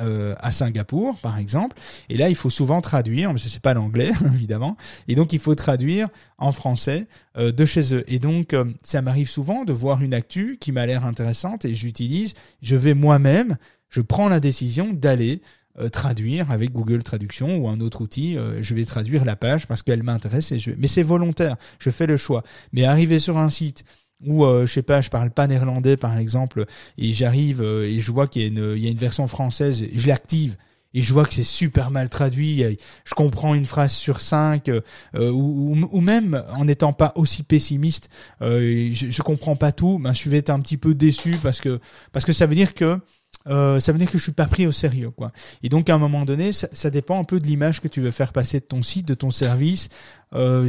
euh, 0.00 0.34
à 0.38 0.52
Singapour, 0.52 1.18
par 1.18 1.38
exemple. 1.38 1.76
Et 2.08 2.16
là, 2.16 2.28
il 2.28 2.34
faut 2.34 2.50
souvent 2.50 2.80
traduire, 2.80 3.32
mais 3.32 3.38
c'est 3.38 3.60
pas 3.60 3.74
l'anglais, 3.74 4.10
évidemment. 4.34 4.76
Et 5.08 5.14
donc, 5.14 5.32
il 5.32 5.38
faut 5.38 5.54
traduire 5.54 6.08
en 6.38 6.52
français 6.52 7.06
euh, 7.36 7.52
de 7.52 7.64
chez 7.64 7.94
eux. 7.94 8.04
Et 8.08 8.18
donc, 8.18 8.54
ça 8.84 9.02
m'arrive 9.02 9.28
souvent 9.28 9.64
de 9.64 9.72
voir 9.72 10.02
une 10.02 10.14
actu 10.14 10.58
qui 10.60 10.72
m'a 10.72 10.86
l'air 10.86 11.04
intéressante 11.04 11.64
et 11.64 11.74
j'utilise. 11.74 12.34
Je 12.62 12.76
vais 12.76 12.94
moi-même, 12.94 13.56
je 13.88 14.00
prends 14.00 14.28
la 14.28 14.40
décision 14.40 14.92
d'aller 14.92 15.40
euh, 15.78 15.88
traduire 15.88 16.50
avec 16.50 16.70
Google 16.70 17.02
Traduction 17.02 17.56
ou 17.56 17.66
un 17.66 17.80
autre 17.80 18.02
outil, 18.02 18.36
euh, 18.36 18.62
je 18.62 18.74
vais 18.74 18.84
traduire 18.84 19.24
la 19.24 19.36
page 19.36 19.66
parce 19.66 19.82
qu'elle 19.82 20.02
m'intéresse 20.02 20.52
et 20.52 20.58
je 20.58 20.72
mais 20.76 20.86
c'est 20.86 21.02
volontaire, 21.02 21.56
je 21.78 21.88
fais 21.88 22.06
le 22.06 22.18
choix. 22.18 22.42
Mais 22.74 22.84
arriver 22.84 23.18
sur 23.18 23.38
un 23.38 23.48
site 23.48 23.82
où 24.26 24.44
euh, 24.44 24.66
je 24.66 24.72
sais 24.72 24.82
pas, 24.82 25.00
je 25.00 25.10
parle 25.10 25.30
pas 25.30 25.46
néerlandais 25.46 25.96
par 25.96 26.16
exemple 26.18 26.66
et 26.98 27.12
j'arrive 27.12 27.62
et 27.62 28.00
je 28.00 28.12
vois 28.12 28.26
qu'il 28.26 28.42
y 28.42 28.80
y 28.80 28.86
a 28.86 28.90
une 28.90 28.96
version 28.96 29.26
française, 29.26 29.84
je 29.94 30.08
l'active 30.08 30.56
et 30.94 31.02
je 31.02 31.12
vois 31.14 31.24
que 31.24 31.32
c'est 31.32 31.42
super 31.42 31.90
mal 31.90 32.10
traduit, 32.10 32.62
je 33.04 33.14
comprends 33.14 33.54
une 33.54 33.64
phrase 33.64 33.92
sur 33.92 34.20
cinq, 34.20 34.70
ou, 35.14 35.74
ou, 35.90 36.00
même 36.02 36.44
en 36.50 36.66
n'étant 36.66 36.92
pas 36.92 37.14
aussi 37.16 37.42
pessimiste, 37.42 38.10
je, 38.42 38.90
je 38.92 39.22
comprends 39.22 39.56
pas 39.56 39.72
tout, 39.72 39.98
ben 39.98 40.12
je 40.12 40.28
vais 40.28 40.36
être 40.36 40.50
un 40.50 40.60
petit 40.60 40.76
peu 40.76 40.94
déçu 40.94 41.36
parce 41.42 41.62
que 41.62 41.80
parce 42.12 42.26
que 42.26 42.34
ça 42.34 42.44
veut 42.44 42.54
dire 42.54 42.74
que 42.74 43.00
euh, 43.48 43.80
ça 43.80 43.92
veut 43.92 43.98
dire 43.98 44.10
que 44.10 44.18
je 44.18 44.22
suis 44.22 44.32
pas 44.32 44.46
pris 44.46 44.66
au 44.66 44.72
sérieux, 44.72 45.10
quoi. 45.10 45.32
Et 45.62 45.68
donc 45.68 45.90
à 45.90 45.94
un 45.94 45.98
moment 45.98 46.24
donné, 46.24 46.52
ça, 46.52 46.68
ça 46.72 46.90
dépend 46.90 47.18
un 47.18 47.24
peu 47.24 47.40
de 47.40 47.46
l'image 47.46 47.80
que 47.80 47.88
tu 47.88 48.00
veux 48.00 48.10
faire 48.10 48.32
passer 48.32 48.60
de 48.60 48.64
ton 48.64 48.82
site, 48.82 49.06
de 49.06 49.14
ton 49.14 49.30
service. 49.30 49.88
Euh, 50.34 50.68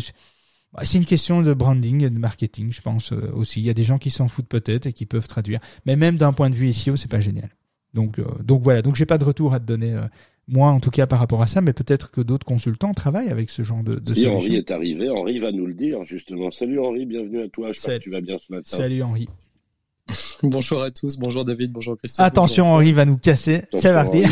bah, 0.74 0.82
c'est 0.84 0.98
une 0.98 1.06
question 1.06 1.42
de 1.42 1.54
branding 1.54 2.04
et 2.04 2.10
de 2.10 2.18
marketing, 2.18 2.72
je 2.72 2.82
pense 2.82 3.14
euh, 3.14 3.32
aussi. 3.34 3.60
Il 3.60 3.66
y 3.66 3.70
a 3.70 3.74
des 3.74 3.84
gens 3.84 3.98
qui 3.98 4.10
s'en 4.10 4.28
foutent 4.28 4.48
peut-être 4.48 4.88
et 4.88 4.94
qui 4.94 5.06
peuvent 5.06 5.28
traduire, 5.28 5.60
mais 5.86 5.96
même 5.96 6.18
d'un 6.18 6.34
point 6.34 6.50
de 6.50 6.56
vue 6.56 6.72
SEO, 6.74 6.96
c'est 6.96 7.10
pas 7.10 7.22
génial. 7.22 7.50
Donc, 7.94 8.20
euh, 8.20 8.26
donc 8.44 8.64
voilà. 8.64 8.82
Donc 8.82 8.96
j'ai 8.96 9.06
pas 9.06 9.18
de 9.18 9.26
retour 9.26 9.54
à 9.54 9.60
te 9.60 9.66
donner. 9.66 9.96
moi, 10.48 10.70
en 10.70 10.80
tout 10.80 10.90
cas, 10.90 11.06
par 11.06 11.20
rapport 11.20 11.42
à 11.42 11.48
ça, 11.48 11.62
mais 11.62 11.74
peut-être 11.74 12.12
que 12.12 12.22
d'autres 12.22 12.46
consultants 12.46 12.94
travaillent 12.94 13.30
avec 13.30 13.50
ce 13.50 13.62
genre 13.62 13.84
de, 13.84 13.96
de 13.96 14.14
si 14.14 14.28
Henri 14.28 14.56
est 14.56 14.72
arrivé, 14.72 15.10
Henri 15.10 15.40
va 15.40 15.52
nous 15.52 15.68
le 15.68 15.74
dire 15.74 16.04
justement. 16.06 16.50
Salut 16.50 16.80
Henri, 16.80 17.06
bienvenue 17.06 17.42
à 17.42 17.48
toi. 17.50 17.72
Je 17.72 17.80
que 17.80 17.98
tu 18.00 18.10
vas 18.10 18.22
bien 18.22 18.38
ce 18.40 18.52
matin. 18.52 18.64
Salut 18.78 19.04
Henri. 19.04 19.28
Bonjour 20.44 20.82
à 20.82 20.92
tous, 20.92 21.18
bonjour 21.18 21.46
David, 21.46 21.72
bonjour 21.72 21.98
Christian. 21.98 22.24
Attention, 22.24 22.66
Henri 22.66 22.92
va 22.92 23.06
nous 23.06 23.18
casser. 23.18 23.62
C'est 23.78 23.94
parti. 23.94 24.24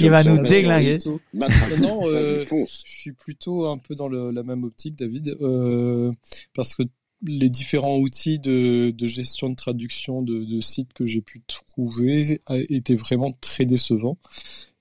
Il 0.00 0.10
va 0.10 0.22
nous 0.22 0.38
déglinguer. 0.38 0.98
Non, 1.80 2.08
euh, 2.08 2.44
je 2.44 2.64
suis 2.66 3.12
plutôt 3.12 3.66
un 3.66 3.78
peu 3.78 3.94
dans 3.94 4.08
le, 4.08 4.30
la 4.30 4.42
même 4.42 4.64
optique, 4.64 4.96
David, 4.96 5.36
euh, 5.40 6.12
parce 6.54 6.74
que 6.74 6.82
les 7.22 7.48
différents 7.48 7.96
outils 7.96 8.38
de, 8.38 8.90
de 8.90 9.06
gestion 9.06 9.50
de 9.50 9.54
traduction 9.54 10.22
de, 10.22 10.44
de 10.44 10.60
sites 10.60 10.92
que 10.92 11.06
j'ai 11.06 11.22
pu 11.22 11.42
trouver 11.46 12.40
étaient 12.48 12.96
vraiment 12.96 13.32
très 13.40 13.64
décevants 13.64 14.18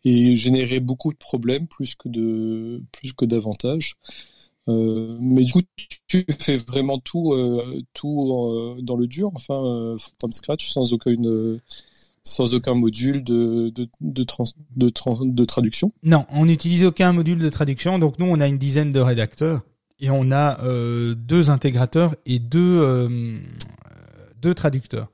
et 0.06 0.36
généraient 0.36 0.82
beaucoup 0.82 1.12
de 1.14 1.18
problèmes 1.18 1.68
plus 1.68 1.96
que 1.96 2.10
de 2.10 2.82
plus 2.92 3.14
que 3.14 3.26
d'avantages. 3.26 3.96
Euh, 4.70 5.18
mais 5.20 5.44
du 5.44 5.52
coup, 5.52 5.62
tu 6.08 6.26
fais 6.40 6.58
vraiment 6.58 6.98
tout, 7.00 7.34
euh, 7.34 7.82
tout 7.94 8.32
euh, 8.32 8.82
dans 8.82 8.96
le 8.96 9.08
dur, 9.08 9.32
enfin, 9.34 9.96
from 10.20 10.32
scratch, 10.32 10.72
sans 10.72 10.94
aucune 10.94 11.60
sans 12.26 12.56
aucun 12.56 12.74
module 12.74 13.22
de, 13.22 13.70
de, 13.76 13.90
de, 14.00 14.24
de, 14.78 14.90
de, 15.26 15.46
traduction? 15.46 15.92
Non, 16.04 16.26
on 16.30 16.46
n'utilise 16.46 16.86
aucun 16.86 17.12
module 17.12 17.38
de 17.38 17.50
traduction. 17.50 18.00
Donc 18.00 18.18
nous, 18.18 18.26
on 18.26 18.40
a 18.40 18.48
une 18.48 18.58
dizaine 18.58 18.94
de 18.94 19.02
rédacteurs 19.02 19.64
et 20.00 20.10
on 20.10 20.32
a 20.32 20.58
deux 21.16 21.50
intégrateurs 21.50 22.16
et 22.26 22.40
deux, 22.40 23.10
deux 24.44 24.54
traducteurs. 24.54 25.08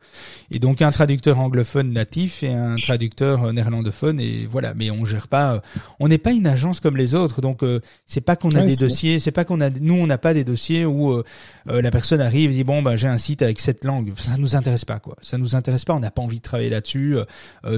Et 0.51 0.59
donc 0.59 0.81
un 0.81 0.91
traducteur 0.91 1.39
anglophone 1.39 1.93
natif 1.93 2.41
et 2.41 2.51
un 2.51 2.75
traducteur 2.75 3.53
néerlandophone 3.53 4.19
et 4.19 4.47
voilà. 4.49 4.73
Mais 4.73 4.89
on 4.89 5.05
gère 5.05 5.27
pas, 5.27 5.55
euh, 5.55 5.59
on 5.99 6.07
n'est 6.07 6.17
pas 6.17 6.31
une 6.31 6.47
agence 6.47 6.79
comme 6.79 6.97
les 6.97 7.13
autres. 7.13 7.39
Donc 7.39 7.63
euh, 7.63 7.79
c'est 8.07 8.21
pas 8.21 8.35
qu'on 8.35 8.55
a 8.55 8.63
des 8.63 8.75
dossiers, 8.75 9.19
c'est 9.19 9.31
pas 9.31 9.45
qu'on 9.45 9.61
a, 9.61 9.69
nous 9.69 9.93
on 9.93 10.07
n'a 10.07 10.17
pas 10.17 10.33
des 10.33 10.43
dossiers 10.43 10.85
où 10.85 11.13
euh, 11.13 11.23
la 11.67 11.91
personne 11.91 12.19
arrive 12.19 12.49
et 12.49 12.53
dit 12.53 12.63
bon 12.63 12.81
bah 12.81 12.95
j'ai 12.95 13.07
un 13.07 13.19
site 13.19 13.43
avec 13.43 13.59
cette 13.59 13.85
langue. 13.85 14.11
Ça 14.17 14.37
nous 14.37 14.55
intéresse 14.55 14.83
pas 14.83 14.99
quoi. 14.99 15.15
Ça 15.21 15.37
nous 15.37 15.55
intéresse 15.55 15.85
pas. 15.85 15.93
On 15.93 15.99
n'a 15.99 16.11
pas 16.11 16.23
envie 16.23 16.39
de 16.39 16.43
travailler 16.43 16.71
là-dessus. 16.71 17.17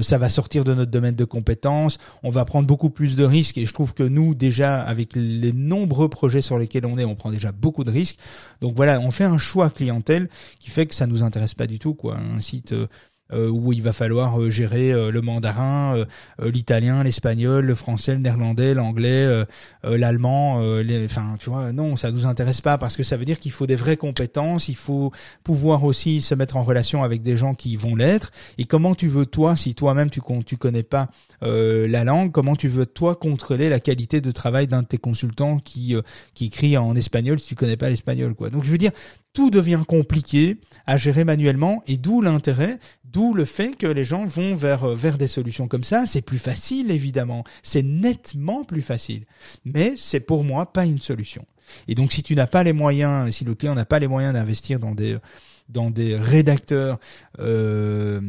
ça 0.00 0.16
va 0.18 0.28
sortir 0.30 0.64
de 0.64 0.72
notre 0.72 0.90
domaine 0.90 1.14
de 1.14 1.24
compétences. 1.24 1.98
On 2.22 2.30
va 2.30 2.46
prendre 2.46 2.66
beaucoup 2.66 2.90
plus 2.90 3.14
de 3.14 3.24
risques 3.24 3.58
et 3.58 3.66
je 3.66 3.74
trouve 3.74 3.92
que 3.92 4.02
nous 4.02 4.34
déjà 4.34 4.80
avec 4.80 5.10
les 5.14 5.52
nombreux 5.52 6.08
projets 6.08 6.40
sur 6.40 6.58
lesquels 6.58 6.86
on 6.86 6.96
est, 6.98 7.04
on 7.04 7.14
prend 7.14 7.30
déjà 7.30 7.52
beaucoup 7.52 7.84
de 7.84 7.90
risques. 7.90 8.16
Donc 8.62 8.74
voilà, 8.74 9.00
on 9.00 9.10
fait 9.10 9.24
un 9.24 9.38
choix 9.38 9.68
clientèle 9.68 10.28
qui 10.58 10.70
fait 10.70 10.86
que 10.86 10.94
ça 10.94 11.06
nous 11.06 11.22
intéresse 11.22 11.41
pas 11.56 11.66
du 11.66 11.78
tout 11.78 11.94
quoi. 11.94 12.16
Un 12.18 12.40
site 12.40 12.72
euh, 12.72 12.86
où 13.32 13.72
il 13.72 13.82
va 13.82 13.92
falloir 13.92 14.40
euh, 14.40 14.50
gérer 14.50 14.92
le 15.10 15.20
mandarin, 15.20 16.04
l'italien, 16.40 17.02
l'espagnol, 17.02 17.64
le 17.64 17.74
français, 17.74 18.14
le 18.14 18.20
néerlandais, 18.20 18.74
l'anglais, 18.74 19.44
l'allemand. 19.82 20.56
Enfin, 21.04 21.36
tu 21.38 21.50
vois, 21.50 21.72
non, 21.72 21.96
ça 21.96 22.10
nous 22.10 22.26
intéresse 22.26 22.60
pas 22.60 22.78
parce 22.78 22.96
que 22.96 23.02
ça 23.02 23.16
veut 23.16 23.24
dire 23.24 23.38
qu'il 23.38 23.52
faut 23.52 23.66
des 23.66 23.76
vraies 23.76 23.96
compétences. 23.96 24.68
Il 24.68 24.76
faut 24.76 25.12
pouvoir 25.44 25.84
aussi 25.84 26.20
se 26.20 26.34
mettre 26.34 26.56
en 26.56 26.62
relation 26.62 27.02
avec 27.02 27.22
des 27.22 27.36
gens 27.36 27.54
qui 27.54 27.76
vont 27.76 27.96
l'être. 27.96 28.30
Et 28.58 28.64
comment 28.64 28.94
tu 28.94 29.08
veux 29.08 29.26
toi, 29.26 29.56
si 29.56 29.74
toi-même 29.74 30.10
tu 30.10 30.20
tu 30.46 30.56
connais 30.56 30.82
pas 30.82 31.08
la 31.40 32.04
langue, 32.04 32.32
comment 32.32 32.56
tu 32.56 32.68
veux 32.68 32.86
toi 32.86 33.14
contrôler 33.14 33.68
la 33.68 33.80
qualité 33.80 34.20
de 34.20 34.30
travail 34.30 34.66
d'un 34.66 34.82
de 34.82 34.86
tes 34.86 34.98
consultants 34.98 35.58
qui 35.58 35.94
qui 36.34 36.46
écrit 36.46 36.76
en 36.76 36.94
espagnol 36.96 37.38
si 37.38 37.48
tu 37.48 37.54
connais 37.54 37.76
pas 37.76 37.90
l'espagnol, 37.90 38.34
quoi. 38.34 38.50
Donc 38.50 38.64
je 38.64 38.70
veux 38.70 38.78
dire, 38.78 38.92
tout 39.32 39.50
devient 39.50 39.82
compliqué 39.86 40.58
à 40.86 40.98
gérer 40.98 41.24
manuellement 41.24 41.82
et 41.86 41.96
d'où 41.96 42.20
l'intérêt, 42.20 42.78
d'où 43.12 43.34
le 43.34 43.44
fait 43.44 43.76
que 43.76 43.86
les 43.86 44.04
gens 44.04 44.26
vont 44.26 44.54
vers 44.54 44.84
euh, 44.84 44.94
vers 44.94 45.18
des 45.18 45.28
solutions 45.28 45.68
comme 45.68 45.84
ça. 45.84 46.06
C'est 46.06 46.22
plus 46.22 46.38
facile 46.38 46.90
évidemment, 46.90 47.44
c'est 47.62 47.82
nettement 47.82 48.64
plus 48.64 48.82
facile, 48.82 49.24
mais 49.64 49.94
c'est 49.96 50.20
pour 50.20 50.44
moi 50.44 50.72
pas 50.72 50.84
une 50.84 51.00
solution. 51.00 51.44
Et 51.88 51.94
donc 51.94 52.12
si 52.12 52.22
tu 52.22 52.34
n'as 52.34 52.46
pas 52.46 52.62
les 52.62 52.72
moyens, 52.72 53.34
si 53.34 53.44
le 53.44 53.54
client 53.54 53.74
n'a 53.74 53.84
pas 53.84 53.98
les 53.98 54.08
moyens 54.08 54.34
d'investir 54.34 54.78
dans 54.78 54.94
des 54.94 55.16
dans 55.68 55.90
des 55.90 56.16
rédacteurs 56.16 56.98
euh, 57.38 58.20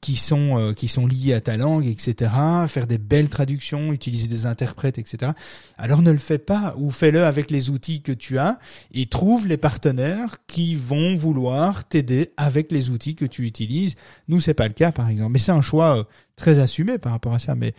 qui 0.00 0.16
sont 0.16 0.58
euh, 0.58 0.72
qui 0.72 0.88
sont 0.88 1.06
liés 1.06 1.34
à 1.34 1.40
ta 1.40 1.56
langue, 1.56 1.86
etc. 1.86 2.30
Faire 2.68 2.86
des 2.86 2.98
belles 2.98 3.28
traductions, 3.28 3.92
utiliser 3.92 4.28
des 4.28 4.46
interprètes, 4.46 4.98
etc. 4.98 5.32
Alors 5.76 6.02
ne 6.02 6.10
le 6.10 6.18
fais 6.18 6.38
pas 6.38 6.74
ou 6.78 6.90
fais-le 6.90 7.24
avec 7.24 7.50
les 7.50 7.70
outils 7.70 8.02
que 8.02 8.12
tu 8.12 8.38
as 8.38 8.58
et 8.92 9.06
trouve 9.06 9.46
les 9.46 9.56
partenaires 9.56 10.38
qui 10.46 10.74
vont 10.74 11.16
vouloir 11.16 11.86
t'aider 11.86 12.32
avec 12.36 12.72
les 12.72 12.90
outils 12.90 13.14
que 13.14 13.24
tu 13.24 13.44
utilises. 13.44 13.94
Nous 14.28 14.40
c'est 14.40 14.54
pas 14.54 14.68
le 14.68 14.74
cas 14.74 14.92
par 14.92 15.08
exemple, 15.08 15.32
mais 15.32 15.38
c'est 15.38 15.52
un 15.52 15.62
choix 15.62 15.98
euh, 15.98 16.04
très 16.36 16.58
assumé 16.58 16.98
par 16.98 17.12
rapport 17.12 17.34
à 17.34 17.38
ça. 17.38 17.54
Mais 17.54 17.74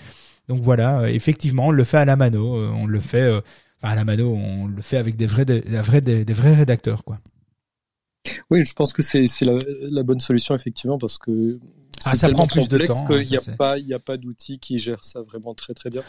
donc 0.48 0.62
voilà, 0.62 1.02
euh, 1.02 1.06
effectivement, 1.08 1.68
on 1.68 1.72
le 1.72 1.84
fait 1.84 1.98
à 1.98 2.06
la 2.06 2.16
mano, 2.16 2.56
on 2.56 2.86
le 2.86 3.00
fait 3.00 3.30
enfin 3.82 3.94
à 3.94 3.96
la 3.96 4.04
mano, 4.04 4.34
on 4.34 4.68
le 4.68 4.82
fait 4.82 4.98
avec 4.98 5.16
des 5.16 5.28
vrais 5.28 5.46
des, 5.46 5.62
vrais 5.62 6.02
des 6.02 6.34
vrais 6.34 6.56
rédacteurs 6.56 7.04
quoi. 7.04 7.20
Oui, 8.50 8.66
je 8.66 8.74
pense 8.74 8.94
que 8.94 9.02
c'est 9.02 9.26
la, 9.42 9.58
la 9.90 10.04
bonne 10.04 10.20
solution 10.20 10.56
effectivement 10.56 10.98
parce 10.98 11.18
que 11.18 11.60
ah, 12.06 12.16
ça 12.16 12.30
prend 12.30 12.48
plus 12.48 12.70
de 12.70 12.78
temps. 12.80 13.06
Il 13.10 13.30
n'y 13.30 13.38
a, 13.38 13.42
pas, 13.58 13.78
il 13.78 13.94
a 13.94 14.00
pas 14.00 14.18
d'outil 14.18 14.60
qui 14.60 14.80
gère 14.80 15.04
ça 15.04 15.22
vraiment 15.22 15.54
très 15.54 15.74
très 15.74 15.90
bien. 15.90 16.02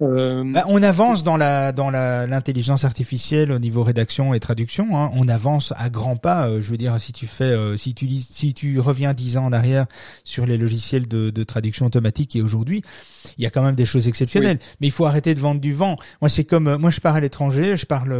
Euh... 0.00 0.42
Bah, 0.46 0.64
on 0.68 0.82
avance 0.82 1.22
dans 1.22 1.36
la 1.36 1.72
dans 1.72 1.90
la 1.90 2.26
l'intelligence 2.26 2.84
artificielle 2.84 3.52
au 3.52 3.58
niveau 3.58 3.82
rédaction 3.82 4.32
et 4.34 4.40
traduction. 4.40 4.96
Hein. 4.98 5.10
On 5.14 5.28
avance 5.28 5.72
à 5.76 5.90
grands 5.90 6.16
pas. 6.16 6.48
Euh, 6.48 6.60
je 6.60 6.70
veux 6.70 6.76
dire, 6.76 6.98
si 7.00 7.12
tu 7.12 7.26
fais, 7.26 7.44
euh, 7.44 7.76
si 7.76 7.94
tu 7.94 8.08
si 8.10 8.54
tu 8.54 8.80
reviens 8.80 9.12
dix 9.12 9.36
ans 9.36 9.44
en 9.44 9.52
arrière 9.52 9.86
sur 10.24 10.46
les 10.46 10.56
logiciels 10.56 11.06
de, 11.08 11.30
de 11.30 11.42
traduction 11.42 11.86
automatique 11.86 12.36
et 12.36 12.42
aujourd'hui, 12.42 12.82
il 13.36 13.44
y 13.44 13.46
a 13.46 13.50
quand 13.50 13.62
même 13.62 13.74
des 13.74 13.86
choses 13.86 14.08
exceptionnelles. 14.08 14.58
Mais 14.80 14.86
il 14.86 14.92
faut 14.92 15.04
arrêter 15.04 15.34
de 15.34 15.40
vendre 15.40 15.60
du 15.60 15.74
vent. 15.74 15.96
Moi, 16.20 16.28
c'est 16.28 16.44
comme 16.44 16.68
euh, 16.68 16.78
moi, 16.78 16.90
je 16.90 17.00
pars 17.00 17.16
à 17.16 17.20
l'étranger, 17.20 17.76
je 17.76 17.86
parle, 17.86 18.12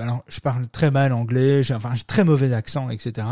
alors 0.00 0.24
je 0.26 0.40
parle 0.40 0.66
très 0.68 0.90
mal 0.90 1.12
anglais, 1.12 1.62
j'ai 1.62 1.74
enfin 1.74 1.92
j'ai 1.94 2.04
très 2.04 2.24
mauvais 2.24 2.52
accent, 2.52 2.90
etc. 2.90 3.26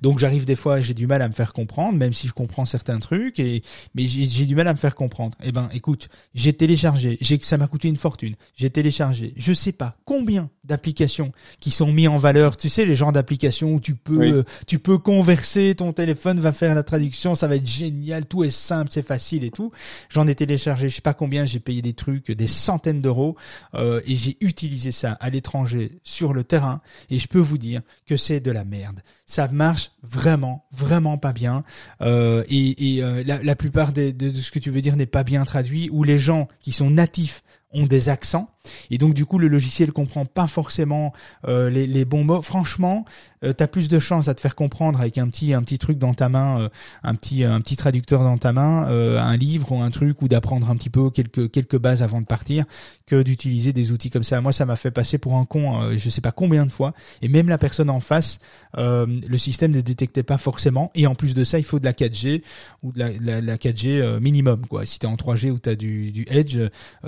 Donc 0.00 0.18
j'arrive 0.18 0.46
des 0.46 0.56
fois, 0.56 0.80
j'ai 0.80 0.94
du 0.94 1.06
mal 1.06 1.20
à 1.20 1.28
me 1.28 1.34
faire 1.34 1.52
comprendre, 1.52 1.98
même 1.98 2.12
si 2.12 2.26
je 2.26 2.32
comprends 2.32 2.64
certains 2.76 2.96
un 2.96 2.98
truc 2.98 3.38
et 3.38 3.62
mais 3.94 4.06
j'ai 4.06 4.46
du 4.46 4.54
mal 4.54 4.68
à 4.68 4.72
me 4.72 4.78
faire 4.78 4.94
comprendre. 4.94 5.36
Eh 5.42 5.52
ben, 5.52 5.68
écoute, 5.72 6.08
j'ai 6.34 6.52
téléchargé, 6.52 7.18
j'ai 7.20 7.38
ça 7.42 7.58
m'a 7.58 7.66
coûté 7.66 7.88
une 7.88 7.96
fortune. 7.96 8.34
J'ai 8.56 8.70
téléchargé, 8.70 9.32
je 9.36 9.52
sais 9.52 9.72
pas 9.72 9.96
combien 10.04 10.50
d'applications 10.64 11.32
qui 11.60 11.70
sont 11.70 11.92
mis 11.92 12.08
en 12.08 12.16
valeur. 12.16 12.56
Tu 12.56 12.68
sais 12.68 12.84
les 12.84 12.94
genres 12.94 13.12
d'applications 13.12 13.74
où 13.74 13.80
tu 13.80 13.94
peux 13.94 14.20
euh, 14.20 14.42
tu 14.66 14.78
peux 14.78 14.98
converser, 14.98 15.74
ton 15.74 15.92
téléphone 15.92 16.40
va 16.40 16.52
faire 16.52 16.74
la 16.74 16.82
traduction, 16.82 17.34
ça 17.34 17.46
va 17.46 17.56
être 17.56 17.66
génial, 17.66 18.26
tout 18.26 18.44
est 18.44 18.50
simple, 18.50 18.90
c'est 18.92 19.06
facile 19.06 19.44
et 19.44 19.50
tout. 19.50 19.70
J'en 20.08 20.26
ai 20.26 20.34
téléchargé, 20.34 20.88
je 20.88 20.96
sais 20.96 21.02
pas 21.02 21.14
combien, 21.14 21.44
j'ai 21.44 21.60
payé 21.60 21.82
des 21.82 21.94
trucs, 21.94 22.30
des 22.30 22.46
centaines 22.46 23.00
d'euros 23.00 23.36
euh, 23.74 24.00
et 24.06 24.16
j'ai 24.16 24.36
utilisé 24.40 24.92
ça 24.92 25.12
à 25.12 25.30
l'étranger 25.30 25.92
sur 26.02 26.32
le 26.32 26.44
terrain 26.44 26.80
et 27.10 27.18
je 27.18 27.28
peux 27.28 27.38
vous 27.38 27.58
dire 27.58 27.82
que 28.06 28.16
c'est 28.16 28.40
de 28.40 28.50
la 28.50 28.64
merde. 28.64 29.00
Ça 29.26 29.48
marche 29.48 29.90
vraiment 30.02 30.66
vraiment 30.72 31.18
pas 31.18 31.32
bien. 31.32 31.64
Euh, 32.00 32.44
et 32.48 32.96
et, 32.96 33.24
la, 33.24 33.42
la, 33.42 33.56
plupart 33.56 33.92
de, 33.92 34.10
de, 34.10 34.30
ce 34.30 34.50
que 34.50 34.58
tu 34.58 34.70
veux 34.70 34.80
dire 34.80 34.96
n'est 34.96 35.06
pas 35.06 35.24
bien 35.24 35.44
traduit, 35.44 35.90
ou 35.90 36.04
les 36.04 36.18
gens 36.18 36.48
qui 36.60 36.72
sont 36.72 36.90
natifs 36.90 37.42
ont 37.72 37.86
des 37.86 38.08
accents 38.08 38.48
et 38.90 38.98
donc 38.98 39.14
du 39.14 39.26
coup 39.26 39.38
le 39.38 39.48
logiciel 39.48 39.92
comprend 39.92 40.24
pas 40.24 40.46
forcément 40.46 41.12
euh, 41.46 41.70
les, 41.70 41.86
les, 41.86 42.04
bons 42.04 42.24
mots. 42.24 42.42
Franchement, 42.42 43.04
euh, 43.44 43.52
tu 43.56 43.66
plus 43.66 43.88
de 43.88 43.98
chances 43.98 44.28
à 44.28 44.34
te 44.34 44.40
faire 44.40 44.54
comprendre 44.54 45.00
avec 45.00 45.18
un 45.18 45.28
petit 45.28 45.52
un 45.52 45.62
petit 45.62 45.78
truc 45.78 45.98
dans 45.98 46.14
ta 46.14 46.28
main, 46.28 46.60
euh, 46.60 46.68
un 47.02 47.14
petit 47.14 47.44
un 47.44 47.60
petit 47.60 47.76
traducteur 47.76 48.22
dans 48.22 48.38
ta 48.38 48.52
main, 48.52 48.88
euh, 48.88 49.18
un 49.18 49.36
livre 49.36 49.72
ou 49.72 49.82
un 49.82 49.90
truc 49.90 50.22
ou 50.22 50.28
d'apprendre 50.28 50.70
un 50.70 50.76
petit 50.76 50.90
peu 50.90 51.10
quelques 51.10 51.50
quelques 51.50 51.78
bases 51.78 52.02
avant 52.02 52.20
de 52.20 52.26
partir 52.26 52.64
que 53.06 53.22
d'utiliser 53.22 53.72
des 53.72 53.92
outils 53.92 54.10
comme 54.10 54.24
ça. 54.24 54.40
Moi, 54.40 54.52
ça 54.52 54.66
m'a 54.66 54.76
fait 54.76 54.90
passer 54.90 55.18
pour 55.18 55.36
un 55.36 55.44
con, 55.44 55.96
je 55.96 56.10
sais 56.10 56.20
pas 56.20 56.32
combien 56.32 56.66
de 56.66 56.72
fois. 56.72 56.92
Et 57.22 57.28
même 57.28 57.48
la 57.48 57.56
personne 57.56 57.88
en 57.88 58.00
face, 58.00 58.40
le 58.76 59.38
système 59.38 59.70
ne 59.70 59.80
détectait 59.80 60.24
pas 60.24 60.38
forcément. 60.38 60.90
Et 60.96 61.06
en 61.06 61.14
plus 61.14 61.32
de 61.32 61.44
ça, 61.44 61.58
il 61.58 61.64
faut 61.64 61.78
de 61.78 61.84
la 61.84 61.92
4G 61.92 62.42
ou 62.82 62.90
de 62.90 62.98
la, 62.98 63.10
la, 63.20 63.40
la 63.40 63.56
4G 63.58 64.18
minimum 64.18 64.66
quoi. 64.66 64.86
Si 64.86 64.98
t'es 64.98 65.06
en 65.06 65.14
3G 65.14 65.52
ou 65.52 65.58
t'as 65.60 65.76
du 65.76 66.10
du 66.10 66.26
Edge, 66.28 66.58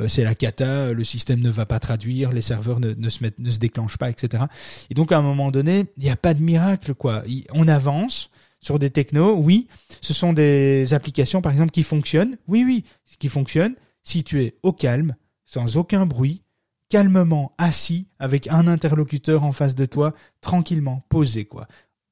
c'est 0.07 0.23
la 0.23 0.37
cata. 0.37 0.93
Le 0.93 1.03
système 1.03 1.41
ne 1.41 1.48
va 1.51 1.67
pas 1.67 1.81
traduire, 1.81 2.33
les 2.33 2.43
serveurs 2.43 2.81
ne, 2.81 2.95
ne 2.95 3.09
ne 3.39 3.51
se 3.51 3.59
déclenchent 3.59 3.99
pas, 3.99 4.11
etc. 4.11 4.45
Et 4.91 4.95
donc 4.95 5.13
à 5.13 5.19
un 5.19 5.23
moment 5.23 5.51
donné, 5.51 5.87
il 5.97 6.05
n'y 6.05 6.11
a 6.11 6.17
pas 6.17 6.35
de 6.35 6.43
miracle, 6.43 6.95
quoi. 6.95 7.23
On 7.53 7.69
avance 7.69 8.31
sur 8.61 8.79
des 8.79 8.91
technos, 8.91 9.37
oui. 9.37 9.67
Ce 10.01 10.15
sont 10.15 10.33
des 10.33 10.95
applications, 10.95 11.41
par 11.41 11.53
exemple, 11.53 11.71
qui 11.71 11.83
fonctionnent. 11.83 12.37
Oui, 12.49 12.65
oui, 12.67 12.85
qui 13.19 13.29
fonctionnent. 13.29 13.77
Si 14.03 14.25
tu 14.25 14.43
es 14.43 14.57
au 14.63 14.73
calme, 14.73 15.17
sans 15.45 15.77
aucun 15.77 16.07
bruit, 16.07 16.43
calmement 16.89 17.53
assis, 17.59 18.09
avec 18.19 18.49
un 18.49 18.67
interlocuteur 18.67 19.45
en 19.45 19.53
face 19.53 19.75
de 19.75 19.87
toi, 19.87 20.15
tranquillement, 20.41 21.05
posé, 21.09 21.45
quoi 21.45 21.69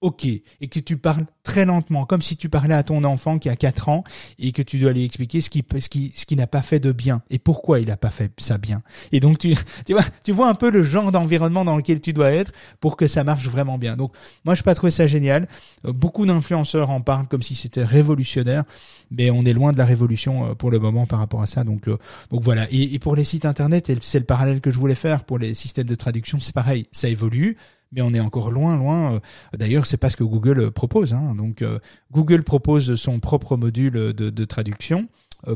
ok, 0.07 0.25
et 0.25 0.69
que 0.69 0.79
tu 0.79 0.97
parles 0.97 1.27
très 1.43 1.65
lentement, 1.65 2.07
comme 2.07 2.23
si 2.23 2.37
tu 2.37 2.49
parlais 2.49 2.75
à 2.75 2.85
ton 2.85 3.03
enfant 3.03 3.41
qui 3.41 3.49
a 3.49 3.57
4 3.57 3.89
ans 3.89 4.05
et 4.39 4.53
que 4.53 4.63
tu 4.63 4.79
dois 4.79 4.93
lui 4.93 5.05
expliquer 5.05 5.41
ce 5.41 5.51
qui 5.51 5.65
ce 5.81 5.89
qui 5.89 6.13
ce 6.15 6.27
qui 6.27 6.37
n'a 6.37 6.47
pas 6.47 6.63
fait 6.63 6.79
de 6.79 6.93
bien 6.93 7.23
et 7.29 7.41
pourquoi 7.41 7.81
il 7.81 7.89
n'a 7.89 7.97
pas 7.97 8.11
fait 8.11 8.31
ça 8.39 8.57
bien. 8.57 8.83
Et 9.11 9.19
donc 9.19 9.39
tu 9.39 9.57
tu 9.85 9.95
vois 9.95 10.05
tu 10.23 10.31
vois 10.31 10.49
un 10.49 10.55
peu 10.55 10.71
le 10.71 10.85
genre 10.85 11.11
d'environnement 11.11 11.65
dans 11.65 11.77
lequel 11.77 12.01
tu 12.01 12.13
dois 12.13 12.31
être 12.31 12.53
pour 12.79 12.97
que 12.97 13.09
ça 13.09 13.25
marche 13.25 13.49
vraiment 13.49 13.79
bien. 13.79 13.97
Donc 13.97 14.13
moi 14.45 14.55
je 14.55 14.63
pas 14.63 14.77
trouvé 14.77 14.93
ça 14.93 15.09
génial. 15.09 15.49
Euh, 15.85 15.93
beaucoup 15.93 16.25
d'influenceurs 16.25 16.91
en 16.91 17.01
parlent 17.01 17.27
comme 17.27 17.43
si 17.43 17.57
c'était 17.57 17.83
révolutionnaire, 17.83 18.63
mais 19.11 19.33
on 19.33 19.45
est 19.45 19.55
loin 19.55 19.73
de 19.73 19.79
la 19.79 19.87
révolution 19.87 20.51
euh, 20.51 20.55
pour 20.55 20.71
le 20.71 20.79
moment 20.79 21.07
par 21.07 21.19
rapport 21.19 21.43
à 21.43 21.47
ça. 21.47 21.65
Donc 21.65 21.89
euh, 21.89 21.99
donc 22.31 22.43
voilà. 22.43 22.69
Et, 22.71 22.95
et 22.95 23.01
pour 23.01 23.17
les 23.17 23.25
sites 23.25 23.45
internet, 23.45 23.93
c'est 24.03 24.21
le 24.21 24.25
parallèle 24.25 24.61
que 24.61 24.71
je 24.71 24.79
voulais 24.79 24.95
faire 24.95 25.25
pour 25.25 25.39
les 25.39 25.53
systèmes 25.55 25.89
de 25.89 25.97
traduction, 25.97 26.39
c'est 26.39 26.55
pareil, 26.55 26.87
ça 26.93 27.09
évolue 27.09 27.57
mais 27.93 28.03
on 28.03 28.13
est 28.13 28.21
encore 28.21 28.51
loin, 28.51 28.77
loin. 28.77 29.15
Euh, 29.15 29.21
d'ailleurs, 29.55 29.87
c'est 29.87 29.97
pas 29.97 30.11
ce 30.11 30.17
que 30.17 30.25
Google 30.25 30.61
euh, 30.61 30.71
propose. 30.71 31.13
Hein. 31.13 31.35
Donc, 31.35 31.63
euh, 31.63 31.79
Google 32.13 32.43
propose 32.43 32.97
son 32.97 33.21
propre 33.21 33.57
module 33.57 33.93
de, 33.93 34.45
traduction 34.45 35.09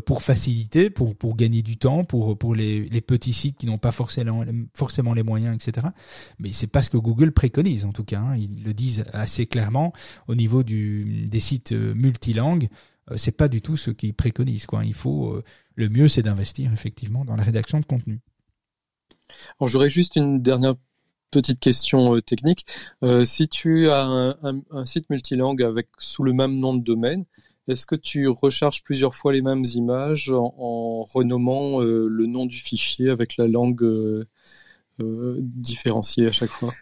pour 0.04 0.22
faciliter, 0.22 0.90
pour 0.90 1.36
gagner 1.36 1.62
du 1.62 1.76
temps, 1.76 2.04
pour 2.04 2.54
les, 2.54 3.00
petits 3.00 3.32
sites 3.32 3.56
qui 3.56 3.66
n'ont 3.66 3.78
pas 3.78 3.92
forcément 3.92 5.14
les 5.14 5.22
moyens, 5.22 5.54
etc. 5.54 5.88
Mais 6.38 6.50
c'est 6.52 6.66
pas 6.66 6.82
ce 6.82 6.90
que 6.90 6.96
Google 6.96 7.32
préconise 7.32 7.86
en 7.86 7.92
tout 7.92 8.04
cas. 8.04 8.20
Hein. 8.20 8.36
Ils 8.36 8.62
le 8.62 8.74
disent 8.74 9.04
assez 9.12 9.46
clairement 9.46 9.92
au 10.28 10.34
niveau 10.34 10.62
des 10.62 11.40
sites 11.40 11.72
multilangues. 11.72 12.68
C'est 13.16 13.36
pas 13.36 13.48
du 13.48 13.62
tout 13.62 13.76
ce 13.76 13.90
qu'ils 13.90 14.14
préconisent. 14.14 14.66
Il 14.84 14.94
faut 14.94 15.40
le 15.76 15.88
mieux, 15.88 16.08
c'est 16.08 16.22
d'investir 16.22 16.72
effectivement 16.72 17.24
dans 17.24 17.36
la 17.36 17.44
rédaction 17.44 17.80
de 17.80 17.86
contenu. 17.86 18.20
Alors 19.58 19.68
j'aurais 19.68 19.90
juste 19.90 20.16
une 20.16 20.42
dernière 20.42 20.74
petite 21.30 21.60
question 21.60 22.14
euh, 22.14 22.20
technique. 22.20 22.66
Euh, 23.02 23.24
si 23.24 23.48
tu 23.48 23.88
as 23.88 24.04
un, 24.42 24.86
site 24.86 25.08
multilingue 25.10 25.62
avec 25.62 25.88
sous 25.98 26.22
le 26.22 26.32
même 26.32 26.58
nom 26.58 26.74
de 26.74 26.82
domaine, 26.82 27.24
est-ce 27.68 27.86
que 27.86 27.94
tu 27.94 28.28
recharges 28.28 28.82
plusieurs 28.82 29.14
fois 29.14 29.32
les 29.32 29.42
mêmes 29.42 29.64
images 29.74 30.30
en, 30.30 31.04
renommant 31.04 31.80
euh, 31.80 32.08
le 32.08 32.26
nom 32.26 32.46
du 32.46 32.56
fichier 32.56 33.10
avec 33.10 33.36
la 33.36 33.46
langue 33.46 34.26
différenciée 34.98 36.26
à 36.26 36.32
chaque 36.32 36.50
fois? 36.50 36.74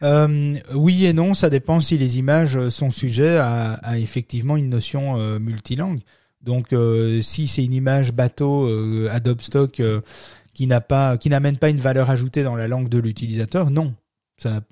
Oui 0.74 1.05
et 1.05 1.12
non, 1.12 1.34
ça 1.34 1.51
dépend 1.51 1.80
si 1.80 1.99
les 1.99 2.18
images 2.18 2.68
sont 2.68 2.90
sujets 2.90 3.38
à, 3.38 3.99
effectivement 3.99 4.57
une 4.57 4.70
notion 4.70 5.38
multilingue. 5.38 6.01
Donc 6.42 6.74
si 7.22 7.46
c'est 7.46 7.64
une 7.64 7.74
image 7.74 8.12
bateau 8.12 8.66
Adobe 9.09 9.40
Stock 9.40 9.80
qui 10.53 10.66
n'a 10.66 10.80
pas, 10.80 11.16
qui 11.16 11.28
n'amène 11.28 11.59
pas 11.59 11.68
une 11.68 11.78
valeur 11.78 12.11
ajoutée 12.11 12.42
dans 12.42 12.57
la 12.57 12.66
langue 12.66 12.88
de 12.88 12.99
l'utilisateur, 12.99 13.70
non, 13.70 13.94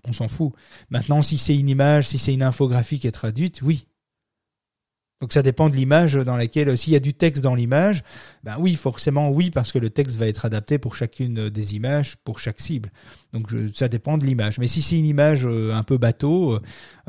on 0.04 0.12
s'en 0.12 0.28
fout. 0.28 0.52
Maintenant, 0.90 1.22
si 1.22 1.38
c'est 1.38 1.56
une 1.56 1.68
image, 1.68 2.08
si 2.08 2.18
c'est 2.18 2.34
une 2.34 2.42
infographie 2.42 2.98
qui 2.98 3.06
est 3.06 3.12
traduite, 3.12 3.62
oui. 3.62 3.86
Donc 5.22 5.32
ça 5.32 5.42
dépend 5.42 5.70
de 5.70 5.76
l'image 5.76 6.12
dans 6.12 6.36
laquelle, 6.36 6.76
s'il 6.76 6.92
y 6.92 6.96
a 6.96 7.00
du 7.00 7.14
texte 7.14 7.42
dans 7.42 7.54
l'image, 7.54 8.02
ben 8.44 8.56
oui, 8.58 8.74
forcément 8.74 9.30
oui, 9.30 9.50
parce 9.50 9.72
que 9.72 9.78
le 9.78 9.88
texte 9.88 10.16
va 10.16 10.28
être 10.28 10.44
adapté 10.44 10.76
pour 10.76 10.94
chacune 10.94 11.48
des 11.48 11.74
images, 11.74 12.16
pour 12.16 12.38
chaque 12.38 12.60
cible. 12.60 12.92
Donc 13.32 13.50
ça 13.72 13.88
dépend 13.88 14.18
de 14.18 14.26
l'image. 14.26 14.58
Mais 14.58 14.68
si 14.68 14.82
c'est 14.82 14.98
une 14.98 15.06
image 15.06 15.46
euh, 15.46 15.72
un 15.72 15.84
peu 15.84 15.96
bateau, 15.96 16.60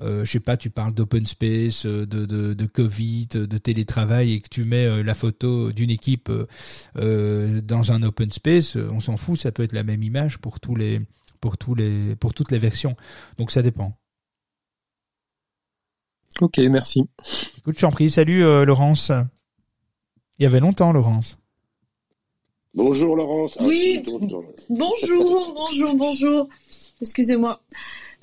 euh, 0.01 0.23
je 0.23 0.31
sais 0.31 0.39
pas, 0.39 0.55
tu 0.55 0.69
parles 0.69 0.93
d'open 0.93 1.25
space, 1.25 1.85
de, 1.85 2.05
de, 2.05 2.65
Covid, 2.65 3.27
de 3.27 3.57
télétravail 3.57 4.33
et 4.33 4.39
que 4.39 4.49
tu 4.49 4.63
mets 4.63 4.85
euh, 4.85 5.03
la 5.03 5.13
photo 5.13 5.73
d'une 5.73 5.89
équipe 5.89 6.31
euh, 6.97 7.61
dans 7.61 7.91
un 7.91 8.03
open 8.03 8.31
space, 8.31 8.77
on 8.77 9.01
s'en 9.01 9.17
fout, 9.17 9.37
ça 9.37 9.51
peut 9.51 9.63
être 9.63 9.73
la 9.73 9.83
même 9.83 10.01
image 10.01 10.37
pour 10.37 10.61
tous 10.61 10.75
les 10.75 11.01
pour, 11.39 11.57
tous 11.57 11.75
les, 11.75 12.15
pour 12.15 12.33
toutes 12.33 12.51
les 12.51 12.59
versions. 12.59 12.95
Donc 13.37 13.51
ça 13.51 13.61
dépend. 13.61 13.93
Ok, 16.41 16.57
merci. 16.59 17.03
Écoute, 17.57 17.75
je 17.75 17.81
t'en 17.81 17.91
prie. 17.91 18.09
Salut 18.09 18.43
euh, 18.43 18.65
Laurence. 18.65 19.11
Il 20.39 20.43
y 20.43 20.45
avait 20.45 20.59
longtemps, 20.59 20.93
Laurence. 20.93 21.37
Bonjour 22.75 23.15
Laurence. 23.15 23.57
Ah, 23.59 23.63
oui, 23.65 24.01
bonjour, 24.03 24.43
bonjour, 24.69 25.95
bonjour. 25.95 26.47
Excusez-moi. 27.01 27.59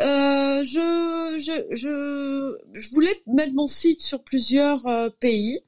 Euh, 0.00 0.62
je, 0.62 1.38
je, 1.38 1.74
je, 1.74 2.56
je, 2.72 2.90
voulais 2.92 3.22
mettre 3.26 3.52
mon 3.54 3.66
site 3.66 4.00
sur 4.00 4.22
plusieurs 4.22 4.86
euh, 4.86 5.08
pays. 5.20 5.60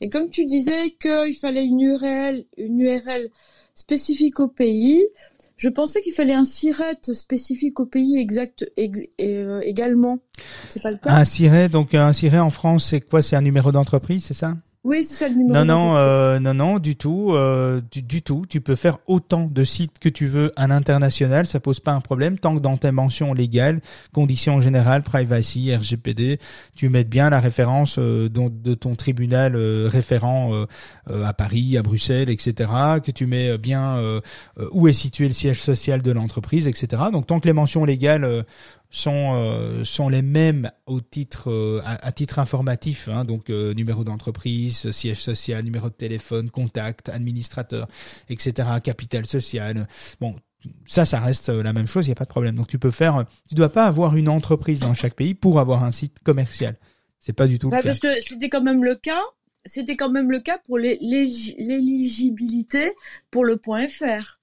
Et 0.00 0.10
comme 0.10 0.28
tu 0.28 0.44
disais 0.44 0.90
qu'il 1.00 1.34
fallait 1.34 1.64
une 1.64 1.80
URL, 1.80 2.44
une 2.56 2.80
URL 2.80 3.30
spécifique 3.74 4.40
au 4.40 4.48
pays, 4.48 5.06
je 5.58 5.68
pensais 5.68 6.00
qu'il 6.00 6.12
fallait 6.12 6.34
un 6.34 6.44
SIRET 6.44 7.00
spécifique 7.12 7.80
au 7.80 7.84
pays 7.84 8.18
exact 8.18 8.64
euh, 8.78 9.60
également. 9.62 10.20
C'est 10.70 10.82
pas 10.82 10.92
le 10.92 10.96
cas? 10.96 11.10
Un 11.10 11.24
SIRET, 11.24 11.68
donc 11.68 11.94
un 11.94 12.12
SIRET 12.12 12.38
en 12.38 12.50
France, 12.50 12.86
c'est 12.86 13.00
quoi? 13.00 13.22
C'est 13.22 13.36
un 13.36 13.42
numéro 13.42 13.72
d'entreprise, 13.72 14.24
c'est 14.24 14.34
ça? 14.34 14.54
Oui, 14.88 15.04
c'est 15.04 15.14
ça 15.14 15.28
le 15.28 15.34
numéro. 15.34 15.52
Non, 15.52 15.64
non, 15.64 15.96
euh, 15.96 16.38
non, 16.40 16.54
non, 16.54 16.78
du 16.78 16.96
tout, 16.96 17.32
euh, 17.32 17.80
du, 17.92 18.22
tout. 18.22 18.44
Tu 18.48 18.60
peux 18.62 18.74
faire 18.74 18.98
autant 19.06 19.44
de 19.44 19.64
sites 19.64 19.98
que 19.98 20.08
tu 20.08 20.26
veux 20.26 20.50
à 20.56 20.66
l'international, 20.66 21.46
ça 21.46 21.60
pose 21.60 21.80
pas 21.80 21.92
un 21.92 22.00
problème 22.00 22.38
tant 22.38 22.54
que 22.54 22.60
dans 22.60 22.76
tes 22.78 22.90
mentions 22.90 23.34
légales, 23.34 23.80
conditions 24.12 24.60
générales, 24.62 25.02
privacy, 25.02 25.74
RGPD, 25.74 26.38
tu 26.74 26.88
mets 26.88 27.04
bien 27.04 27.28
la 27.28 27.40
référence 27.40 27.98
euh, 27.98 28.28
de 28.30 28.74
ton 28.74 28.94
tribunal 28.94 29.54
euh, 29.54 29.88
référent 29.90 30.54
euh, 30.54 31.24
à 31.24 31.32
Paris, 31.32 31.76
à 31.76 31.82
Bruxelles, 31.82 32.30
etc. 32.30 32.70
Que 33.04 33.10
tu 33.10 33.26
mets 33.26 33.58
bien 33.58 33.98
où 34.72 34.88
est 34.88 34.92
situé 34.92 35.26
le 35.26 35.34
siège 35.34 35.60
social 35.60 36.02
de 36.02 36.12
l'entreprise, 36.12 36.66
etc. 36.66 37.02
Donc 37.12 37.26
tant 37.26 37.40
que 37.40 37.46
les 37.46 37.52
mentions 37.52 37.84
légales 37.84 38.44
sont 38.90 39.34
euh, 39.34 39.84
sont 39.84 40.08
les 40.08 40.22
mêmes 40.22 40.70
au 40.86 41.02
titre 41.02 41.50
euh, 41.50 41.82
à, 41.84 42.10
titre 42.12 42.38
informatif 42.38 43.08
hein, 43.08 43.26
donc 43.26 43.50
euh, 43.50 43.74
numéro 43.74 44.02
d'entreprise 44.02 44.90
siège 44.92 45.20
social 45.20 45.62
numéro 45.62 45.90
de 45.90 45.94
téléphone 45.94 46.48
contact 46.50 47.10
administrateur 47.10 47.86
etc 48.28 48.68
capital 48.82 49.26
social. 49.26 49.86
Bon 50.20 50.34
ça 50.86 51.04
ça 51.04 51.20
reste 51.20 51.50
la 51.50 51.72
même 51.72 51.86
chose 51.86 52.06
il 52.06 52.08
y 52.08 52.12
a 52.12 52.16
pas 52.16 52.24
de 52.24 52.30
problème. 52.30 52.56
Donc 52.56 52.66
tu 52.68 52.78
peux 52.78 52.90
faire 52.90 53.26
tu 53.48 53.54
dois 53.54 53.70
pas 53.70 53.84
avoir 53.84 54.16
une 54.16 54.28
entreprise 54.28 54.80
dans 54.80 54.94
chaque 54.94 55.14
pays 55.14 55.34
pour 55.34 55.60
avoir 55.60 55.84
un 55.84 55.90
site 55.90 56.20
commercial. 56.20 56.76
C'est 57.20 57.34
pas 57.34 57.46
du 57.46 57.58
tout 57.58 57.70
le 57.70 57.76
cas. 57.76 57.82
parce 57.82 57.98
que 57.98 58.22
c'était 58.22 58.48
quand 58.48 58.62
même 58.62 58.84
le 58.84 58.94
cas 58.94 59.20
c'était 59.66 59.96
quand 59.96 60.10
même 60.10 60.30
le 60.30 60.40
cas 60.40 60.56
pour 60.64 60.78
l'éligibilité 60.78 62.94
pour 63.30 63.44
le 63.44 63.58
point 63.58 63.86
.fr 63.86 64.40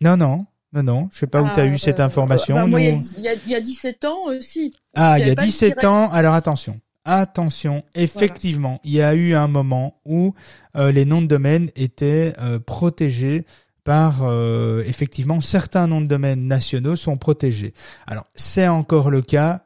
non 0.00 0.16
non 0.16 0.44
non, 0.72 0.82
non, 0.82 1.08
je 1.12 1.18
sais 1.18 1.26
pas 1.26 1.42
où 1.42 1.48
tu 1.54 1.60
as 1.60 1.64
eu 1.64 1.74
ah, 1.74 1.78
cette 1.78 2.00
information. 2.00 2.54
Bah, 2.54 2.66
moi, 2.66 2.80
il 2.80 3.00
y, 3.46 3.54
a 3.54 3.60
17 3.60 4.04
ans 4.04 4.24
aussi. 4.26 4.74
Ah, 4.94 5.18
il 5.18 5.26
y 5.26 5.30
a 5.30 5.34
17 5.34 5.84
ans. 5.84 6.10
Alors 6.10 6.34
attention, 6.34 6.78
attention. 7.04 7.82
Effectivement, 7.94 8.78
il 8.84 8.92
y 8.92 9.02
a 9.02 9.14
eu 9.14 9.34
un 9.34 9.48
moment 9.48 10.00
où 10.04 10.34
euh, 10.76 10.92
les 10.92 11.06
noms 11.06 11.22
de 11.22 11.26
domaine 11.26 11.70
étaient 11.74 12.34
euh, 12.38 12.58
protégés 12.58 13.46
par 13.82 14.24
euh, 14.24 14.82
effectivement 14.84 15.40
certains 15.40 15.86
noms 15.86 16.02
de 16.02 16.06
domaine 16.06 16.46
nationaux 16.46 16.96
sont 16.96 17.16
protégés. 17.16 17.72
Alors 18.06 18.26
c'est 18.34 18.68
encore 18.68 19.10
le 19.10 19.22
cas 19.22 19.62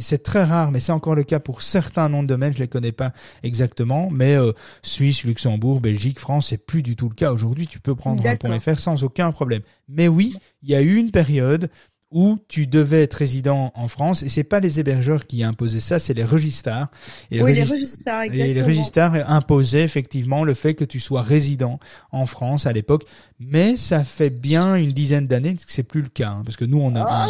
c'est 0.00 0.22
très 0.22 0.44
rare, 0.44 0.70
mais 0.70 0.80
c'est 0.80 0.92
encore 0.92 1.14
le 1.14 1.24
cas 1.24 1.40
pour 1.40 1.62
certains 1.62 2.08
noms 2.08 2.22
de 2.22 2.28
domaine, 2.28 2.52
je 2.52 2.58
les 2.58 2.68
connais 2.68 2.92
pas 2.92 3.12
exactement, 3.42 4.08
mais 4.10 4.34
euh, 4.36 4.52
Suisse, 4.82 5.24
Luxembourg, 5.24 5.80
Belgique, 5.80 6.18
France, 6.18 6.48
c'est 6.48 6.58
plus 6.58 6.82
du 6.82 6.96
tout 6.96 7.08
le 7.08 7.14
cas 7.14 7.32
aujourd'hui. 7.32 7.66
Tu 7.66 7.80
peux 7.80 7.94
prendre 7.94 8.22
un 8.26 8.60
.fr 8.60 8.78
sans 8.78 9.02
aucun 9.04 9.32
problème. 9.32 9.62
Mais 9.88 10.08
oui, 10.08 10.36
il 10.62 10.70
y 10.70 10.74
a 10.74 10.82
eu 10.82 10.96
une 10.96 11.10
période 11.10 11.70
où 12.10 12.38
tu 12.46 12.68
devais 12.68 13.02
être 13.02 13.14
résident 13.14 13.72
en 13.74 13.88
France 13.88 14.22
et 14.22 14.28
c'est 14.28 14.44
pas 14.44 14.60
les 14.60 14.78
hébergeurs 14.78 15.26
qui 15.26 15.42
imposaient 15.42 15.80
ça, 15.80 15.98
c'est 15.98 16.14
les 16.14 16.22
registrars. 16.22 16.88
Et 17.32 17.42
oui, 17.42 17.54
les 17.54 17.64
registrars, 17.64 18.22
exactement. 18.22 18.50
Et 18.50 18.54
les 18.54 18.62
registrars 18.62 19.14
imposaient 19.28 19.82
effectivement 19.82 20.44
le 20.44 20.54
fait 20.54 20.74
que 20.74 20.84
tu 20.84 21.00
sois 21.00 21.22
résident 21.22 21.80
en 22.12 22.26
France 22.26 22.66
à 22.66 22.72
l'époque, 22.72 23.04
mais 23.40 23.76
ça 23.76 24.04
fait 24.04 24.30
bien 24.30 24.76
une 24.76 24.92
dizaine 24.92 25.26
d'années 25.26 25.56
que 25.56 25.62
c'est 25.66 25.82
plus 25.82 26.02
le 26.02 26.08
cas, 26.08 26.30
hein, 26.30 26.42
parce 26.44 26.56
que 26.56 26.64
nous 26.64 26.78
on 26.78 26.94
a. 26.94 27.04
Ah. 27.04 27.26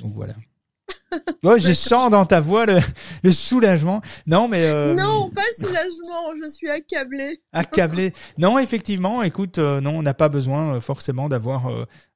Donc 0.00 0.14
voilà. 0.14 0.34
Ouais, 1.44 1.60
je 1.60 1.72
sens 1.72 2.10
dans 2.10 2.26
ta 2.26 2.40
voix 2.40 2.66
le, 2.66 2.80
le 3.22 3.32
soulagement. 3.32 4.02
Non, 4.26 4.48
mais 4.48 4.64
euh... 4.64 4.94
non, 4.94 5.30
pas 5.30 5.42
soulagement. 5.56 6.34
Je 6.42 6.48
suis 6.48 6.68
accablé. 6.68 7.40
Accablé. 7.52 8.12
Non, 8.38 8.58
effectivement. 8.58 9.22
Écoute, 9.22 9.58
euh, 9.58 9.80
non, 9.80 9.98
on 9.98 10.02
n'a 10.02 10.14
pas 10.14 10.28
besoin 10.28 10.74
euh, 10.74 10.80
forcément 10.80 11.28
d'avoir 11.28 11.70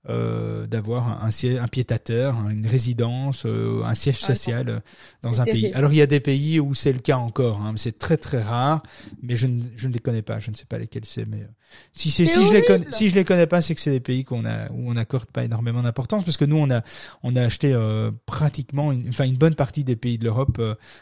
euh, 0.09 0.66
d'avoir 0.66 1.24
un, 1.24 1.28
un, 1.28 1.68
pied 1.68 1.86
à 1.90 1.99
terre, 1.99 2.34
une 2.51 2.66
résidence, 2.66 3.47
un 3.47 3.95
siège 3.95 4.18
ah, 4.22 4.26
social 4.26 4.82
dans 5.22 5.40
un 5.40 5.45
pays. 5.45 5.72
Alors 5.74 5.93
il 5.93 5.97
y 5.97 6.03
a 6.03 6.07
des 6.07 6.20
pays 6.20 6.59
où 6.59 6.74
c'est 6.74 6.93
le 6.93 6.99
cas 6.99 7.18
encore, 7.18 7.62
hein, 7.62 7.74
c'est 7.76 7.99
très 7.99 8.16
très 8.16 8.43
rare, 8.43 8.82
mais 9.22 9.36
je 9.36 9.47
ne, 9.47 9.62
je 9.76 9.86
ne 9.86 9.93
les 9.93 10.01
connais 10.01 10.22
pas, 10.22 10.40
je 10.40 10.51
ne 10.51 10.57
sais 10.57 10.64
pas 10.64 10.78
lesquels 10.78 11.05
c'est, 11.05 11.26
mais 11.28 11.47
si 11.93 12.11
je 12.11 12.53
les 12.53 12.62
connais 12.62 12.87
si 12.91 13.09
je 13.09 13.14
les 13.14 13.25
connais 13.25 13.47
pas, 13.47 13.62
c'est 13.62 13.75
que 13.75 13.81
c'est 13.81 13.91
des 13.91 14.01
pays 14.01 14.25
qu'on 14.25 14.45
a 14.45 14.70
où 14.70 14.91
on 14.91 14.95
n'accorde 14.95 15.31
pas 15.31 15.45
énormément 15.45 15.83
d'importance 15.83 16.25
parce 16.25 16.37
que 16.37 16.45
nous 16.45 16.57
on 16.57 16.70
a 16.70 16.83
on 17.23 17.37
a 17.37 17.43
acheté 17.43 17.77
pratiquement 18.27 18.93
une, 18.93 19.09
enfin 19.09 19.25
une 19.25 19.37
bonne 19.37 19.55
partie 19.55 19.85
des 19.85 19.97
pays 19.97 20.18
de 20.18 20.25
l'Europe 20.25 20.61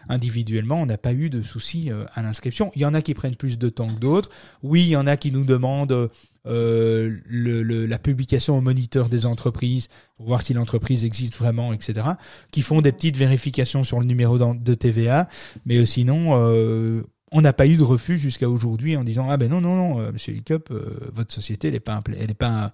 individuellement, 0.08 0.82
on 0.82 0.86
n'a 0.86 0.98
pas 0.98 1.12
eu 1.12 1.30
de 1.30 1.42
soucis 1.42 1.90
à 2.14 2.22
l'inscription. 2.22 2.72
Il 2.74 2.82
y 2.82 2.86
en 2.86 2.94
a 2.94 3.02
qui 3.02 3.14
prennent 3.14 3.36
plus 3.36 3.58
de 3.58 3.68
temps 3.68 3.88
que 3.88 4.00
d'autres. 4.00 4.30
Oui, 4.62 4.82
il 4.82 4.90
y 4.90 4.96
en 4.96 5.06
a 5.06 5.16
qui 5.16 5.32
nous 5.32 5.44
demandent 5.44 6.10
euh, 6.46 7.18
le, 7.26 7.86
la 7.86 7.98
publication 7.98 8.56
au 8.56 8.62
moniteur 8.62 9.10
des 9.10 9.26
entreprises 9.26 9.88
pour 10.16 10.26
voir 10.26 10.40
si 10.40 10.54
l'entreprise 10.54 11.04
existe 11.04 11.36
vraiment, 11.36 11.72
etc. 11.74 12.06
Qui 12.50 12.62
font 12.62 12.80
des 12.80 12.92
petites 12.92 13.16
vérifications 13.16 13.84
sur 13.84 14.00
le 14.00 14.06
numéro 14.06 14.38
de 14.38 14.74
TVA, 14.74 15.28
mais 15.66 15.84
sinon, 15.84 16.36
euh, 16.36 17.02
on 17.32 17.40
n'a 17.40 17.52
pas 17.52 17.66
eu 17.66 17.76
de 17.76 17.82
refus 17.82 18.18
jusqu'à 18.18 18.48
aujourd'hui 18.48 18.96
en 18.96 19.04
disant 19.04 19.26
ah 19.28 19.36
ben 19.36 19.50
non 19.50 19.60
non 19.60 19.76
non, 19.76 20.00
euh, 20.00 20.12
Monsieur 20.12 20.34
Hiccup, 20.34 20.70
euh, 20.70 21.10
votre 21.12 21.32
société 21.32 21.68
elle 21.68 21.74
est 21.74 21.80
pas 21.80 22.02
elle 22.06 22.30
est 22.30 22.34
pas 22.34 22.72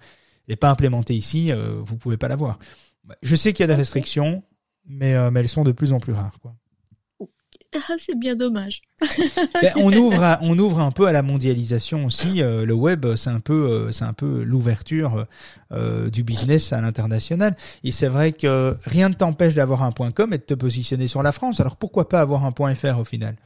elle 0.48 0.54
est 0.54 0.56
pas 0.56 0.70
implémentée 0.70 1.14
ici, 1.14 1.50
vous 1.82 1.96
pouvez 1.96 2.16
pas 2.16 2.28
l'avoir. 2.28 2.58
Je 3.22 3.34
sais 3.34 3.52
qu'il 3.52 3.62
y 3.62 3.64
a 3.64 3.66
des 3.66 3.74
restrictions, 3.74 4.44
mais 4.86 5.30
mais 5.30 5.40
elles 5.40 5.48
sont 5.48 5.64
de 5.64 5.72
plus 5.72 5.92
en 5.92 5.98
plus 5.98 6.12
rares 6.12 6.38
quoi. 6.40 6.54
Ah, 7.88 7.94
c'est 7.98 8.18
bien 8.18 8.34
dommage. 8.34 8.82
Ben, 9.62 9.72
on 9.76 9.92
ouvre, 9.92 10.38
on 10.42 10.58
ouvre 10.58 10.80
un 10.80 10.90
peu 10.90 11.06
à 11.06 11.12
la 11.12 11.22
mondialisation 11.22 12.04
aussi. 12.06 12.42
Euh, 12.42 12.66
le 12.66 12.74
web, 12.74 13.06
c'est 13.16 13.30
un 13.30 13.40
peu, 13.40 13.70
euh, 13.70 13.92
c'est 13.92 14.04
un 14.04 14.12
peu 14.12 14.42
l'ouverture 14.42 15.26
euh, 15.72 16.10
du 16.10 16.22
business 16.22 16.72
à 16.72 16.80
l'international. 16.80 17.56
Et 17.84 17.92
c'est 17.92 18.08
vrai 18.08 18.32
que 18.32 18.76
rien 18.84 19.08
ne 19.08 19.14
t'empêche 19.14 19.54
d'avoir 19.54 19.82
un 19.82 19.92
point 19.92 20.10
.com 20.10 20.32
et 20.32 20.38
de 20.38 20.42
te 20.42 20.54
positionner 20.54 21.08
sur 21.08 21.22
la 21.22 21.32
France. 21.32 21.60
Alors 21.60 21.76
pourquoi 21.76 22.08
pas 22.08 22.20
avoir 22.20 22.44
un 22.44 22.52
point 22.52 22.74
.fr 22.74 22.98
au 22.98 23.04
final? 23.04 23.36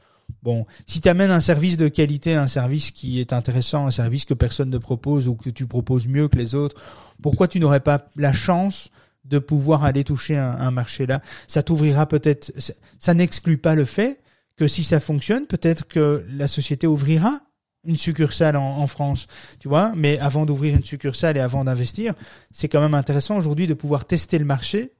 Bon, 0.43 0.65
si 0.87 1.01
tu 1.01 1.09
amènes 1.09 1.29
un 1.29 1.39
service 1.39 1.77
de 1.77 1.87
qualité, 1.87 2.33
un 2.33 2.47
service 2.47 2.91
qui 2.91 3.19
est 3.19 3.31
intéressant, 3.31 3.85
un 3.85 3.91
service 3.91 4.25
que 4.25 4.33
personne 4.33 4.71
ne 4.71 4.77
propose 4.79 5.27
ou 5.27 5.35
que 5.35 5.49
tu 5.51 5.67
proposes 5.67 6.07
mieux 6.07 6.27
que 6.27 6.37
les 6.37 6.55
autres, 6.55 6.81
pourquoi 7.21 7.47
tu 7.47 7.59
n'aurais 7.59 7.79
pas 7.79 8.07
la 8.15 8.33
chance 8.33 8.89
de 9.25 9.37
pouvoir 9.37 9.83
aller 9.83 10.03
toucher 10.03 10.35
un, 10.35 10.71
marché 10.71 11.05
là? 11.05 11.21
Ça 11.47 11.61
t'ouvrira 11.61 12.07
peut-être, 12.07 12.51
ça 12.97 13.13
n'exclut 13.13 13.59
pas 13.59 13.75
le 13.75 13.85
fait 13.85 14.19
que 14.55 14.67
si 14.67 14.83
ça 14.83 14.99
fonctionne, 14.99 15.45
peut-être 15.45 15.87
que 15.87 16.25
la 16.31 16.47
société 16.47 16.87
ouvrira 16.87 17.39
une 17.83 17.97
succursale 17.97 18.57
en, 18.57 18.77
en, 18.79 18.87
France, 18.87 19.27
tu 19.59 19.67
vois? 19.67 19.91
Mais 19.95 20.17
avant 20.19 20.45
d'ouvrir 20.45 20.75
une 20.75 20.83
succursale 20.83 21.37
et 21.37 21.39
avant 21.39 21.63
d'investir, 21.63 22.13
c'est 22.51 22.67
quand 22.67 22.81
même 22.81 22.93
intéressant 22.93 23.37
aujourd'hui 23.37 23.67
de 23.67 23.73
pouvoir 23.73 24.05
tester 24.05 24.39
le 24.39 24.45
marché 24.45 24.91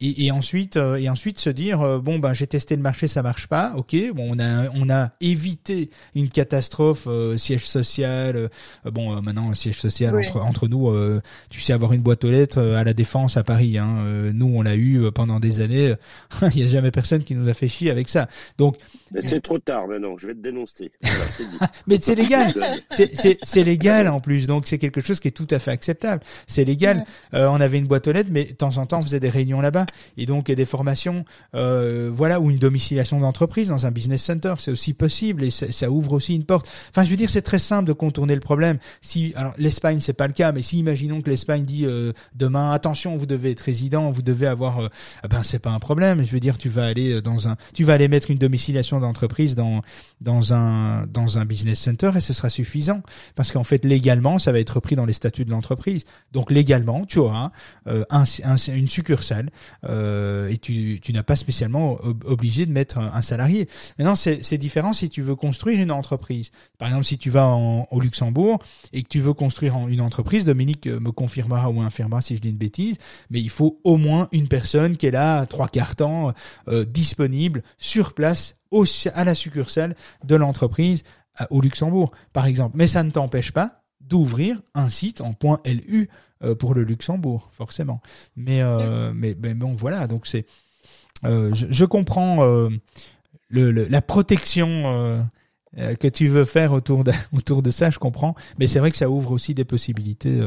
et, 0.00 0.26
et, 0.26 0.30
ensuite 0.30 0.76
euh, 0.76 0.96
et 0.96 1.08
ensuite 1.08 1.40
se 1.40 1.50
dire 1.50 1.80
euh, 1.82 1.98
bon 1.98 2.20
ben 2.20 2.32
j'ai 2.32 2.46
testé 2.46 2.76
le 2.76 2.82
marché 2.82 3.08
ça 3.08 3.22
marche 3.22 3.48
pas. 3.48 3.72
Ok 3.76 3.96
bon 4.14 4.28
on 4.30 4.38
a 4.38 4.68
on 4.74 4.88
a 4.90 5.10
évité 5.20 5.90
une 6.14 6.28
catastrophe 6.28 7.06
euh, 7.08 7.36
siège 7.36 7.66
social 7.66 8.48
bon 8.84 9.20
maintenant 9.22 9.52
siège 9.54 9.80
social 9.80 10.16
entre 10.16 10.40
entre 10.40 10.68
nous 10.68 10.92
tu 11.50 11.60
sais 11.60 11.72
avoir 11.72 11.92
une 11.92 12.00
boîte 12.00 12.24
aux 12.24 12.30
lettres 12.30 12.60
à 12.60 12.84
la 12.84 12.92
défense 12.92 13.36
à 13.36 13.42
Paris 13.42 13.76
hein, 13.76 14.04
nous 14.32 14.46
on 14.46 14.62
l'a 14.62 14.76
eu 14.76 15.10
pendant 15.12 15.40
des 15.40 15.60
années 15.60 15.94
il 16.54 16.60
y 16.60 16.64
a 16.64 16.68
jamais 16.68 16.90
personne 16.90 17.24
qui 17.24 17.34
nous 17.34 17.48
a 17.48 17.54
fait 17.54 17.68
chier 17.68 17.90
avec 17.90 18.08
ça. 18.08 18.28
Donc 18.56 18.76
c'est 19.22 19.42
trop 19.42 19.58
tard 19.58 19.88
maintenant 19.88 20.16
je 20.18 20.28
vais 20.28 20.34
te 20.34 20.42
dénoncer. 20.42 20.92
Mais 21.86 21.98
c'est 22.00 22.14
légal. 22.14 22.54
C'est 22.94 23.38
c'est 23.42 23.64
légal 23.64 24.08
en 24.08 24.20
plus. 24.20 24.46
Donc 24.46 24.66
c'est 24.66 24.78
quelque 24.78 25.00
chose 25.00 25.18
qui 25.18 25.28
est 25.28 25.32
tout 25.32 25.48
à 25.50 25.58
fait 25.58 25.70
acceptable. 25.70 26.22
C'est 26.46 26.64
légal. 26.64 27.04
On 27.32 27.60
avait 27.60 27.78
une 27.78 27.86
boîte 27.86 28.06
aux 28.06 28.12
lettres 28.12 28.30
mais 28.32 28.44
de 28.44 28.52
temps 28.52 28.78
en 28.78 28.86
temps 28.86 28.98
on 28.98 29.02
faisait 29.02 29.20
des 29.20 29.28
réunions 29.28 29.57
là-bas 29.60 29.86
et 30.16 30.26
donc 30.26 30.50
des 30.50 30.66
formations, 30.66 31.24
euh, 31.54 32.10
voilà, 32.14 32.40
ou 32.40 32.50
une 32.50 32.58
domiciliation 32.58 33.20
d'entreprise 33.20 33.68
dans 33.68 33.86
un 33.86 33.90
business 33.90 34.22
center, 34.22 34.54
c'est 34.58 34.70
aussi 34.70 34.94
possible 34.94 35.44
et 35.44 35.50
ça 35.50 35.90
ouvre 35.90 36.12
aussi 36.12 36.34
une 36.34 36.44
porte. 36.44 36.68
Enfin, 36.90 37.04
je 37.04 37.10
veux 37.10 37.16
dire, 37.16 37.30
c'est 37.30 37.42
très 37.42 37.58
simple 37.58 37.86
de 37.86 37.92
contourner 37.92 38.34
le 38.34 38.40
problème. 38.40 38.78
Si, 39.00 39.32
alors 39.36 39.54
l'Espagne 39.58 40.00
c'est 40.00 40.12
pas 40.12 40.26
le 40.26 40.32
cas, 40.32 40.52
mais 40.52 40.62
si 40.62 40.78
imaginons 40.78 41.20
que 41.22 41.30
l'Espagne 41.30 41.64
dit 41.64 41.84
euh, 41.86 42.12
demain, 42.34 42.72
attention, 42.72 43.16
vous 43.16 43.26
devez 43.26 43.52
être 43.52 43.60
résident, 43.60 44.10
vous 44.10 44.22
devez 44.22 44.46
avoir, 44.46 44.80
euh, 44.80 44.88
eh 45.24 45.28
ben 45.28 45.42
c'est 45.42 45.58
pas 45.58 45.70
un 45.70 45.80
problème. 45.80 46.22
Je 46.22 46.32
veux 46.32 46.40
dire, 46.40 46.58
tu 46.58 46.68
vas 46.68 46.86
aller 46.86 47.20
dans 47.22 47.48
un, 47.48 47.56
tu 47.74 47.84
vas 47.84 47.94
aller 47.94 48.08
mettre 48.08 48.30
une 48.30 48.38
domiciliation 48.38 49.00
d'entreprise 49.00 49.54
dans 49.54 49.82
dans 50.20 50.52
un 50.52 51.06
dans 51.06 51.38
un 51.38 51.44
business 51.44 51.78
center 51.78 52.10
et 52.16 52.20
ce 52.20 52.32
sera 52.32 52.50
suffisant 52.50 53.02
parce 53.34 53.52
qu'en 53.52 53.64
fait 53.64 53.84
légalement 53.84 54.38
ça 54.38 54.52
va 54.52 54.58
être 54.58 54.70
repris 54.70 54.96
dans 54.96 55.06
les 55.06 55.12
statuts 55.12 55.44
de 55.44 55.50
l'entreprise. 55.50 56.04
Donc 56.32 56.50
légalement, 56.50 57.04
tu 57.04 57.18
auras 57.18 57.50
euh, 57.86 58.04
un, 58.10 58.24
une 58.68 58.88
succursale 58.88 59.37
euh, 59.84 60.48
et 60.48 60.58
tu, 60.58 61.00
n'as 61.12 61.22
pas 61.22 61.36
spécialement 61.36 61.98
obligé 62.24 62.66
de 62.66 62.72
mettre 62.72 62.98
un, 62.98 63.22
salarié. 63.22 63.68
Maintenant, 63.98 64.14
c'est 64.14 64.58
différent 64.58 64.92
si 64.92 65.10
tu 65.10 65.22
veux 65.22 65.34
construire 65.34 65.80
une 65.80 65.90
entreprise. 65.90 66.50
Par 66.78 66.88
exemple, 66.88 67.04
si 67.04 67.18
tu 67.18 67.30
vas 67.30 67.48
au 67.90 68.00
Luxembourg 68.00 68.58
et 68.92 69.02
que 69.02 69.08
tu 69.08 69.20
veux 69.20 69.34
construire 69.34 69.76
une 69.88 70.00
entreprise, 70.00 70.44
Dominique 70.44 70.86
me 70.86 71.10
confirmera 71.10 71.70
ou 71.70 71.80
infirmera 71.80 72.22
si 72.22 72.36
je 72.36 72.40
dis 72.40 72.50
une 72.50 72.56
bêtise, 72.56 72.96
mais 73.30 73.40
il 73.40 73.50
faut 73.50 73.80
au 73.84 73.96
moins 73.96 74.28
une 74.32 74.48
personne 74.48 74.96
qui 74.96 75.06
est 75.06 75.10
là 75.10 75.46
trois 75.46 75.68
quarts 75.68 75.96
temps 75.96 76.32
euh, 76.68 76.84
disponible 76.84 77.62
sur 77.78 78.14
place 78.14 78.56
à 79.14 79.24
la 79.24 79.34
succursale 79.34 79.96
de 80.24 80.36
l'entreprise 80.36 81.02
au 81.50 81.60
Luxembourg, 81.60 82.10
par 82.32 82.46
exemple. 82.46 82.76
Mais 82.76 82.86
ça 82.86 83.02
ne 83.02 83.10
t'empêche 83.10 83.52
pas 83.52 83.77
d'ouvrir 84.08 84.60
un 84.74 84.88
site 84.88 85.20
en 85.20 85.34
.lu 85.66 86.08
euh, 86.42 86.54
pour 86.54 86.74
le 86.74 86.82
Luxembourg, 86.82 87.50
forcément. 87.52 88.00
Mais, 88.36 88.62
euh, 88.62 89.12
mais, 89.14 89.36
mais, 89.40 89.54
bon, 89.54 89.74
voilà, 89.74 90.06
donc 90.06 90.26
c'est... 90.26 90.46
Euh, 91.24 91.50
je, 91.52 91.66
je, 91.68 91.84
comprends 91.84 92.44
euh, 92.44 92.68
le, 93.48 93.72
le, 93.72 93.84
la 93.86 94.00
protection 94.00 95.26
que 96.00 96.08
tu 96.08 96.28
veux 96.28 96.44
faire 96.44 96.72
autour 96.72 97.02
de, 97.04 97.12
autour 97.32 97.62
de 97.62 97.70
ça, 97.70 97.90
je 97.90 97.98
comprends. 97.98 98.34
Mais 98.58 98.66
c'est 98.66 98.78
vrai 98.78 98.90
que 98.90 98.96
ça 98.96 99.10
ouvre 99.10 99.32
aussi 99.32 99.54
des 99.54 99.64
possibilités 99.64 100.40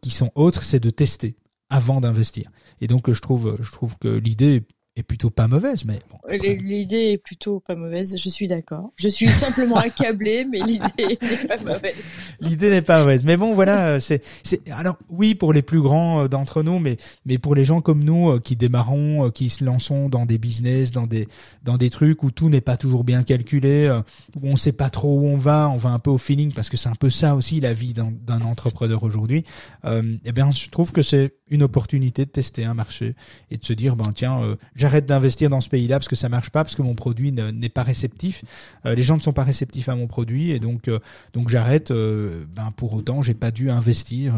qui 0.00 0.10
sont 0.10 0.30
autres, 0.34 0.62
c'est 0.62 0.80
de 0.80 0.90
tester 0.90 1.36
avant 1.68 2.00
d'investir. 2.00 2.50
Et 2.80 2.86
donc 2.86 3.12
je 3.12 3.20
trouve, 3.20 3.56
je 3.60 3.70
trouve 3.70 3.96
que 3.98 4.08
l'idée 4.08 4.64
est 4.96 5.02
plutôt 5.02 5.30
pas 5.30 5.48
mauvaise, 5.48 5.84
mais 5.84 6.00
bon. 6.10 6.18
L'idée 6.28 7.12
est 7.12 7.18
plutôt 7.18 7.60
pas 7.60 7.74
mauvaise, 7.74 8.16
je 8.16 8.28
suis 8.28 8.48
d'accord. 8.48 8.92
Je 8.96 9.08
suis 9.08 9.28
simplement 9.28 9.76
accablé, 9.76 10.44
mais 10.44 10.58
l'idée 10.60 11.18
n'est 11.22 11.46
pas 11.46 11.56
mauvaise. 11.58 11.96
L'idée 12.40 12.70
n'est 12.70 12.82
pas 12.82 13.00
mauvaise, 13.00 13.24
mais 13.24 13.36
bon, 13.36 13.54
voilà, 13.54 13.88
euh, 13.88 14.00
c'est, 14.00 14.22
c'est, 14.42 14.68
alors 14.70 14.96
oui 15.08 15.34
pour 15.34 15.52
les 15.52 15.62
plus 15.62 15.80
grands 15.80 16.24
euh, 16.24 16.28
d'entre 16.28 16.62
nous, 16.62 16.78
mais 16.78 16.96
mais 17.24 17.38
pour 17.38 17.54
les 17.54 17.64
gens 17.64 17.80
comme 17.80 18.02
nous 18.02 18.30
euh, 18.30 18.40
qui 18.40 18.56
démarrons, 18.56 19.30
qui 19.30 19.48
se 19.48 19.64
lançons 19.64 20.08
dans 20.08 20.26
des 20.26 20.38
business, 20.38 20.92
dans 20.92 21.06
des 21.06 21.28
dans 21.62 21.76
des 21.76 21.90
trucs 21.90 22.22
où 22.22 22.30
tout 22.30 22.48
n'est 22.48 22.60
pas 22.60 22.76
toujours 22.76 23.04
bien 23.04 23.22
calculé, 23.22 23.88
où 24.36 24.48
on 24.48 24.56
sait 24.56 24.72
pas 24.72 24.90
trop 24.90 25.20
où 25.20 25.26
on 25.26 25.36
va, 25.36 25.68
on 25.70 25.76
va 25.76 25.90
un 25.90 25.98
peu 25.98 26.10
au 26.10 26.18
feeling 26.18 26.52
parce 26.52 26.68
que 26.68 26.76
c'est 26.76 26.88
un 26.88 26.94
peu 26.94 27.10
ça 27.10 27.34
aussi 27.34 27.60
la 27.60 27.72
vie 27.72 27.92
d'un, 27.92 28.12
d'un 28.12 28.40
entrepreneur 28.42 29.02
aujourd'hui. 29.02 29.44
Euh, 29.84 30.16
eh 30.24 30.32
bien, 30.32 30.50
je 30.50 30.68
trouve 30.68 30.92
que 30.92 31.02
c'est 31.02 31.34
une 31.48 31.62
opportunité 31.62 32.24
de 32.24 32.30
tester 32.30 32.64
un 32.64 32.74
marché 32.74 33.14
et 33.50 33.56
de 33.56 33.64
se 33.64 33.72
dire 33.72 33.96
ben 33.96 34.12
tiens 34.14 34.42
euh, 34.42 34.56
j'arrête 34.80 35.06
d'investir 35.06 35.50
dans 35.50 35.60
ce 35.60 35.68
pays-là 35.68 35.98
parce 35.98 36.08
que 36.08 36.16
ça 36.16 36.28
marche 36.28 36.50
pas 36.50 36.64
parce 36.64 36.74
que 36.74 36.82
mon 36.82 36.94
produit 36.94 37.32
n'est 37.32 37.68
pas 37.68 37.82
réceptif. 37.82 38.44
Euh, 38.86 38.94
les 38.94 39.02
gens 39.02 39.16
ne 39.16 39.20
sont 39.20 39.32
pas 39.32 39.44
réceptifs 39.44 39.88
à 39.88 39.94
mon 39.94 40.06
produit 40.06 40.50
et 40.50 40.58
donc 40.58 40.88
euh, 40.88 40.98
donc 41.32 41.48
j'arrête 41.48 41.92
ben 41.92 42.72
pour 42.76 42.94
autant 42.94 43.22
j'ai 43.22 43.34
pas 43.34 43.50
dû 43.50 43.70
investir 43.70 44.34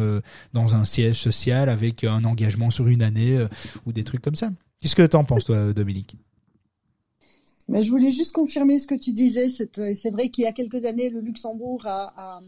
dans 0.52 0.74
un 0.74 0.84
siège 0.84 1.16
social 1.16 1.68
avec 1.68 2.04
un 2.04 2.24
engagement 2.24 2.70
sur 2.70 2.88
une 2.88 3.02
année 3.02 3.38
ou 3.86 3.92
des 3.92 4.04
trucs 4.04 4.22
comme 4.22 4.34
ça. 4.34 4.50
Qu'est-ce 4.80 4.96
que 4.96 5.06
tu 5.06 5.16
en 5.16 5.24
penses 5.24 5.44
toi 5.44 5.72
Dominique? 5.72 6.16
Mais 7.68 7.82
je 7.82 7.90
voulais 7.90 8.10
juste 8.10 8.32
confirmer 8.32 8.78
ce 8.78 8.86
que 8.86 8.94
tu 8.94 9.12
disais. 9.12 9.48
C'est 9.48 10.10
vrai 10.10 10.28
qu'il 10.28 10.44
y 10.44 10.46
a 10.46 10.52
quelques 10.52 10.84
années, 10.84 11.10
le 11.10 11.20
Luxembourg 11.20 11.86
a, 11.86 12.40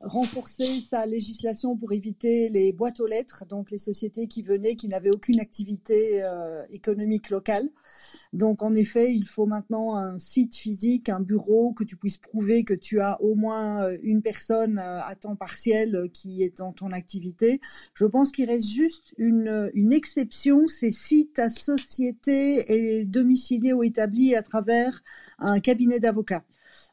renforcer 0.00 0.82
sa 0.88 1.06
législation 1.06 1.76
pour 1.76 1.92
éviter 1.92 2.48
les 2.48 2.72
boîtes 2.72 3.00
aux 3.00 3.06
lettres, 3.06 3.44
donc 3.48 3.70
les 3.70 3.78
sociétés 3.78 4.28
qui 4.28 4.42
venaient, 4.42 4.76
qui 4.76 4.88
n'avaient 4.88 5.10
aucune 5.10 5.40
activité 5.40 6.22
euh, 6.22 6.64
économique 6.70 7.30
locale. 7.30 7.68
Donc 8.32 8.62
en 8.62 8.74
effet, 8.74 9.14
il 9.14 9.26
faut 9.26 9.46
maintenant 9.46 9.96
un 9.96 10.18
site 10.18 10.54
physique, 10.54 11.08
un 11.08 11.20
bureau, 11.20 11.72
que 11.72 11.84
tu 11.84 11.96
puisses 11.96 12.18
prouver 12.18 12.62
que 12.64 12.74
tu 12.74 13.00
as 13.00 13.20
au 13.22 13.34
moins 13.34 13.84
euh, 13.84 13.98
une 14.02 14.22
personne 14.22 14.78
euh, 14.78 15.00
à 15.00 15.14
temps 15.16 15.36
partiel 15.36 16.10
qui 16.12 16.42
est 16.42 16.58
dans 16.58 16.72
ton 16.72 16.92
activité. 16.92 17.60
Je 17.94 18.04
pense 18.04 18.30
qu'il 18.30 18.48
reste 18.48 18.68
juste 18.68 19.14
une, 19.16 19.70
une 19.74 19.92
exception, 19.92 20.68
c'est 20.68 20.90
si 20.90 21.28
ta 21.34 21.50
société 21.50 23.00
est 23.00 23.04
domiciliée 23.04 23.72
ou 23.72 23.82
établie 23.82 24.34
à 24.34 24.42
travers 24.42 25.02
un 25.38 25.60
cabinet 25.60 25.98
d'avocats 26.00 26.44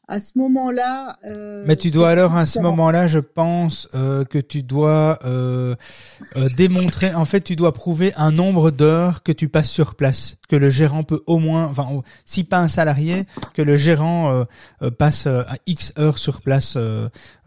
à 0.08 0.20
ce 0.20 0.38
moment-là. 0.38 1.16
Euh, 1.24 1.64
Mais 1.66 1.76
tu 1.76 1.90
dois 1.90 2.10
alors 2.10 2.36
à 2.36 2.46
ce 2.46 2.60
moment-là, 2.60 3.08
je 3.08 3.18
pense 3.18 3.88
euh, 3.94 4.24
que 4.24 4.38
tu 4.38 4.62
dois 4.62 5.18
euh, 5.24 5.74
euh, 6.36 6.48
démontrer. 6.56 7.12
En 7.12 7.24
fait, 7.24 7.40
tu 7.40 7.56
dois 7.56 7.72
prouver 7.72 8.12
un 8.16 8.30
nombre 8.30 8.70
d'heures 8.70 9.22
que 9.24 9.32
tu 9.32 9.48
passes 9.48 9.70
sur 9.70 9.96
place, 9.96 10.36
que 10.48 10.54
le 10.54 10.70
gérant 10.70 11.02
peut 11.02 11.22
au 11.26 11.38
moins, 11.38 11.66
enfin, 11.66 11.88
si 12.24 12.44
pas 12.44 12.58
un 12.58 12.68
salarié, 12.68 13.24
que 13.54 13.62
le 13.62 13.76
gérant 13.76 14.46
euh, 14.82 14.90
passe 14.90 15.26
à 15.26 15.56
X 15.66 15.92
heures 15.98 16.18
sur 16.18 16.40
place. 16.40 16.78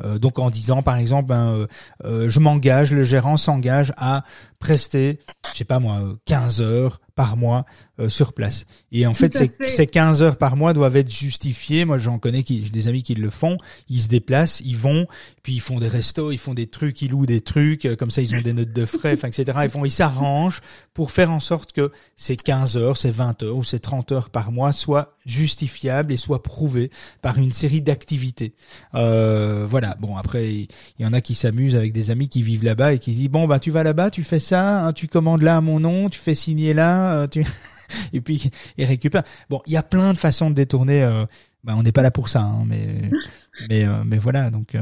donc 0.03 0.39
en 0.39 0.49
disant, 0.49 0.82
par 0.82 0.97
exemple, 0.97 1.30
ben, 1.30 1.68
je 2.03 2.39
m'engage, 2.39 2.91
le 2.91 3.03
gérant 3.03 3.38
s'engage 3.38 3.93
à 3.97 4.24
prester, 4.60 5.20
je 5.53 5.57
sais 5.60 5.64
pas 5.64 5.80
moi, 5.80 6.01
15 6.26 6.62
heures 6.62 6.99
par 7.16 7.38
mois 7.38 7.66
euh, 8.00 8.10
sur 8.10 8.34
place. 8.34 8.66
Et 8.91 9.06
en 9.06 9.14
fait, 9.14 9.38
ces, 9.62 9.88
15 9.88 10.22
heures 10.24 10.38
par 10.38 10.56
mois 10.56 10.74
doivent 10.74 10.95
être 10.95 11.12
justifiées. 11.12 11.86
Moi, 11.86 11.97
j'en 11.97 12.18
connais 12.18 12.43
qui, 12.43 12.64
j'ai 12.64 12.70
des 12.70 12.88
amis 12.88 13.04
qui 13.04 13.14
le 13.14 13.30
font. 13.30 13.58
Ils 13.89 14.02
se 14.02 14.08
déplacent, 14.08 14.62
ils 14.64 14.78
vont, 14.78 15.06
puis 15.43 15.54
ils 15.54 15.60
font 15.60 15.80
des 15.80 15.88
restos, 15.88 16.32
ils 16.32 16.38
font 16.38 16.54
des 16.54 16.68
trucs, 16.68 17.02
ils 17.02 17.12
louent 17.12 17.26
des 17.26 17.41
trucs, 17.41 17.86
euh, 17.86 17.95
comme 17.95 18.12
ça, 18.12 18.22
ils 18.22 18.34
ont 18.36 18.41
des 18.41 18.54
notes 18.54 18.72
de 18.72 18.86
frais, 18.86 19.14
enfin, 19.14 19.28
etc. 19.28 19.58
Ils 19.64 19.70
font, 19.70 19.84
ils 19.84 19.91
s'arrangent 19.91 20.62
pour 20.93 21.12
faire 21.12 21.32
en 21.32 21.39
sorte 21.39 21.72
que 21.72 21.91
ces 22.16 22.36
15 22.36 22.78
heures, 22.78 22.97
ces 22.97 23.12
20 23.12 23.43
heures 23.43 23.58
ou 23.58 23.64
ces 23.64 23.80
30 23.80 24.12
heures 24.12 24.30
par 24.30 24.52
mois 24.52 24.72
soient 24.72 25.16
justifiables 25.26 26.12
et 26.12 26.18
soient 26.18 26.43
prouvées 26.43 26.91
par 27.22 27.38
une 27.38 27.52
série 27.52 27.82
d'activités. 27.82 28.54
Euh, 28.95 29.66
voilà. 29.70 29.95
Bon, 30.00 30.18
après, 30.18 30.54
il 30.54 30.68
y, 31.00 31.06
en 31.06 31.14
a 31.14 31.22
qui 31.22 31.36
s'amusent 31.36 31.76
avec 31.76 31.93
des 31.93 32.12
amis 32.12 32.30
qui 32.30 32.41
vivent 32.41 32.64
là-bas 32.64 32.93
et 32.93 33.00
qui 33.00 33.14
disent 33.14 33.30
bon, 33.30 33.47
bah, 33.47 33.60
tu 33.60 33.72
vas 33.72 33.84
là-bas, 33.84 34.10
tu 34.10 34.24
fais 34.24 34.39
ça, 34.39 34.86
hein, 34.86 34.93
tu 34.93 35.08
commandes 35.08 35.41
là 35.41 35.58
à 35.58 35.62
mon 35.62 35.80
nom, 35.80 36.10
tu 36.10 36.20
fais 36.20 36.36
signer 36.36 36.74
là, 36.74 37.14
euh, 37.14 37.28
tu 37.28 37.45
et 38.14 38.22
puis 38.22 38.52
il 38.78 38.86
récupère. 38.86 39.24
Bon, 39.50 39.62
il 39.68 39.74
y 39.74 39.78
a 39.78 39.84
plein 39.84 40.14
de 40.14 40.18
façons 40.18 40.50
de 40.50 40.56
détourner. 40.56 41.04
Euh, 41.04 41.26
bah, 41.64 41.74
on 41.78 41.84
n'est 41.84 41.92
pas 41.92 42.02
là 42.02 42.12
pour 42.12 42.30
ça, 42.30 42.42
hein, 42.42 42.64
mais 42.66 43.10
mais 43.70 43.86
euh, 43.86 44.04
mais 44.06 44.18
voilà. 44.18 44.50
Donc 44.50 44.76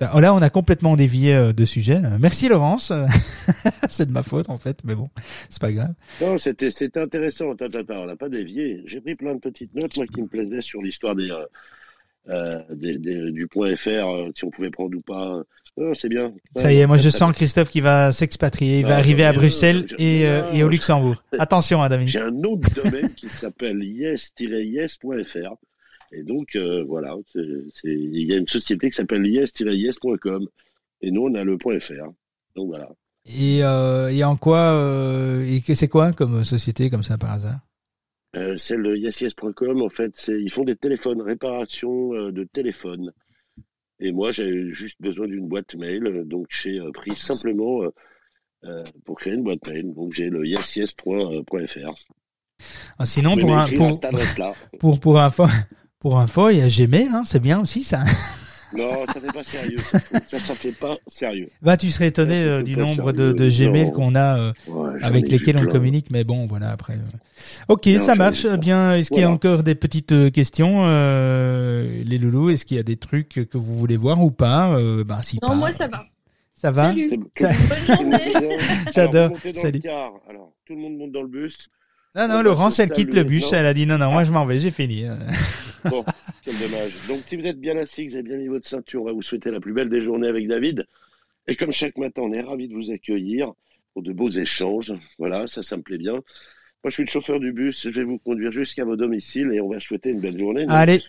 bah, 0.00 0.20
là, 0.20 0.34
on 0.34 0.42
a 0.42 0.50
complètement 0.50 0.96
dévié 0.96 1.52
de 1.52 1.64
sujet. 1.64 2.00
Merci 2.20 2.48
Laurence. 2.48 2.92
c'est 3.88 4.06
de 4.06 4.12
ma 4.12 4.22
faute 4.22 4.50
en 4.50 4.58
fait, 4.58 4.80
mais 4.84 4.94
bon, 4.94 5.08
c'est 5.48 5.60
pas 5.60 5.72
grave. 5.72 5.94
Non, 6.20 6.38
c'était 6.38 6.70
c'était 6.70 7.00
intéressant. 7.00 7.46
on 7.46 8.06
n'a 8.06 8.16
pas 8.16 8.28
dévié. 8.28 8.82
J'ai 8.86 9.00
pris 9.00 9.14
plein 9.14 9.34
de 9.34 9.40
petites 9.40 9.74
notes 9.74 9.96
moi 9.96 10.06
qui 10.06 10.22
me 10.22 10.28
plaisaient 10.28 10.62
sur 10.62 10.82
l'histoire 10.82 11.14
des, 11.14 11.30
du 12.70 13.46
point 13.48 13.74
FR, 13.76 14.30
si 14.34 14.44
on 14.44 14.50
pouvait 14.50 14.70
prendre 14.70 14.96
ou 14.96 15.00
pas 15.00 15.42
Oh, 15.80 15.92
c'est 15.94 16.08
bien. 16.08 16.32
Ça 16.56 16.72
y 16.72 16.78
est, 16.80 16.86
moi 16.86 16.96
je 16.96 17.08
sens 17.08 17.32
Christophe 17.32 17.70
qui 17.70 17.80
va 17.80 18.10
s'expatrier. 18.10 18.80
Il 18.80 18.86
va 18.86 18.96
arriver 18.96 19.24
à 19.24 19.32
Bruxelles 19.32 19.86
et, 19.98 20.26
euh, 20.26 20.50
et, 20.52 20.64
au 20.64 20.68
Luxembourg. 20.68 21.22
Attention, 21.38 21.82
hein. 21.82 21.88
J'ai 22.06 22.20
un 22.20 22.42
autre 22.42 22.68
domaine 22.74 23.14
qui 23.14 23.28
s'appelle 23.28 23.82
yes-yes.fr. 23.82 25.54
Et 26.10 26.22
donc, 26.22 26.56
euh, 26.56 26.84
voilà, 26.84 27.14
il 27.84 28.26
y 28.28 28.32
a 28.32 28.38
une 28.38 28.48
société 28.48 28.90
qui 28.90 28.96
s'appelle 28.96 29.26
yes-yes.com. 29.26 30.48
Et 31.02 31.10
nous, 31.10 31.26
on 31.26 31.34
a 31.34 31.44
le 31.44 31.58
.fr. 31.58 31.92
Donc 32.56 32.68
voilà. 32.68 32.88
Et, 33.26 33.62
euh, 33.62 34.08
et 34.08 34.24
en 34.24 34.36
quoi, 34.36 34.72
euh, 34.72 35.44
et 35.44 35.74
c'est 35.74 35.88
quoi 35.88 36.12
comme 36.12 36.44
société 36.44 36.90
comme 36.90 37.02
ça 37.02 37.18
par 37.18 37.32
hasard? 37.32 37.60
Euh, 38.36 38.56
C'est 38.56 38.76
le 38.76 38.96
yes-yes.com. 38.96 39.82
En 39.82 39.88
fait, 39.88 40.28
ils 40.28 40.50
font 40.50 40.64
des 40.64 40.76
téléphones, 40.76 41.20
réparation 41.20 42.30
de 42.30 42.44
téléphones. 42.44 43.12
Et 44.00 44.12
moi, 44.12 44.30
j'ai 44.30 44.70
juste 44.70 45.00
besoin 45.00 45.26
d'une 45.26 45.48
boîte 45.48 45.74
mail. 45.74 46.22
Donc, 46.26 46.46
j'ai 46.50 46.78
euh, 46.78 46.90
pris 46.92 47.12
simplement 47.12 47.82
euh, 47.82 47.88
euh, 48.64 48.84
pour 49.04 49.18
créer 49.18 49.34
une 49.34 49.42
boîte 49.42 49.68
mail. 49.68 49.92
Donc, 49.92 50.12
j'ai 50.12 50.28
le 50.28 50.46
yesyes.fr. 50.46 51.94
Ah, 52.98 53.06
sinon, 53.06 53.36
pour, 53.36 53.56
un, 53.56 53.66
pour, 53.68 54.00
pour, 54.78 55.00
pour, 55.00 55.20
info, 55.20 55.46
pour 55.98 56.18
info, 56.18 56.50
il 56.50 56.58
y 56.58 56.62
a 56.62 56.68
Gmail, 56.68 57.08
hein, 57.12 57.22
c'est 57.24 57.40
bien 57.40 57.60
aussi 57.60 57.82
ça. 57.82 58.04
Non, 58.72 59.06
ça 59.06 59.20
fait 59.20 59.32
pas 59.32 59.44
sérieux. 59.44 59.78
Ça, 59.78 59.98
ça 60.38 60.54
fait 60.54 60.72
pas 60.72 60.96
sérieux. 61.06 61.48
Bah, 61.62 61.76
tu 61.76 61.90
serais 61.90 62.08
étonné 62.08 62.42
euh, 62.42 62.62
du 62.62 62.76
nombre 62.76 63.12
de, 63.12 63.32
de 63.32 63.48
Gmail 63.48 63.92
qu'on 63.92 64.14
a 64.14 64.38
euh, 64.38 64.52
avec 65.02 65.28
lesquels 65.28 65.56
on 65.56 65.66
communique, 65.66 66.08
mais 66.10 66.24
bon, 66.24 66.46
voilà. 66.46 66.70
Après, 66.70 66.94
euh. 66.94 67.68
ok, 67.68 67.88
ça 67.98 68.14
marche. 68.14 68.46
Bien, 68.46 68.94
est-ce 68.94 69.10
qu'il 69.10 69.20
y 69.20 69.24
a 69.24 69.30
encore 69.30 69.62
des 69.62 69.74
petites 69.74 70.32
questions, 70.32 70.86
les 70.86 72.18
loulous? 72.18 72.50
Est-ce 72.50 72.66
qu'il 72.66 72.76
y 72.76 72.80
a 72.80 72.84
des 72.84 72.96
trucs 72.96 73.48
que 73.50 73.58
vous 73.58 73.76
voulez 73.76 73.96
voir 73.96 74.22
ou 74.22 74.30
pas? 74.30 74.78
Bah, 75.04 75.20
si 75.22 75.38
non, 75.42 75.56
moi 75.56 75.72
ça 75.72 75.88
va. 75.88 76.04
Ça 76.54 76.72
va? 76.72 76.88
Salut. 76.88 77.10
Bonne 77.10 77.86
journée. 77.86 78.56
J'adore. 78.94 79.30
Salut. 79.54 79.80
Alors, 80.28 80.52
tout 80.66 80.74
le 80.74 80.80
monde 80.80 80.98
monte 80.98 81.12
dans 81.12 81.22
le 81.22 81.28
bus. 81.28 81.56
Non, 82.16 82.26
non, 82.26 82.42
Laurence, 82.42 82.80
elle 82.80 82.90
quitte 82.90 83.14
le 83.14 83.22
bus, 83.22 83.52
elle 83.52 83.66
a 83.66 83.74
dit 83.74 83.86
non, 83.86 83.98
non, 83.98 84.10
moi 84.10 84.24
je 84.24 84.32
m'en 84.32 84.44
vais, 84.44 84.58
j'ai 84.58 84.72
fini. 84.72 85.04
Bon, 85.84 86.04
dommage. 86.52 87.06
Donc 87.08 87.18
si 87.26 87.36
vous 87.36 87.46
êtes 87.46 87.60
bien 87.60 87.76
assis, 87.76 88.06
que 88.06 88.10
vous 88.10 88.16
avez 88.16 88.22
bien 88.22 88.36
mis 88.38 88.48
votre 88.48 88.66
ceinture, 88.66 89.02
on 89.02 89.04
va 89.04 89.12
vous 89.12 89.22
souhaiter 89.22 89.50
la 89.50 89.60
plus 89.60 89.72
belle 89.72 89.88
des 89.88 90.00
journées 90.00 90.28
avec 90.28 90.46
David. 90.48 90.86
Et 91.46 91.56
comme 91.56 91.72
chaque 91.72 91.96
matin, 91.96 92.22
on 92.22 92.32
est 92.32 92.40
ravis 92.40 92.68
de 92.68 92.74
vous 92.74 92.90
accueillir 92.90 93.52
pour 93.92 94.02
de 94.02 94.12
beaux 94.12 94.30
échanges. 94.30 94.92
Voilà, 95.18 95.46
ça, 95.46 95.62
ça 95.62 95.76
me 95.76 95.82
plaît 95.82 95.98
bien. 95.98 96.22
Moi, 96.84 96.90
je 96.90 96.94
suis 96.94 97.02
le 97.02 97.08
chauffeur 97.08 97.40
du 97.40 97.52
bus. 97.52 97.88
Je 97.90 97.98
vais 97.98 98.04
vous 98.04 98.18
conduire 98.18 98.52
jusqu'à 98.52 98.84
vos 98.84 98.94
domiciles 98.94 99.50
et 99.52 99.60
on 99.60 99.68
va 99.68 99.80
souhaiter 99.80 100.10
une 100.12 100.20
belle 100.20 100.38
journée. 100.38 100.64
Allez, 100.68 101.00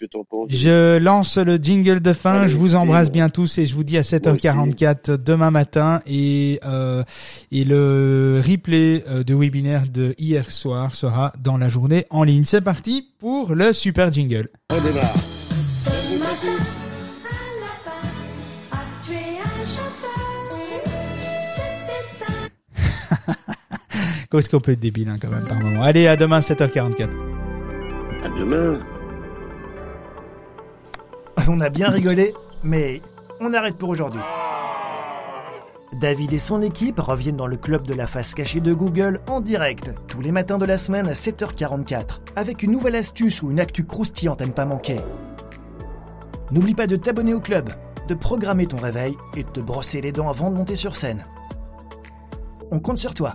je 0.47 0.97
lance 0.97 1.37
le 1.37 1.57
jingle 1.57 1.99
de 1.99 2.13
fin. 2.13 2.47
je 2.47 2.55
vous 2.55 2.73
embrasse 2.73 3.11
bien 3.11 3.29
tous 3.29 3.59
et 3.59 3.67
je 3.67 3.75
vous 3.75 3.83
dis 3.83 3.97
à 3.97 4.01
7h44 4.01 5.23
demain 5.23 5.51
matin. 5.51 6.01
Et, 6.07 6.59
euh, 6.65 7.03
et 7.51 7.65
le 7.65 8.41
replay 8.43 9.03
euh, 9.07 9.23
de 9.23 9.35
webinaire 9.35 9.83
de 9.87 10.15
hier 10.17 10.49
soir 10.49 10.95
sera 10.95 11.33
dans 11.43 11.57
la 11.57 11.69
journée 11.69 12.05
en 12.09 12.23
ligne. 12.23 12.45
C'est 12.45 12.63
parti 12.63 13.07
pour 13.19 13.53
le 13.53 13.71
super 13.71 14.11
jingle. 14.11 14.49
On 14.71 14.83
démarre. 14.83 15.38
Qu'est-ce 24.31 24.47
qu'on 24.47 24.59
peut 24.59 24.73
être 24.73 24.79
débile 24.79 25.09
hein, 25.09 25.17
quand 25.19 25.31
même 25.31 25.47
par 25.47 25.59
moment? 25.59 25.81
Allez, 25.81 26.05
à 26.05 26.15
demain 26.15 26.39
7h44. 26.39 27.09
À 28.23 28.29
demain. 28.29 28.79
On 31.47 31.59
a 31.59 31.69
bien 31.71 31.89
rigolé, 31.89 32.35
mais 32.63 33.01
on 33.39 33.53
arrête 33.55 33.75
pour 33.75 33.89
aujourd'hui. 33.89 34.21
David 35.99 36.33
et 36.33 36.39
son 36.39 36.61
équipe 36.61 36.99
reviennent 36.99 37.37
dans 37.37 37.47
le 37.47 37.57
club 37.57 37.87
de 37.87 37.95
la 37.95 38.05
face 38.05 38.35
cachée 38.35 38.59
de 38.59 38.73
Google 38.73 39.19
en 39.27 39.41
direct, 39.41 39.91
tous 40.07 40.21
les 40.21 40.31
matins 40.31 40.59
de 40.59 40.65
la 40.65 40.77
semaine 40.77 41.07
à 41.07 41.13
7h44, 41.13 42.19
avec 42.35 42.61
une 42.61 42.71
nouvelle 42.71 42.97
astuce 42.97 43.41
ou 43.41 43.49
une 43.49 43.59
actu 43.59 43.83
croustillante 43.83 44.43
à 44.43 44.45
ne 44.45 44.51
pas 44.51 44.65
manquer. 44.65 44.99
N'oublie 46.51 46.75
pas 46.75 46.85
de 46.85 46.97
t'abonner 46.97 47.33
au 47.33 47.39
club, 47.39 47.69
de 48.07 48.13
programmer 48.13 48.67
ton 48.67 48.77
réveil 48.77 49.17
et 49.35 49.43
de 49.43 49.49
te 49.49 49.59
brosser 49.59 50.01
les 50.01 50.11
dents 50.11 50.29
avant 50.29 50.51
de 50.51 50.57
monter 50.57 50.75
sur 50.75 50.95
scène. 50.95 51.25
On 52.69 52.79
compte 52.79 52.99
sur 52.99 53.15
toi. 53.15 53.33